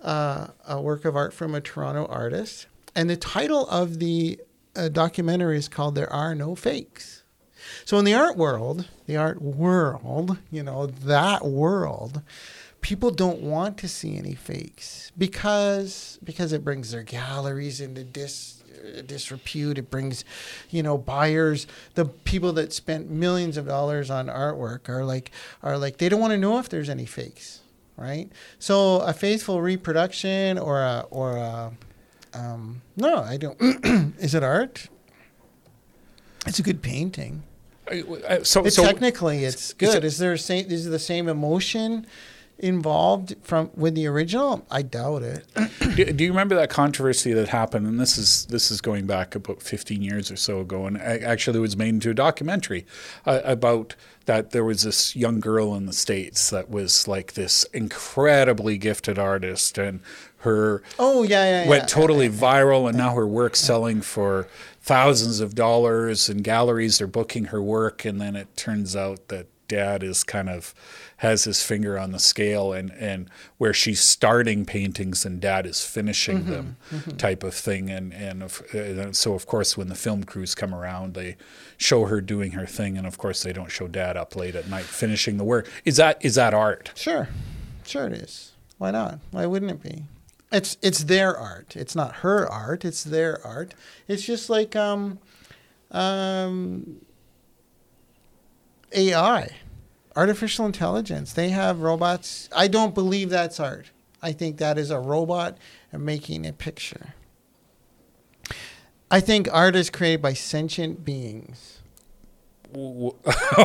uh, 0.00 0.48
a 0.66 0.80
work 0.80 1.04
of 1.04 1.16
art 1.16 1.32
from 1.34 1.54
a 1.54 1.60
Toronto 1.60 2.06
artist, 2.06 2.66
and 2.94 3.10
the 3.10 3.16
title 3.16 3.66
of 3.68 3.98
the 3.98 4.38
uh, 4.76 4.88
documentary 4.88 5.56
is 5.58 5.66
called 5.68 5.94
"There 5.96 6.12
Are 6.12 6.34
No 6.36 6.54
Fakes." 6.54 7.17
So 7.88 7.98
in 7.98 8.04
the 8.04 8.12
art 8.12 8.36
world, 8.36 8.86
the 9.06 9.16
art 9.16 9.40
world, 9.40 10.36
you 10.50 10.62
know, 10.62 10.84
that 10.84 11.46
world, 11.46 12.20
people 12.82 13.10
don't 13.10 13.40
want 13.40 13.78
to 13.78 13.88
see 13.88 14.18
any 14.18 14.34
fakes 14.34 15.10
because 15.16 16.18
because 16.22 16.52
it 16.52 16.62
brings 16.62 16.90
their 16.90 17.02
galleries 17.02 17.80
into 17.80 18.04
dis 18.04 18.62
disrepute. 19.06 19.78
It 19.78 19.90
brings, 19.90 20.26
you 20.68 20.82
know, 20.82 20.98
buyers. 20.98 21.66
The 21.94 22.04
people 22.04 22.52
that 22.52 22.74
spent 22.74 23.08
millions 23.08 23.56
of 23.56 23.66
dollars 23.66 24.10
on 24.10 24.26
artwork 24.26 24.90
are 24.90 25.06
like 25.06 25.30
are 25.62 25.78
like 25.78 25.96
they 25.96 26.10
don't 26.10 26.20
want 26.20 26.32
to 26.32 26.38
know 26.38 26.58
if 26.58 26.68
there's 26.68 26.90
any 26.90 27.06
fakes, 27.06 27.60
right? 27.96 28.30
So 28.58 28.96
a 28.96 29.14
faithful 29.14 29.62
reproduction 29.62 30.58
or 30.58 30.82
a 30.82 31.06
or 31.10 31.38
a 31.38 31.72
um, 32.34 32.82
no, 32.98 33.22
I 33.22 33.38
don't. 33.38 33.58
is 34.18 34.34
it 34.34 34.42
art? 34.42 34.88
It's 36.44 36.58
a 36.58 36.62
good 36.62 36.82
painting. 36.82 37.44
Uh, 37.90 38.44
So, 38.44 38.68
so 38.68 38.82
technically, 38.84 39.44
it's 39.44 39.72
good. 39.72 40.04
Is 40.04 40.18
there 40.18 40.32
a 40.32 40.38
same? 40.38 40.70
Is 40.70 40.84
the 40.86 40.98
same 40.98 41.28
emotion 41.28 42.06
involved 42.58 43.36
from 43.42 43.70
with 43.74 43.94
the 43.94 44.06
original? 44.06 44.66
I 44.70 44.82
doubt 44.82 45.22
it. 45.22 45.46
do, 45.96 46.04
do 46.12 46.24
you 46.24 46.30
remember 46.30 46.54
that 46.56 46.70
controversy 46.70 47.32
that 47.32 47.48
happened? 47.48 47.86
And 47.86 48.00
this 48.00 48.18
is 48.18 48.46
this 48.46 48.70
is 48.70 48.80
going 48.80 49.06
back 49.06 49.34
about 49.34 49.62
15 49.62 50.02
years 50.02 50.30
or 50.30 50.36
so 50.36 50.60
ago, 50.60 50.86
and 50.86 50.98
actually 50.98 51.58
it 51.58 51.62
was 51.62 51.76
made 51.76 51.90
into 51.90 52.10
a 52.10 52.14
documentary 52.14 52.86
uh, 53.26 53.40
about 53.44 53.94
that. 54.26 54.50
There 54.50 54.64
was 54.64 54.82
this 54.82 55.14
young 55.14 55.40
girl 55.40 55.74
in 55.74 55.86
the 55.86 55.92
states 55.92 56.50
that 56.50 56.68
was 56.70 57.06
like 57.08 57.34
this 57.34 57.64
incredibly 57.72 58.78
gifted 58.78 59.18
artist, 59.18 59.78
and 59.78 60.00
her 60.38 60.82
Oh 60.98 61.22
yeah, 61.22 61.44
yeah, 61.44 61.62
yeah. 61.64 61.68
went 61.68 61.88
totally 61.88 62.28
viral, 62.28 62.88
and 62.88 62.96
now 62.96 63.14
her 63.14 63.26
work's 63.26 63.60
selling 63.60 64.00
for 64.00 64.48
thousands 64.80 65.40
of 65.40 65.54
dollars, 65.54 66.28
and 66.28 66.42
galleries 66.42 67.00
are 67.00 67.06
booking 67.06 67.46
her 67.46 67.62
work. 67.62 68.04
And 68.04 68.20
then 68.20 68.36
it 68.36 68.56
turns 68.56 68.96
out 68.96 69.28
that 69.28 69.46
dad 69.68 70.02
is 70.02 70.24
kind 70.24 70.48
of 70.48 70.74
has 71.18 71.44
his 71.44 71.62
finger 71.62 71.98
on 71.98 72.12
the 72.12 72.18
scale, 72.18 72.72
and 72.72 72.90
and 72.92 73.28
where 73.58 73.72
she's 73.72 74.00
starting 74.00 74.64
paintings 74.64 75.24
and 75.24 75.40
dad 75.40 75.66
is 75.66 75.84
finishing 75.84 76.46
them, 76.46 76.76
type 77.16 77.42
of 77.42 77.54
thing. 77.54 77.90
And 77.90 78.12
and 78.12 78.42
of, 78.42 78.62
uh, 78.74 79.12
so 79.12 79.34
of 79.34 79.46
course 79.46 79.76
when 79.76 79.88
the 79.88 79.94
film 79.94 80.24
crews 80.24 80.54
come 80.54 80.74
around, 80.74 81.14
they 81.14 81.36
show 81.76 82.06
her 82.06 82.20
doing 82.20 82.52
her 82.52 82.66
thing, 82.66 82.96
and 82.96 83.06
of 83.06 83.18
course 83.18 83.42
they 83.42 83.52
don't 83.52 83.70
show 83.70 83.88
dad 83.88 84.16
up 84.16 84.34
late 84.36 84.54
at 84.54 84.68
night 84.68 84.84
finishing 84.84 85.36
the 85.36 85.44
work. 85.44 85.68
Is 85.84 85.96
that 85.96 86.24
is 86.24 86.36
that 86.36 86.54
art? 86.54 86.92
Sure, 86.94 87.28
sure 87.84 88.06
it 88.06 88.12
is. 88.14 88.52
Why 88.78 88.92
not? 88.92 89.18
Why 89.32 89.46
wouldn't 89.46 89.72
it 89.72 89.82
be? 89.82 90.04
It's 90.50 90.78
it's 90.82 91.04
their 91.04 91.36
art. 91.36 91.76
It's 91.76 91.94
not 91.94 92.16
her 92.16 92.48
art. 92.48 92.84
It's 92.84 93.04
their 93.04 93.44
art. 93.46 93.74
It's 94.06 94.22
just 94.22 94.48
like 94.48 94.74
um, 94.76 95.18
um, 95.90 97.00
AI, 98.92 99.50
artificial 100.18 100.66
intelligence. 100.66 101.32
They 101.32 101.50
have 101.50 101.80
robots. 101.80 102.48
I 102.54 102.66
don't 102.66 102.92
believe 102.92 103.30
that's 103.30 103.60
art. 103.60 103.92
I 104.20 104.32
think 104.32 104.56
that 104.56 104.76
is 104.76 104.90
a 104.90 104.98
robot 104.98 105.56
making 105.92 106.44
a 106.44 106.52
picture. 106.52 107.14
I 109.12 109.20
think 109.20 109.48
art 109.52 109.76
is 109.76 109.90
created 109.90 110.20
by 110.20 110.34
sentient 110.34 111.04
beings. 111.04 111.76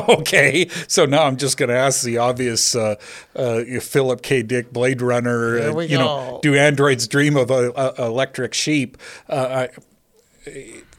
Okay, 0.08 0.66
so 0.88 1.04
now 1.04 1.24
I'm 1.24 1.36
just 1.36 1.58
going 1.58 1.68
to 1.68 1.76
ask 1.76 2.02
the 2.04 2.16
obvious 2.16 2.74
uh, 2.74 2.94
uh, 3.36 3.62
Philip 3.80 4.22
K. 4.22 4.42
Dick 4.42 4.72
Blade 4.72 5.02
Runner. 5.02 5.58
Uh, 5.58 5.80
you 5.80 5.98
know, 5.98 6.04
go. 6.06 6.40
do 6.42 6.54
androids 6.54 7.06
dream 7.06 7.36
of 7.36 7.50
a, 7.50 7.70
a 7.76 8.06
electric 8.06 8.54
sheep? 8.54 8.96
Uh, 9.28 9.66
I, 9.66 10.48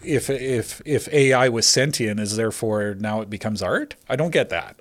if 0.03 0.29
if 0.29 0.83
if 0.85 1.11
AI 1.11 1.49
was 1.49 1.67
sentient, 1.67 2.19
is 2.19 2.35
therefore 2.35 2.95
now 2.99 3.21
it 3.21 3.29
becomes 3.29 3.63
art? 3.63 3.95
I 4.07 4.15
don't 4.15 4.31
get 4.31 4.49
that. 4.49 4.79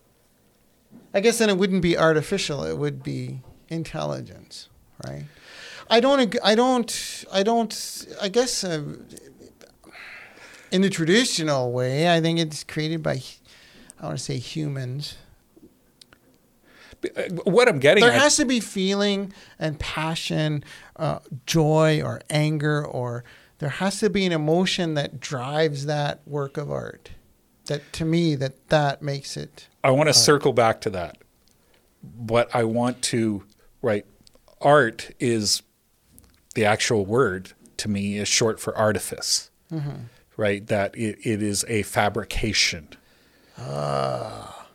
I 1.15 1.21
guess 1.21 1.39
then 1.39 1.49
it 1.49 1.57
wouldn't 1.57 1.83
be 1.83 1.97
artificial. 1.97 2.65
It 2.65 2.77
would 2.77 3.03
be 3.03 3.41
intelligence, 3.69 4.69
right? 5.07 5.25
I 5.89 6.01
don't. 6.01 6.37
I 6.43 6.55
don't. 6.55 7.25
I 7.33 7.43
don't. 7.43 8.07
I 8.21 8.29
guess 8.29 8.65
uh, 8.65 8.83
in 10.73 10.83
the 10.83 10.91
traditional 10.91 11.73
way, 11.73 12.13
I 12.15 12.21
think 12.21 12.39
it's 12.41 12.65
created 12.65 13.03
by. 13.03 13.23
I 14.01 14.07
want 14.07 14.19
to 14.19 14.25
say 14.25 14.39
humans. 14.39 15.17
Uh, 17.05 17.23
What 17.45 17.69
I'm 17.69 17.79
getting 17.79 18.03
There 18.03 18.13
at, 18.13 18.21
has 18.21 18.37
to 18.37 18.45
be 18.45 18.61
feeling 18.61 19.33
and 19.59 19.79
passion, 19.79 20.65
uh, 20.97 21.19
joy 21.47 22.03
or 22.03 22.23
anger, 22.31 22.85
or 22.85 23.25
there 23.59 23.69
has 23.69 24.01
to 24.01 24.11
be 24.11 24.27
an 24.27 24.33
emotion 24.33 24.95
that 24.95 25.21
drives 25.21 25.87
that 25.87 26.27
work 26.27 26.57
of 26.57 26.71
art. 26.71 27.11
That 27.67 27.93
to 27.95 28.05
me, 28.05 28.35
that 28.37 28.69
that 28.69 29.03
makes 29.03 29.37
it. 29.37 29.69
I 29.83 29.91
want 29.91 30.09
to 30.09 30.15
circle 30.15 30.53
back 30.53 30.81
to 30.83 30.91
that, 30.91 31.19
but 32.03 32.55
I 32.55 32.65
want 32.65 33.03
to 33.03 33.45
right. 33.83 34.05
Art 34.61 35.11
is 35.21 35.63
the 36.55 36.65
actual 36.65 37.05
word 37.05 37.53
to 37.79 37.89
me 37.89 38.19
is 38.19 38.29
short 38.29 38.61
for 38.61 38.77
artifice, 38.77 39.51
mm-hmm. 39.71 40.05
right? 40.37 40.67
That 40.67 40.97
it, 40.97 41.19
it 41.25 41.43
is 41.43 41.65
a 41.69 41.83
fabrication. 41.83 42.89
Ah. 43.59 44.67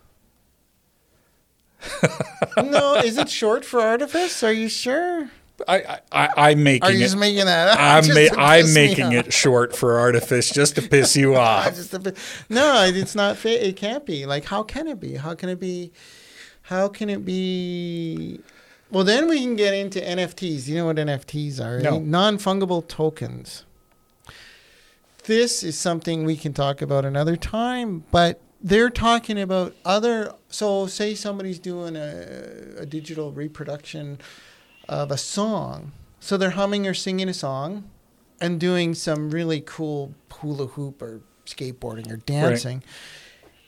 no, 2.57 2.95
is 2.95 3.17
it 3.17 3.29
short 3.29 3.65
for 3.65 3.79
artifice? 3.79 4.43
Are 4.43 4.51
you 4.51 4.69
sure? 4.69 5.29
I, 5.67 5.77
I, 5.77 5.99
I 6.11 6.51
I'm 6.51 6.63
making 6.63 6.83
Are 6.83 6.91
you 6.91 6.99
it. 6.99 7.01
just 7.03 7.17
making 7.17 7.45
that 7.45 7.69
up? 7.69 7.79
I'm 7.79 8.07
ma- 8.13 8.41
I'm 8.41 8.73
making 8.73 9.11
it 9.11 9.33
short 9.33 9.75
for 9.75 9.99
artifice 9.99 10.49
just 10.49 10.75
to 10.75 10.81
piss 10.81 11.15
you 11.15 11.35
off. 11.37 11.93
a 11.93 12.13
no, 12.49 12.83
it's 12.85 13.15
not. 13.15 13.37
Fa- 13.37 13.67
it 13.67 13.75
can't 13.75 14.05
be. 14.05 14.25
Like, 14.25 14.45
how 14.45 14.63
can 14.63 14.87
it 14.87 14.99
be? 14.99 15.15
How 15.15 15.35
can 15.35 15.49
it 15.49 15.59
be? 15.59 15.91
How 16.63 16.87
can 16.87 17.09
it 17.09 17.25
be? 17.25 18.39
Well, 18.91 19.03
then 19.03 19.27
we 19.27 19.39
can 19.41 19.55
get 19.55 19.73
into 19.73 19.99
NFTs. 19.99 20.67
You 20.67 20.75
know 20.75 20.85
what 20.87 20.95
NFTs 20.95 21.59
are? 21.63 21.79
No. 21.79 21.91
right? 21.91 22.01
Non-fungible 22.01 22.87
tokens. 22.87 23.65
This 25.25 25.63
is 25.63 25.77
something 25.77 26.25
we 26.25 26.35
can 26.35 26.53
talk 26.53 26.81
about 26.81 27.05
another 27.05 27.35
time, 27.35 28.03
but 28.11 28.41
they're 28.61 28.89
talking 28.89 29.39
about 29.39 29.75
other. 29.85 30.33
So, 30.49 30.87
say 30.87 31.13
somebody's 31.13 31.59
doing 31.59 31.95
a, 31.95 32.79
a 32.79 32.85
digital 32.85 33.31
reproduction 33.31 34.19
of 34.89 35.11
a 35.11 35.17
song. 35.17 35.91
So 36.19 36.35
they're 36.35 36.49
humming 36.49 36.85
or 36.87 36.93
singing 36.93 37.29
a 37.29 37.33
song 37.33 37.89
and 38.41 38.59
doing 38.59 38.93
some 38.95 39.29
really 39.29 39.61
cool 39.65 40.15
hula 40.33 40.67
hoop 40.67 41.01
or 41.01 41.21
skateboarding 41.45 42.11
or 42.11 42.17
dancing. 42.17 42.83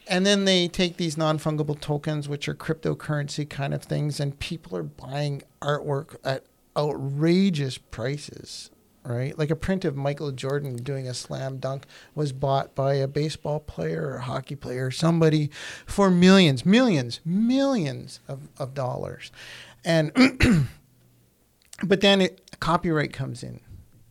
And 0.08 0.26
then 0.26 0.46
they 0.46 0.68
take 0.68 0.98
these 0.98 1.16
non 1.18 1.38
fungible 1.38 1.80
tokens, 1.80 2.28
which 2.28 2.50
are 2.50 2.56
cryptocurrency 2.56 3.48
kind 3.50 3.74
of 3.74 3.84
things, 3.84 4.20
and 4.20 4.38
people 4.40 4.76
are 4.76 4.84
buying 4.84 5.44
artwork 5.62 6.16
at 6.26 6.44
outrageous 6.76 7.78
prices, 7.78 8.72
right? 9.04 9.38
Like 9.38 9.52
a 9.52 9.56
print 9.56 9.86
of 9.86 9.96
Michael 9.96 10.32
Jordan 10.32 10.76
doing 10.78 11.08
a 11.08 11.14
slam 11.14 11.58
dunk 11.58 11.86
was 12.16 12.34
bought 12.34 12.74
by 12.74 12.96
a 12.96 13.08
baseball 13.08 13.60
player 13.60 14.08
or 14.08 14.16
a 14.16 14.22
hockey 14.22 14.56
player, 14.56 14.88
or 14.88 14.92
somebody 14.92 15.52
for 15.86 16.10
millions, 16.10 16.66
millions, 16.66 17.22
millions 17.24 18.22
of, 18.28 18.50
of 18.58 18.74
dollars. 18.74 19.32
And 19.86 20.12
but 21.84 22.02
then 22.02 22.22
it, 22.22 22.60
copyright 22.60 23.14
comes 23.14 23.44
in 23.44 23.60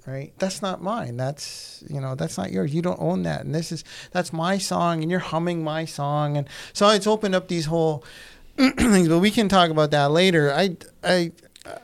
right 0.06 0.32
that's 0.38 0.62
not 0.62 0.82
mine 0.82 1.16
that's 1.16 1.84
you 1.88 2.00
know 2.00 2.14
that's 2.14 2.38
not 2.38 2.50
yours 2.50 2.74
you 2.74 2.82
don't 2.82 3.00
own 3.00 3.22
that 3.22 3.42
and 3.44 3.54
this 3.54 3.70
is 3.70 3.84
that's 4.12 4.32
my 4.32 4.58
song 4.58 5.02
and 5.02 5.10
you're 5.10 5.20
humming 5.20 5.62
my 5.62 5.84
song 5.84 6.36
and 6.36 6.48
so 6.72 6.88
it's 6.88 7.06
opened 7.06 7.34
up 7.34 7.48
these 7.48 7.66
whole 7.66 8.04
things 8.56 9.08
but 9.08 9.18
we 9.18 9.30
can 9.30 9.48
talk 9.48 9.70
about 9.70 9.90
that 9.90 10.10
later 10.10 10.52
i 10.52 10.76
i 11.04 11.30
uh, 11.66 11.76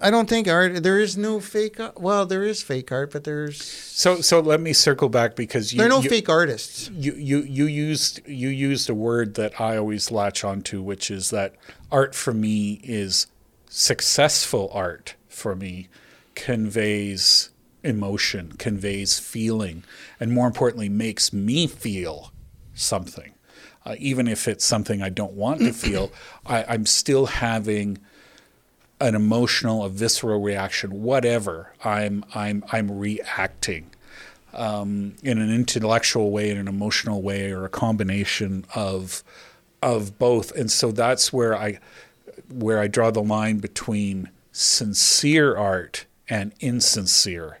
I 0.00 0.10
don't 0.10 0.28
think 0.28 0.48
art. 0.48 0.82
There 0.82 1.00
is 1.00 1.16
no 1.16 1.40
fake. 1.40 1.80
Art. 1.80 1.98
Well, 1.98 2.26
there 2.26 2.44
is 2.44 2.62
fake 2.62 2.92
art, 2.92 3.10
but 3.10 3.24
there's 3.24 3.62
So 3.62 4.20
so 4.20 4.40
let 4.40 4.60
me 4.60 4.74
circle 4.74 5.08
back 5.08 5.34
because 5.34 5.72
you 5.72 5.78
there 5.78 5.86
are 5.86 5.88
no 5.88 6.00
you, 6.00 6.10
fake 6.10 6.28
artists. 6.28 6.90
you, 6.92 7.14
you 7.14 7.38
you 7.38 7.64
used 7.64 8.20
you 8.28 8.48
used 8.48 8.90
a 8.90 8.94
word 8.94 9.34
that 9.36 9.58
I 9.58 9.78
always 9.78 10.10
latch 10.10 10.44
onto, 10.44 10.82
which 10.82 11.10
is 11.10 11.30
that 11.30 11.54
art 11.90 12.14
for 12.14 12.34
me 12.34 12.80
is 12.82 13.28
successful 13.74 14.70
art 14.72 15.16
for 15.28 15.56
me 15.56 15.88
conveys 16.36 17.50
emotion, 17.82 18.52
conveys 18.52 19.18
feeling, 19.18 19.82
and 20.20 20.32
more 20.32 20.46
importantly, 20.46 20.88
makes 20.88 21.32
me 21.32 21.66
feel 21.66 22.32
something. 22.72 23.34
Uh, 23.84 23.96
even 23.98 24.28
if 24.28 24.46
it's 24.46 24.64
something 24.64 25.02
I 25.02 25.08
don't 25.08 25.32
want 25.32 25.58
to 25.58 25.72
feel, 25.86 26.12
I, 26.46 26.64
I'm 26.68 26.86
still 26.86 27.26
having 27.26 27.98
an 29.00 29.16
emotional, 29.16 29.84
a 29.84 29.88
visceral 29.88 30.40
reaction, 30.40 31.02
whatever. 31.02 31.72
I'm 31.84 32.24
I'm 32.32 32.64
I'm 32.70 32.96
reacting 32.96 33.90
um, 34.52 35.16
in 35.24 35.38
an 35.38 35.52
intellectual 35.52 36.30
way, 36.30 36.48
in 36.48 36.58
an 36.58 36.68
emotional 36.68 37.22
way, 37.22 37.50
or 37.50 37.64
a 37.64 37.68
combination 37.68 38.66
of 38.72 39.24
of 39.82 40.16
both. 40.18 40.52
And 40.52 40.70
so 40.70 40.92
that's 40.92 41.32
where 41.32 41.56
I 41.56 41.80
where 42.48 42.78
I 42.78 42.86
draw 42.88 43.10
the 43.10 43.22
line 43.22 43.58
between 43.58 44.30
sincere 44.52 45.56
art 45.56 46.06
and 46.28 46.52
insincere. 46.60 47.58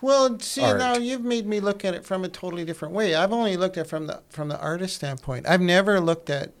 Well, 0.00 0.38
see 0.40 0.62
art. 0.62 0.78
now 0.78 0.96
you've 0.96 1.24
made 1.24 1.46
me 1.46 1.58
look 1.60 1.84
at 1.84 1.94
it 1.94 2.04
from 2.04 2.24
a 2.24 2.28
totally 2.28 2.64
different 2.64 2.94
way. 2.94 3.14
I've 3.14 3.32
only 3.32 3.56
looked 3.56 3.76
at 3.76 3.86
it 3.86 3.88
from 3.88 4.06
the 4.06 4.22
from 4.30 4.48
the 4.48 4.58
artist 4.60 4.96
standpoint. 4.96 5.48
I've 5.48 5.60
never 5.60 6.00
looked 6.00 6.30
at. 6.30 6.52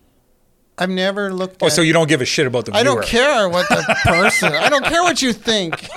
I've 0.76 0.90
never 0.90 1.32
looked. 1.32 1.62
Oh, 1.62 1.66
at, 1.66 1.72
so 1.72 1.82
you 1.82 1.92
don't 1.92 2.08
give 2.08 2.20
a 2.20 2.24
shit 2.24 2.46
about 2.46 2.66
the 2.66 2.74
I 2.74 2.82
viewer? 2.82 2.96
don't 2.96 3.04
care 3.04 3.48
what 3.48 3.68
the 3.68 3.96
person. 4.04 4.52
I 4.52 4.68
don't 4.68 4.84
care 4.84 5.02
what 5.02 5.22
you 5.22 5.32
think. 5.32 5.88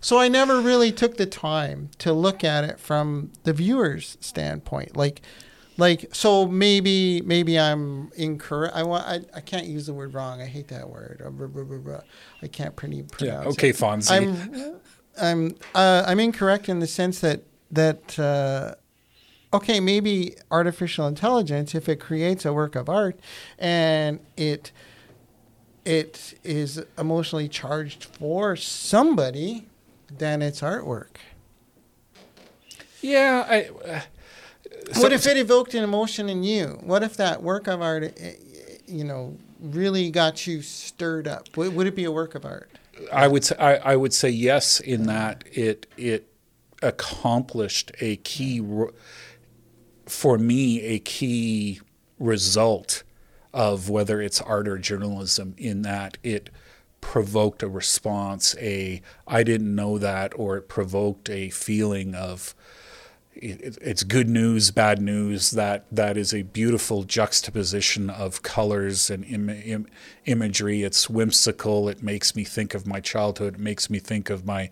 so 0.00 0.18
I 0.18 0.28
never 0.28 0.60
really 0.60 0.90
took 0.92 1.16
the 1.16 1.26
time 1.26 1.90
to 1.98 2.12
look 2.12 2.42
at 2.44 2.64
it 2.64 2.80
from 2.80 3.30
the 3.44 3.52
viewer's 3.52 4.16
standpoint. 4.20 4.96
Like, 4.96 5.22
like 5.76 6.06
so 6.12 6.46
maybe 6.46 7.22
maybe 7.22 7.58
I'm 7.58 8.12
incorrect. 8.16 8.74
I 8.76 8.82
want 8.82 9.06
I, 9.06 9.20
I 9.34 9.40
can't 9.40 9.66
use 9.66 9.86
the 9.86 9.94
word 9.94 10.14
wrong. 10.14 10.40
I 10.40 10.46
hate 10.46 10.68
that 10.68 10.88
word. 10.88 11.22
Uh, 11.24 12.00
I 12.42 12.46
can't 12.48 12.76
pretty 12.76 13.02
pronounce. 13.02 13.44
Yeah. 13.44 13.50
Okay, 13.50 13.70
it. 13.70 13.76
Fonzie. 13.76 14.10
I'm 14.10 14.80
I'm 15.20 15.56
uh, 15.74 16.04
I'm 16.06 16.20
incorrect 16.20 16.68
in 16.68 16.80
the 16.80 16.86
sense 16.86 17.20
that 17.20 17.42
that. 17.70 18.18
Uh, 18.18 18.74
okay, 19.54 19.80
maybe 19.80 20.34
artificial 20.50 21.06
intelligence, 21.06 21.74
if 21.74 21.88
it 21.88 22.00
creates 22.00 22.44
a 22.44 22.52
work 22.52 22.74
of 22.74 22.88
art 22.88 23.18
and 23.58 24.20
it 24.36 24.72
it 25.84 26.38
is 26.44 26.82
emotionally 26.96 27.48
charged 27.48 28.04
for 28.04 28.56
somebody, 28.56 29.66
then 30.16 30.42
it's 30.42 30.60
artwork. 30.60 31.16
Yeah, 33.00 33.46
I. 33.48 33.88
Uh, 33.88 34.00
so 34.92 35.02
what 35.02 35.12
if 35.12 35.26
it 35.26 35.36
evoked 35.36 35.74
an 35.74 35.84
emotion 35.84 36.28
in 36.28 36.42
you? 36.42 36.78
What 36.82 37.02
if 37.02 37.16
that 37.16 37.42
work 37.42 37.66
of 37.66 37.82
art, 37.82 38.04
eh, 38.18 38.34
you 38.86 39.04
know, 39.04 39.36
really 39.60 40.10
got 40.10 40.46
you 40.46 40.62
stirred 40.62 41.26
up? 41.28 41.56
Would, 41.56 41.74
would 41.74 41.86
it 41.86 41.96
be 41.96 42.04
a 42.04 42.12
work 42.12 42.34
of 42.34 42.44
art? 42.44 42.70
I 43.12 43.28
would 43.28 43.44
say 43.44 43.56
I, 43.58 43.76
I 43.92 43.96
would 43.96 44.12
say 44.12 44.28
yes 44.28 44.80
in 44.80 45.06
that 45.06 45.44
it 45.52 45.86
it 45.96 46.28
accomplished 46.82 47.92
a 48.00 48.16
key 48.16 48.60
for 50.06 50.38
me 50.38 50.80
a 50.80 50.98
key 50.98 51.80
result 52.18 53.02
of 53.54 53.88
whether 53.88 54.20
it's 54.20 54.40
art 54.40 54.68
or 54.68 54.78
journalism 54.78 55.54
in 55.58 55.82
that 55.82 56.18
it 56.22 56.50
provoked 57.00 57.62
a 57.62 57.68
response 57.68 58.54
a 58.58 59.02
i 59.26 59.42
didn't 59.42 59.74
know 59.74 59.98
that 59.98 60.32
or 60.36 60.56
it 60.56 60.68
provoked 60.68 61.28
a 61.30 61.50
feeling 61.50 62.14
of 62.14 62.54
it's 63.34 64.02
good 64.02 64.28
news 64.28 64.70
bad 64.70 65.00
news 65.00 65.52
that 65.52 65.86
that 65.90 66.16
is 66.16 66.34
a 66.34 66.42
beautiful 66.42 67.02
juxtaposition 67.02 68.10
of 68.10 68.42
colors 68.42 69.08
and 69.08 69.24
Im- 69.24 69.48
Im- 69.48 69.86
imagery 70.26 70.82
it's 70.82 71.08
whimsical 71.08 71.88
it 71.88 72.02
makes 72.02 72.36
me 72.36 72.44
think 72.44 72.74
of 72.74 72.86
my 72.86 73.00
childhood 73.00 73.54
it 73.54 73.60
makes 73.60 73.88
me 73.88 73.98
think 73.98 74.28
of 74.28 74.44
my 74.44 74.70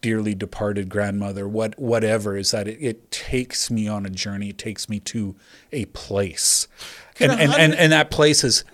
dearly 0.00 0.34
departed 0.34 0.88
grandmother, 0.88 1.46
what 1.46 1.78
whatever, 1.78 2.36
is 2.36 2.50
that 2.50 2.66
it, 2.66 2.78
it 2.80 3.10
takes 3.10 3.70
me 3.70 3.88
on 3.88 4.06
a 4.06 4.10
journey. 4.10 4.50
It 4.50 4.58
takes 4.58 4.88
me 4.88 5.00
to 5.00 5.36
a 5.72 5.86
place, 5.86 6.68
and 7.18 7.32
and, 7.32 7.52
and 7.52 7.74
and 7.74 7.92
that 7.92 8.10
place 8.10 8.44
is 8.44 8.64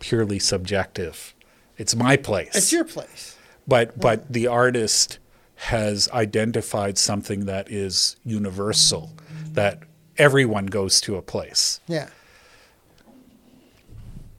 purely 0.00 0.38
subjective. 0.38 1.34
It's 1.76 1.94
my 1.94 2.16
place. 2.16 2.54
It's 2.54 2.72
your 2.72 2.84
place. 2.84 3.36
But 3.66 3.98
but 3.98 4.30
the 4.32 4.46
artist 4.46 5.18
has 5.64 6.08
identified 6.10 6.98
something 6.98 7.46
that 7.46 7.70
is 7.70 8.16
universal, 8.24 9.12
that 9.52 9.80
everyone 10.18 10.66
goes 10.66 11.00
to 11.02 11.16
a 11.16 11.22
place. 11.22 11.80
Yeah. 11.86 12.10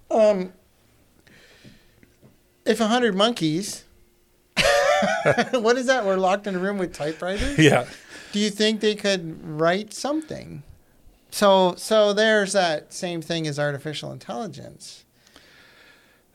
Um. 0.09 0.53
If 2.65 2.79
a 2.79 2.87
hundred 2.87 3.15
monkeys 3.15 3.85
what 5.51 5.77
is 5.77 5.87
that? 5.87 6.05
We're 6.05 6.17
locked 6.17 6.47
in 6.47 6.55
a 6.55 6.59
room 6.59 6.77
with 6.77 6.93
typewriters. 6.93 7.57
Yeah. 7.57 7.85
Do 8.31 8.39
you 8.39 8.49
think 8.49 8.81
they 8.81 8.95
could 8.95 9.45
write 9.45 9.93
something? 9.93 10.63
So, 11.31 11.75
so 11.77 12.13
there's 12.13 12.53
that 12.53 12.93
same 12.93 13.21
thing 13.21 13.47
as 13.47 13.59
artificial 13.59 14.11
intelligence. 14.11 15.03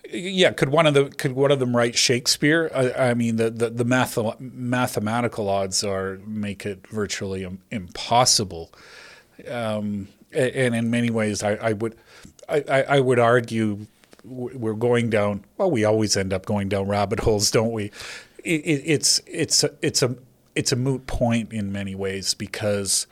Yeah, 0.09 0.53
could 0.53 0.71
one 0.71 0.87
of 0.87 0.95
the 0.95 1.07
could 1.07 1.33
one 1.33 1.51
of 1.51 1.59
them 1.59 1.77
write 1.77 1.97
Shakespeare? 1.97 2.71
I, 2.75 3.11
I 3.11 3.15
mean, 3.15 3.37
the 3.37 3.51
the, 3.51 3.71
the 3.71 3.85
math, 3.85 4.19
mathematical 4.41 5.49
odds 5.49 5.85
are 5.85 6.19
make 6.27 6.65
it 6.67 6.87
virtually 6.89 7.47
impossible. 7.71 8.73
Um, 9.49 10.09
and 10.33 10.75
in 10.75 10.91
many 10.91 11.11
ways, 11.11 11.43
I, 11.43 11.55
I 11.55 11.73
would 11.75 11.97
I, 12.49 12.85
I 12.89 13.01
would 13.01 13.19
argue 13.19 13.87
we're 14.25 14.75
going 14.75 15.11
down. 15.11 15.45
Well, 15.57 15.71
we 15.71 15.85
always 15.85 16.17
end 16.17 16.33
up 16.33 16.45
going 16.45 16.69
down 16.69 16.89
rabbit 16.89 17.21
holes, 17.21 17.51
don't 17.51 17.73
we? 17.73 17.91
it, 18.45 18.83
it's 18.85 19.21
it's 19.27 19.65
a, 19.65 19.71
it's 19.83 20.03
a 20.03 20.17
it's 20.55 20.73
a 20.73 20.77
moot 20.77 21.07
point 21.07 21.53
in 21.53 21.73
many 21.73 21.95
ways 21.95 22.35
because 22.35 23.07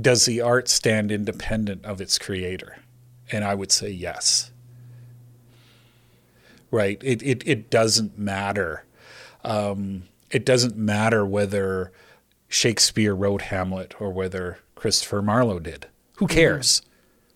does 0.00 0.24
the 0.24 0.40
art 0.40 0.68
stand 0.68 1.10
independent 1.10 1.84
of 1.84 2.00
its 2.00 2.18
creator? 2.18 2.78
And 3.30 3.44
I 3.44 3.54
would 3.54 3.70
say 3.70 3.90
yes. 3.90 4.50
Right. 6.70 7.00
It 7.02 7.22
it 7.22 7.42
it 7.46 7.70
doesn't 7.70 8.18
matter. 8.18 8.84
Um, 9.44 10.04
it 10.30 10.44
doesn't 10.44 10.76
matter 10.76 11.26
whether 11.26 11.92
Shakespeare 12.48 13.14
wrote 13.14 13.42
Hamlet 13.42 14.00
or 14.00 14.12
whether 14.12 14.58
Christopher 14.74 15.22
Marlowe 15.22 15.58
did. 15.58 15.86
Who 16.16 16.26
cares? 16.26 16.80
Mm-hmm. 16.80 16.86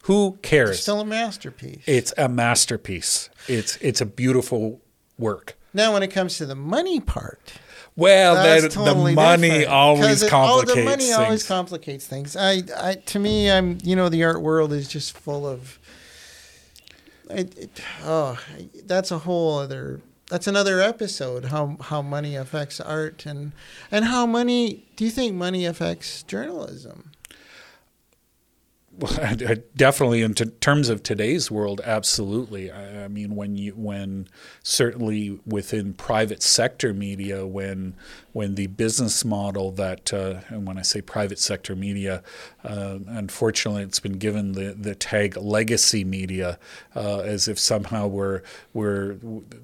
Who 0.07 0.39
cares? 0.43 0.71
It's 0.71 0.83
still 0.83 1.01
a 1.01 1.05
masterpiece. 1.05 1.83
It's 1.87 2.13
a 2.19 2.29
masterpiece. 2.29 3.31
It's 3.49 3.77
it's 3.77 4.01
a 4.01 4.07
beautiful 4.07 4.81
work. 5.19 5.57
Now, 5.73 5.93
when 5.93 6.03
it 6.03 6.09
comes 6.09 6.37
to 6.39 6.47
the 6.47 6.55
money 6.55 7.01
part, 7.01 7.55
well, 7.97 8.35
that, 8.35 8.71
totally 8.71 9.13
the 9.13 9.21
money 9.21 9.49
different. 9.49 9.69
always 9.71 10.23
it, 10.23 10.31
complicates. 10.31 10.73
Oh, 10.73 10.75
the 10.75 10.85
money 10.85 11.05
things. 11.05 11.17
always 11.17 11.47
complicates 11.47 12.07
things. 12.07 12.37
I, 12.37 12.63
I, 12.77 12.95
to 12.95 13.19
me, 13.19 13.51
I'm, 13.51 13.79
you 13.83 13.97
know, 13.97 14.09
the 14.09 14.25
art 14.25 14.43
world 14.43 14.73
is 14.73 14.89
just 14.89 15.17
full 15.17 15.47
of. 15.47 15.79
It, 17.31 17.59
it, 17.59 17.83
oh, 18.03 18.39
that's 18.85 19.11
a 19.11 19.19
whole 19.19 19.59
other. 19.59 20.01
That's 20.31 20.47
another 20.47 20.81
episode. 20.81 21.47
How 21.47 21.77
how 21.81 22.03
money 22.03 22.37
affects 22.37 22.81
art 22.81 23.27
and 23.27 23.53
and 23.91 24.07
how 24.07 24.27
money. 24.27 24.87
Do 24.97 25.05
you 25.05 25.11
think 25.11 25.35
money 25.35 25.65
affects 25.67 26.23
journalism? 26.23 27.13
Well, 28.99 29.37
definitely 29.77 30.23
in 30.23 30.35
t- 30.35 30.45
terms 30.61 30.89
of 30.89 31.03
today's 31.03 31.51
world, 31.51 31.81
absolutely. 31.85 32.71
I, 32.71 33.05
I, 33.05 33.09
mean, 33.09 33.35
when 33.35 33.57
you 33.57 33.73
when 33.73 34.29
certainly 34.63 35.41
within 35.47 35.95
private 35.95 36.43
sector 36.43 36.95
media, 36.95 37.47
when 37.47 37.97
when 38.35 38.57
the 38.57 38.67
business 38.67 39.25
model 39.25 39.71
that, 39.71 40.13
uh, 40.13 40.41
and 40.49 40.67
when 40.67 40.77
I 40.77 40.83
say 40.83 41.01
private 41.01 41.39
sector 41.39 41.77
media, 41.77 42.21
uh, 42.65 42.99
unfortunately, 43.07 43.85
it's 43.85 44.01
been 44.01 44.19
given 44.19 44.53
the, 44.53 44.75
the 44.77 44.97
tag 44.97 45.37
legacy 45.37 46.03
media, 46.03 46.59
uh, 46.97 47.21
as 47.21 47.47
if 47.47 47.61
somehow 47.61 48.09
we're 48.09 48.43
we're 48.73 49.19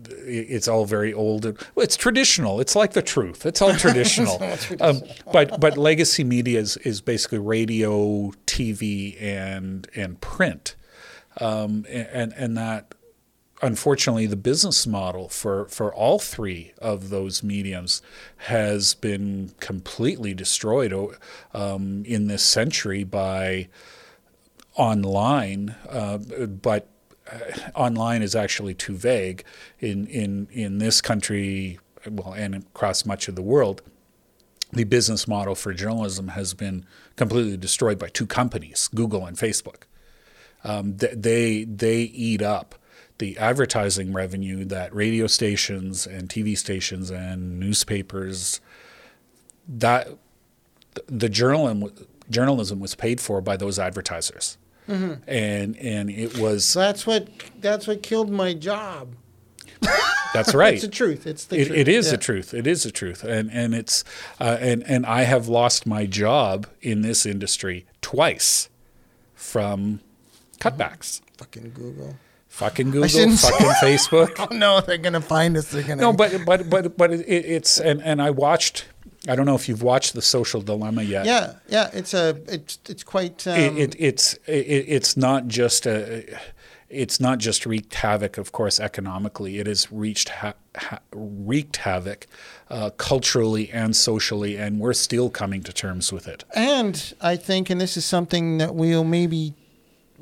it's 0.09 0.69
all 0.69 0.85
very 0.85 1.13
old. 1.13 1.45
Well, 1.45 1.83
it's 1.83 1.97
traditional. 1.97 2.61
It's 2.61 2.77
like 2.77 2.93
the 2.93 3.03
truth. 3.03 3.45
It's 3.45 3.61
all 3.61 3.75
traditional. 3.87 4.41
um, 4.81 5.03
but 5.33 5.61
but 5.61 5.77
legacy 5.77 6.23
media 6.23 6.61
is, 6.61 6.77
is 6.79 7.01
basically 7.01 7.39
radio, 7.39 8.31
TV, 8.47 9.21
and 9.21 9.89
and 9.97 10.21
print, 10.21 10.77
um, 11.41 11.85
and 11.91 12.33
and 12.35 12.57
that 12.57 12.95
unfortunately, 13.63 14.27
the 14.27 14.37
business 14.37 14.87
model 14.87 15.29
for, 15.29 15.67
for 15.67 15.95
all 15.95 16.19
three 16.19 16.73
of 16.79 17.11
those 17.11 17.43
mediums 17.43 18.03
has 18.37 18.95
been 18.95 19.53
completely 19.61 20.35
destroyed 20.35 20.93
um, 21.53 22.05
in 22.07 22.27
this 22.27 22.43
century 22.43 23.05
by 23.05 23.69
online. 24.77 25.75
Uh, 25.89 26.19
but 26.19 26.89
uh, 27.31 27.39
online 27.75 28.23
is 28.23 28.35
actually 28.35 28.75
too 28.75 28.97
vague 28.97 29.45
in 29.79 30.07
in 30.07 30.49
in 30.51 30.79
this 30.79 31.01
country, 31.01 31.79
well, 32.09 32.33
and 32.33 32.55
across 32.55 33.05
much 33.05 33.29
of 33.29 33.37
the 33.37 33.43
world. 33.43 33.83
The 34.73 34.85
business 34.85 35.27
model 35.27 35.55
for 35.55 35.75
journalism 35.75 36.29
has 36.29 36.55
been 36.55 36.87
completely 37.17 37.57
destroyed 37.57 37.99
by 37.99 38.09
two 38.09 38.27
companies, 38.27 38.89
Google 38.95 39.27
and 39.27 39.37
Facebook. 39.37 39.83
Um, 40.65 40.97
they 40.97 41.65
they 41.65 42.03
eat 42.03 42.43
up 42.43 42.80
the 43.21 43.39
advertising 43.39 44.13
revenue 44.13 44.65
that 44.65 44.93
radio 44.93 45.29
stations 45.29 46.07
and 46.07 46.29
TV 46.29 46.59
stations 46.59 47.11
and 47.11 47.61
newspapers 47.61 48.61
that 49.69 50.09
the 51.07 51.29
journalism 51.29 51.93
journalism 52.29 52.81
was 52.81 52.95
paid 52.95 53.21
for 53.21 53.41
by 53.41 53.57
those 53.57 53.79
advertisers. 53.79 54.59
Mm-hmm. 54.89 55.23
And 55.31 55.77
and 55.77 56.11
it 56.11 56.39
was 56.39 56.75
That's 56.75 57.07
what 57.07 57.29
that's 57.61 57.87
what 57.87 58.03
killed 58.03 58.31
my 58.31 58.55
job. 58.55 59.15
That's 60.33 60.55
right. 60.55 60.75
it's 60.75 60.83
the 60.83 60.89
truth. 60.89 61.27
It's 61.27 61.45
the 61.45 61.61
it, 61.61 61.67
truth. 61.67 61.79
It 61.79 61.89
is 61.89 62.07
yeah. 62.07 62.13
the 62.13 62.19
truth. 62.19 62.55
It 62.55 62.67
is 62.67 62.85
the 62.85 62.91
truth. 62.91 63.25
And 63.25 63.51
and 63.53 63.75
it's 63.75 64.05
uh, 64.41 64.57
and 64.61 64.83
and 64.85 65.05
I 65.05 65.23
have 65.23 65.49
lost 65.49 65.87
my 65.87 66.07
job 66.07 66.67
in 66.81 67.03
this 67.03 67.27
industry 67.27 67.87
twice 68.01 68.69
from 69.35 70.01
cutbacks. 70.59 71.21
Fucking 71.37 71.73
Google 71.75 72.17
fucking 72.51 72.91
Google, 72.91 73.09
fucking 73.09 73.31
Facebook. 73.83 74.35
oh 74.39 74.55
no, 74.55 74.81
they're 74.83 74.99
gonna 74.99 75.21
find 75.23 75.57
us. 75.57 75.71
They're 75.71 75.83
gonna. 75.83 76.03
No, 76.03 76.13
but 76.13 76.45
but 76.45 76.69
but 76.69 76.97
but 76.99 77.11
it, 77.13 77.27
it's 77.27 77.81
and 77.81 78.03
and 78.03 78.21
I 78.21 78.31
watched. 78.31 78.87
I 79.29 79.37
don't 79.37 79.47
know 79.47 79.55
if 79.55 79.69
you've 79.69 79.83
watched 79.83 80.15
The 80.15 80.23
Social 80.23 80.61
Dilemma 80.63 81.03
yet. 81.03 81.27
Yeah, 81.27 81.55
yeah, 81.69 81.91
it's 81.93 82.13
a 82.15 82.39
it's 82.47 82.79
it's 82.89 83.03
quite. 83.03 83.47
Um, 83.47 83.59
it, 83.59 83.77
it, 83.79 83.97
it's 83.99 84.35
it, 84.47 84.51
it's 84.89 85.17
not 85.17 85.47
just 85.47 85.87
a. 85.87 86.25
it's 86.89 87.21
not 87.21 87.39
just 87.39 87.65
wreaked 87.67 87.95
havoc, 87.95 88.37
of 88.39 88.53
course, 88.53 88.81
economically. 88.81 89.59
It 89.59 89.67
has 89.67 89.93
reached 89.93 90.31
ha- 90.31 90.55
ha- 90.77 91.01
wreaked 91.13 91.77
havoc 91.79 92.27
uh, 92.71 92.91
culturally 92.97 93.71
and 93.71 93.95
socially, 93.95 94.57
and 94.57 94.81
we're 94.81 94.93
still 94.95 95.29
coming 95.31 95.63
to 95.65 95.73
terms 95.73 96.13
with 96.13 96.27
it. 96.27 96.45
And 96.55 97.15
I 97.21 97.37
think, 97.37 97.69
and 97.71 97.81
this 97.81 97.97
is 97.97 98.05
something 98.05 98.59
that 98.59 98.75
we'll 98.75 99.05
maybe 99.05 99.55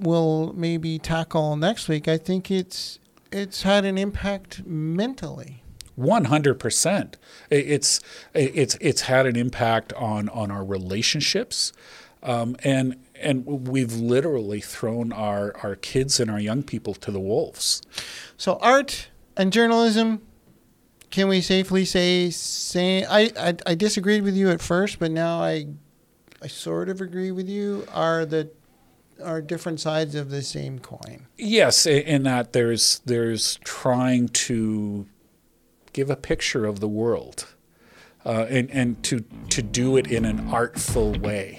will 0.01 0.53
maybe 0.57 0.99
tackle 0.99 1.57
next 1.57 1.89
week. 1.89 2.09
I 2.09 2.17
think 2.17 2.51
it's 2.51 2.99
it's 3.31 3.63
had 3.63 3.85
an 3.85 3.99
impact 3.99 4.65
mentally. 4.67 5.63
One 5.97 6.27
hundred 6.27 6.61
percent. 6.61 7.17
It's 7.51 8.01
it's 8.33 8.77
it's 8.81 9.03
had 9.03 9.27
an 9.27 9.37
impact 9.37 9.93
on 9.95 10.29
on 10.29 10.51
our 10.51 10.65
relationships, 10.65 11.73
um, 12.23 12.57
and 12.63 12.97
and 13.21 13.45
we've 13.45 13.95
literally 13.95 14.61
thrown 14.61 15.13
our 15.13 15.57
our 15.63 15.75
kids 15.75 16.21
and 16.21 16.31
our 16.31 16.39
young 16.39 16.63
people 16.63 16.95
to 16.95 17.11
the 17.11 17.21
wolves. 17.21 17.83
So 18.37 18.59
art 18.63 19.09
and 19.37 19.53
journalism. 19.53 20.23
Can 21.11 21.27
we 21.27 21.41
safely 21.41 21.85
say 21.85 22.31
say 22.31 23.05
I, 23.05 23.31
I 23.37 23.55
I 23.67 23.75
disagreed 23.75 24.23
with 24.23 24.37
you 24.37 24.51
at 24.51 24.61
first, 24.61 24.99
but 24.99 25.11
now 25.11 25.41
I 25.41 25.67
I 26.41 26.47
sort 26.47 26.89
of 26.89 27.01
agree 27.01 27.33
with 27.33 27.49
you. 27.49 27.87
Are 27.93 28.25
the 28.25 28.51
are 29.23 29.41
different 29.41 29.81
sides 29.81 30.15
of 30.15 30.31
the 30.31 30.43
same 30.43 30.79
coin? 30.79 31.27
Yes, 31.37 31.87
in 31.87 32.25
that 32.25 32.53
there's 32.53 33.01
there's 33.05 33.59
trying 33.65 34.29
to 34.29 35.07
give 35.93 36.11
a 36.11 36.17
picture 36.17 36.65
of 36.65 36.81
the 36.81 36.89
world, 36.89 37.55
uh, 38.25 38.47
and 38.49 38.71
and 38.71 39.03
to 39.05 39.25
to 39.51 39.63
do 39.63 39.97
it 39.97 40.07
in 40.07 40.25
an 40.25 40.49
artful 40.49 41.13
way. 41.13 41.59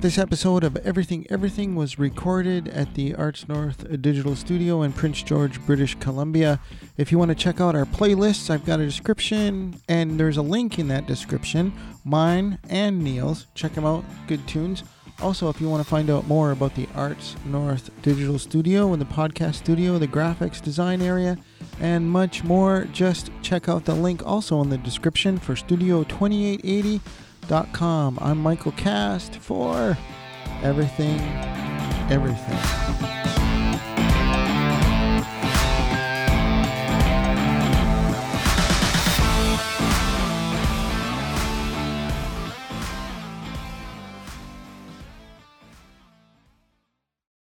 This 0.00 0.18
episode 0.18 0.64
of 0.64 0.76
Everything 0.78 1.26
Everything 1.30 1.76
was 1.76 1.98
recorded 1.98 2.66
at 2.68 2.94
the 2.94 3.14
Arts 3.14 3.48
North 3.48 4.02
Digital 4.02 4.34
Studio 4.34 4.82
in 4.82 4.92
Prince 4.92 5.22
George, 5.22 5.64
British 5.64 5.94
Columbia. 5.96 6.58
If 6.96 7.10
you 7.10 7.18
want 7.18 7.30
to 7.30 7.34
check 7.34 7.60
out 7.60 7.74
our 7.74 7.86
playlists, 7.86 8.50
I've 8.50 8.66
got 8.66 8.78
a 8.78 8.84
description 8.84 9.80
and 9.88 10.20
there's 10.20 10.36
a 10.36 10.42
link 10.42 10.78
in 10.78 10.88
that 10.88 11.06
description, 11.06 11.72
mine 12.04 12.58
and 12.68 13.02
Neil's. 13.02 13.46
Check 13.54 13.72
them 13.72 13.86
out, 13.86 14.04
good 14.26 14.46
tunes. 14.46 14.84
Also, 15.20 15.48
if 15.48 15.58
you 15.60 15.70
want 15.70 15.82
to 15.82 15.88
find 15.88 16.10
out 16.10 16.26
more 16.26 16.50
about 16.50 16.74
the 16.74 16.86
Arts 16.94 17.34
North 17.46 17.88
Digital 18.02 18.38
Studio 18.38 18.92
and 18.92 19.00
the 19.00 19.06
podcast 19.06 19.54
studio, 19.54 19.98
the 19.98 20.08
graphics 20.08 20.60
design 20.60 21.00
area, 21.00 21.38
and 21.80 22.10
much 22.10 22.44
more, 22.44 22.86
just 22.92 23.30
check 23.40 23.66
out 23.68 23.86
the 23.86 23.94
link 23.94 24.26
also 24.26 24.60
in 24.62 24.68
the 24.68 24.78
description 24.78 25.38
for 25.38 25.54
Studio 25.56 26.04
2880.com. 26.04 28.18
I'm 28.20 28.38
Michael 28.38 28.72
Cast 28.72 29.36
for 29.36 29.96
Everything, 30.62 31.20
Everything. 32.10 33.21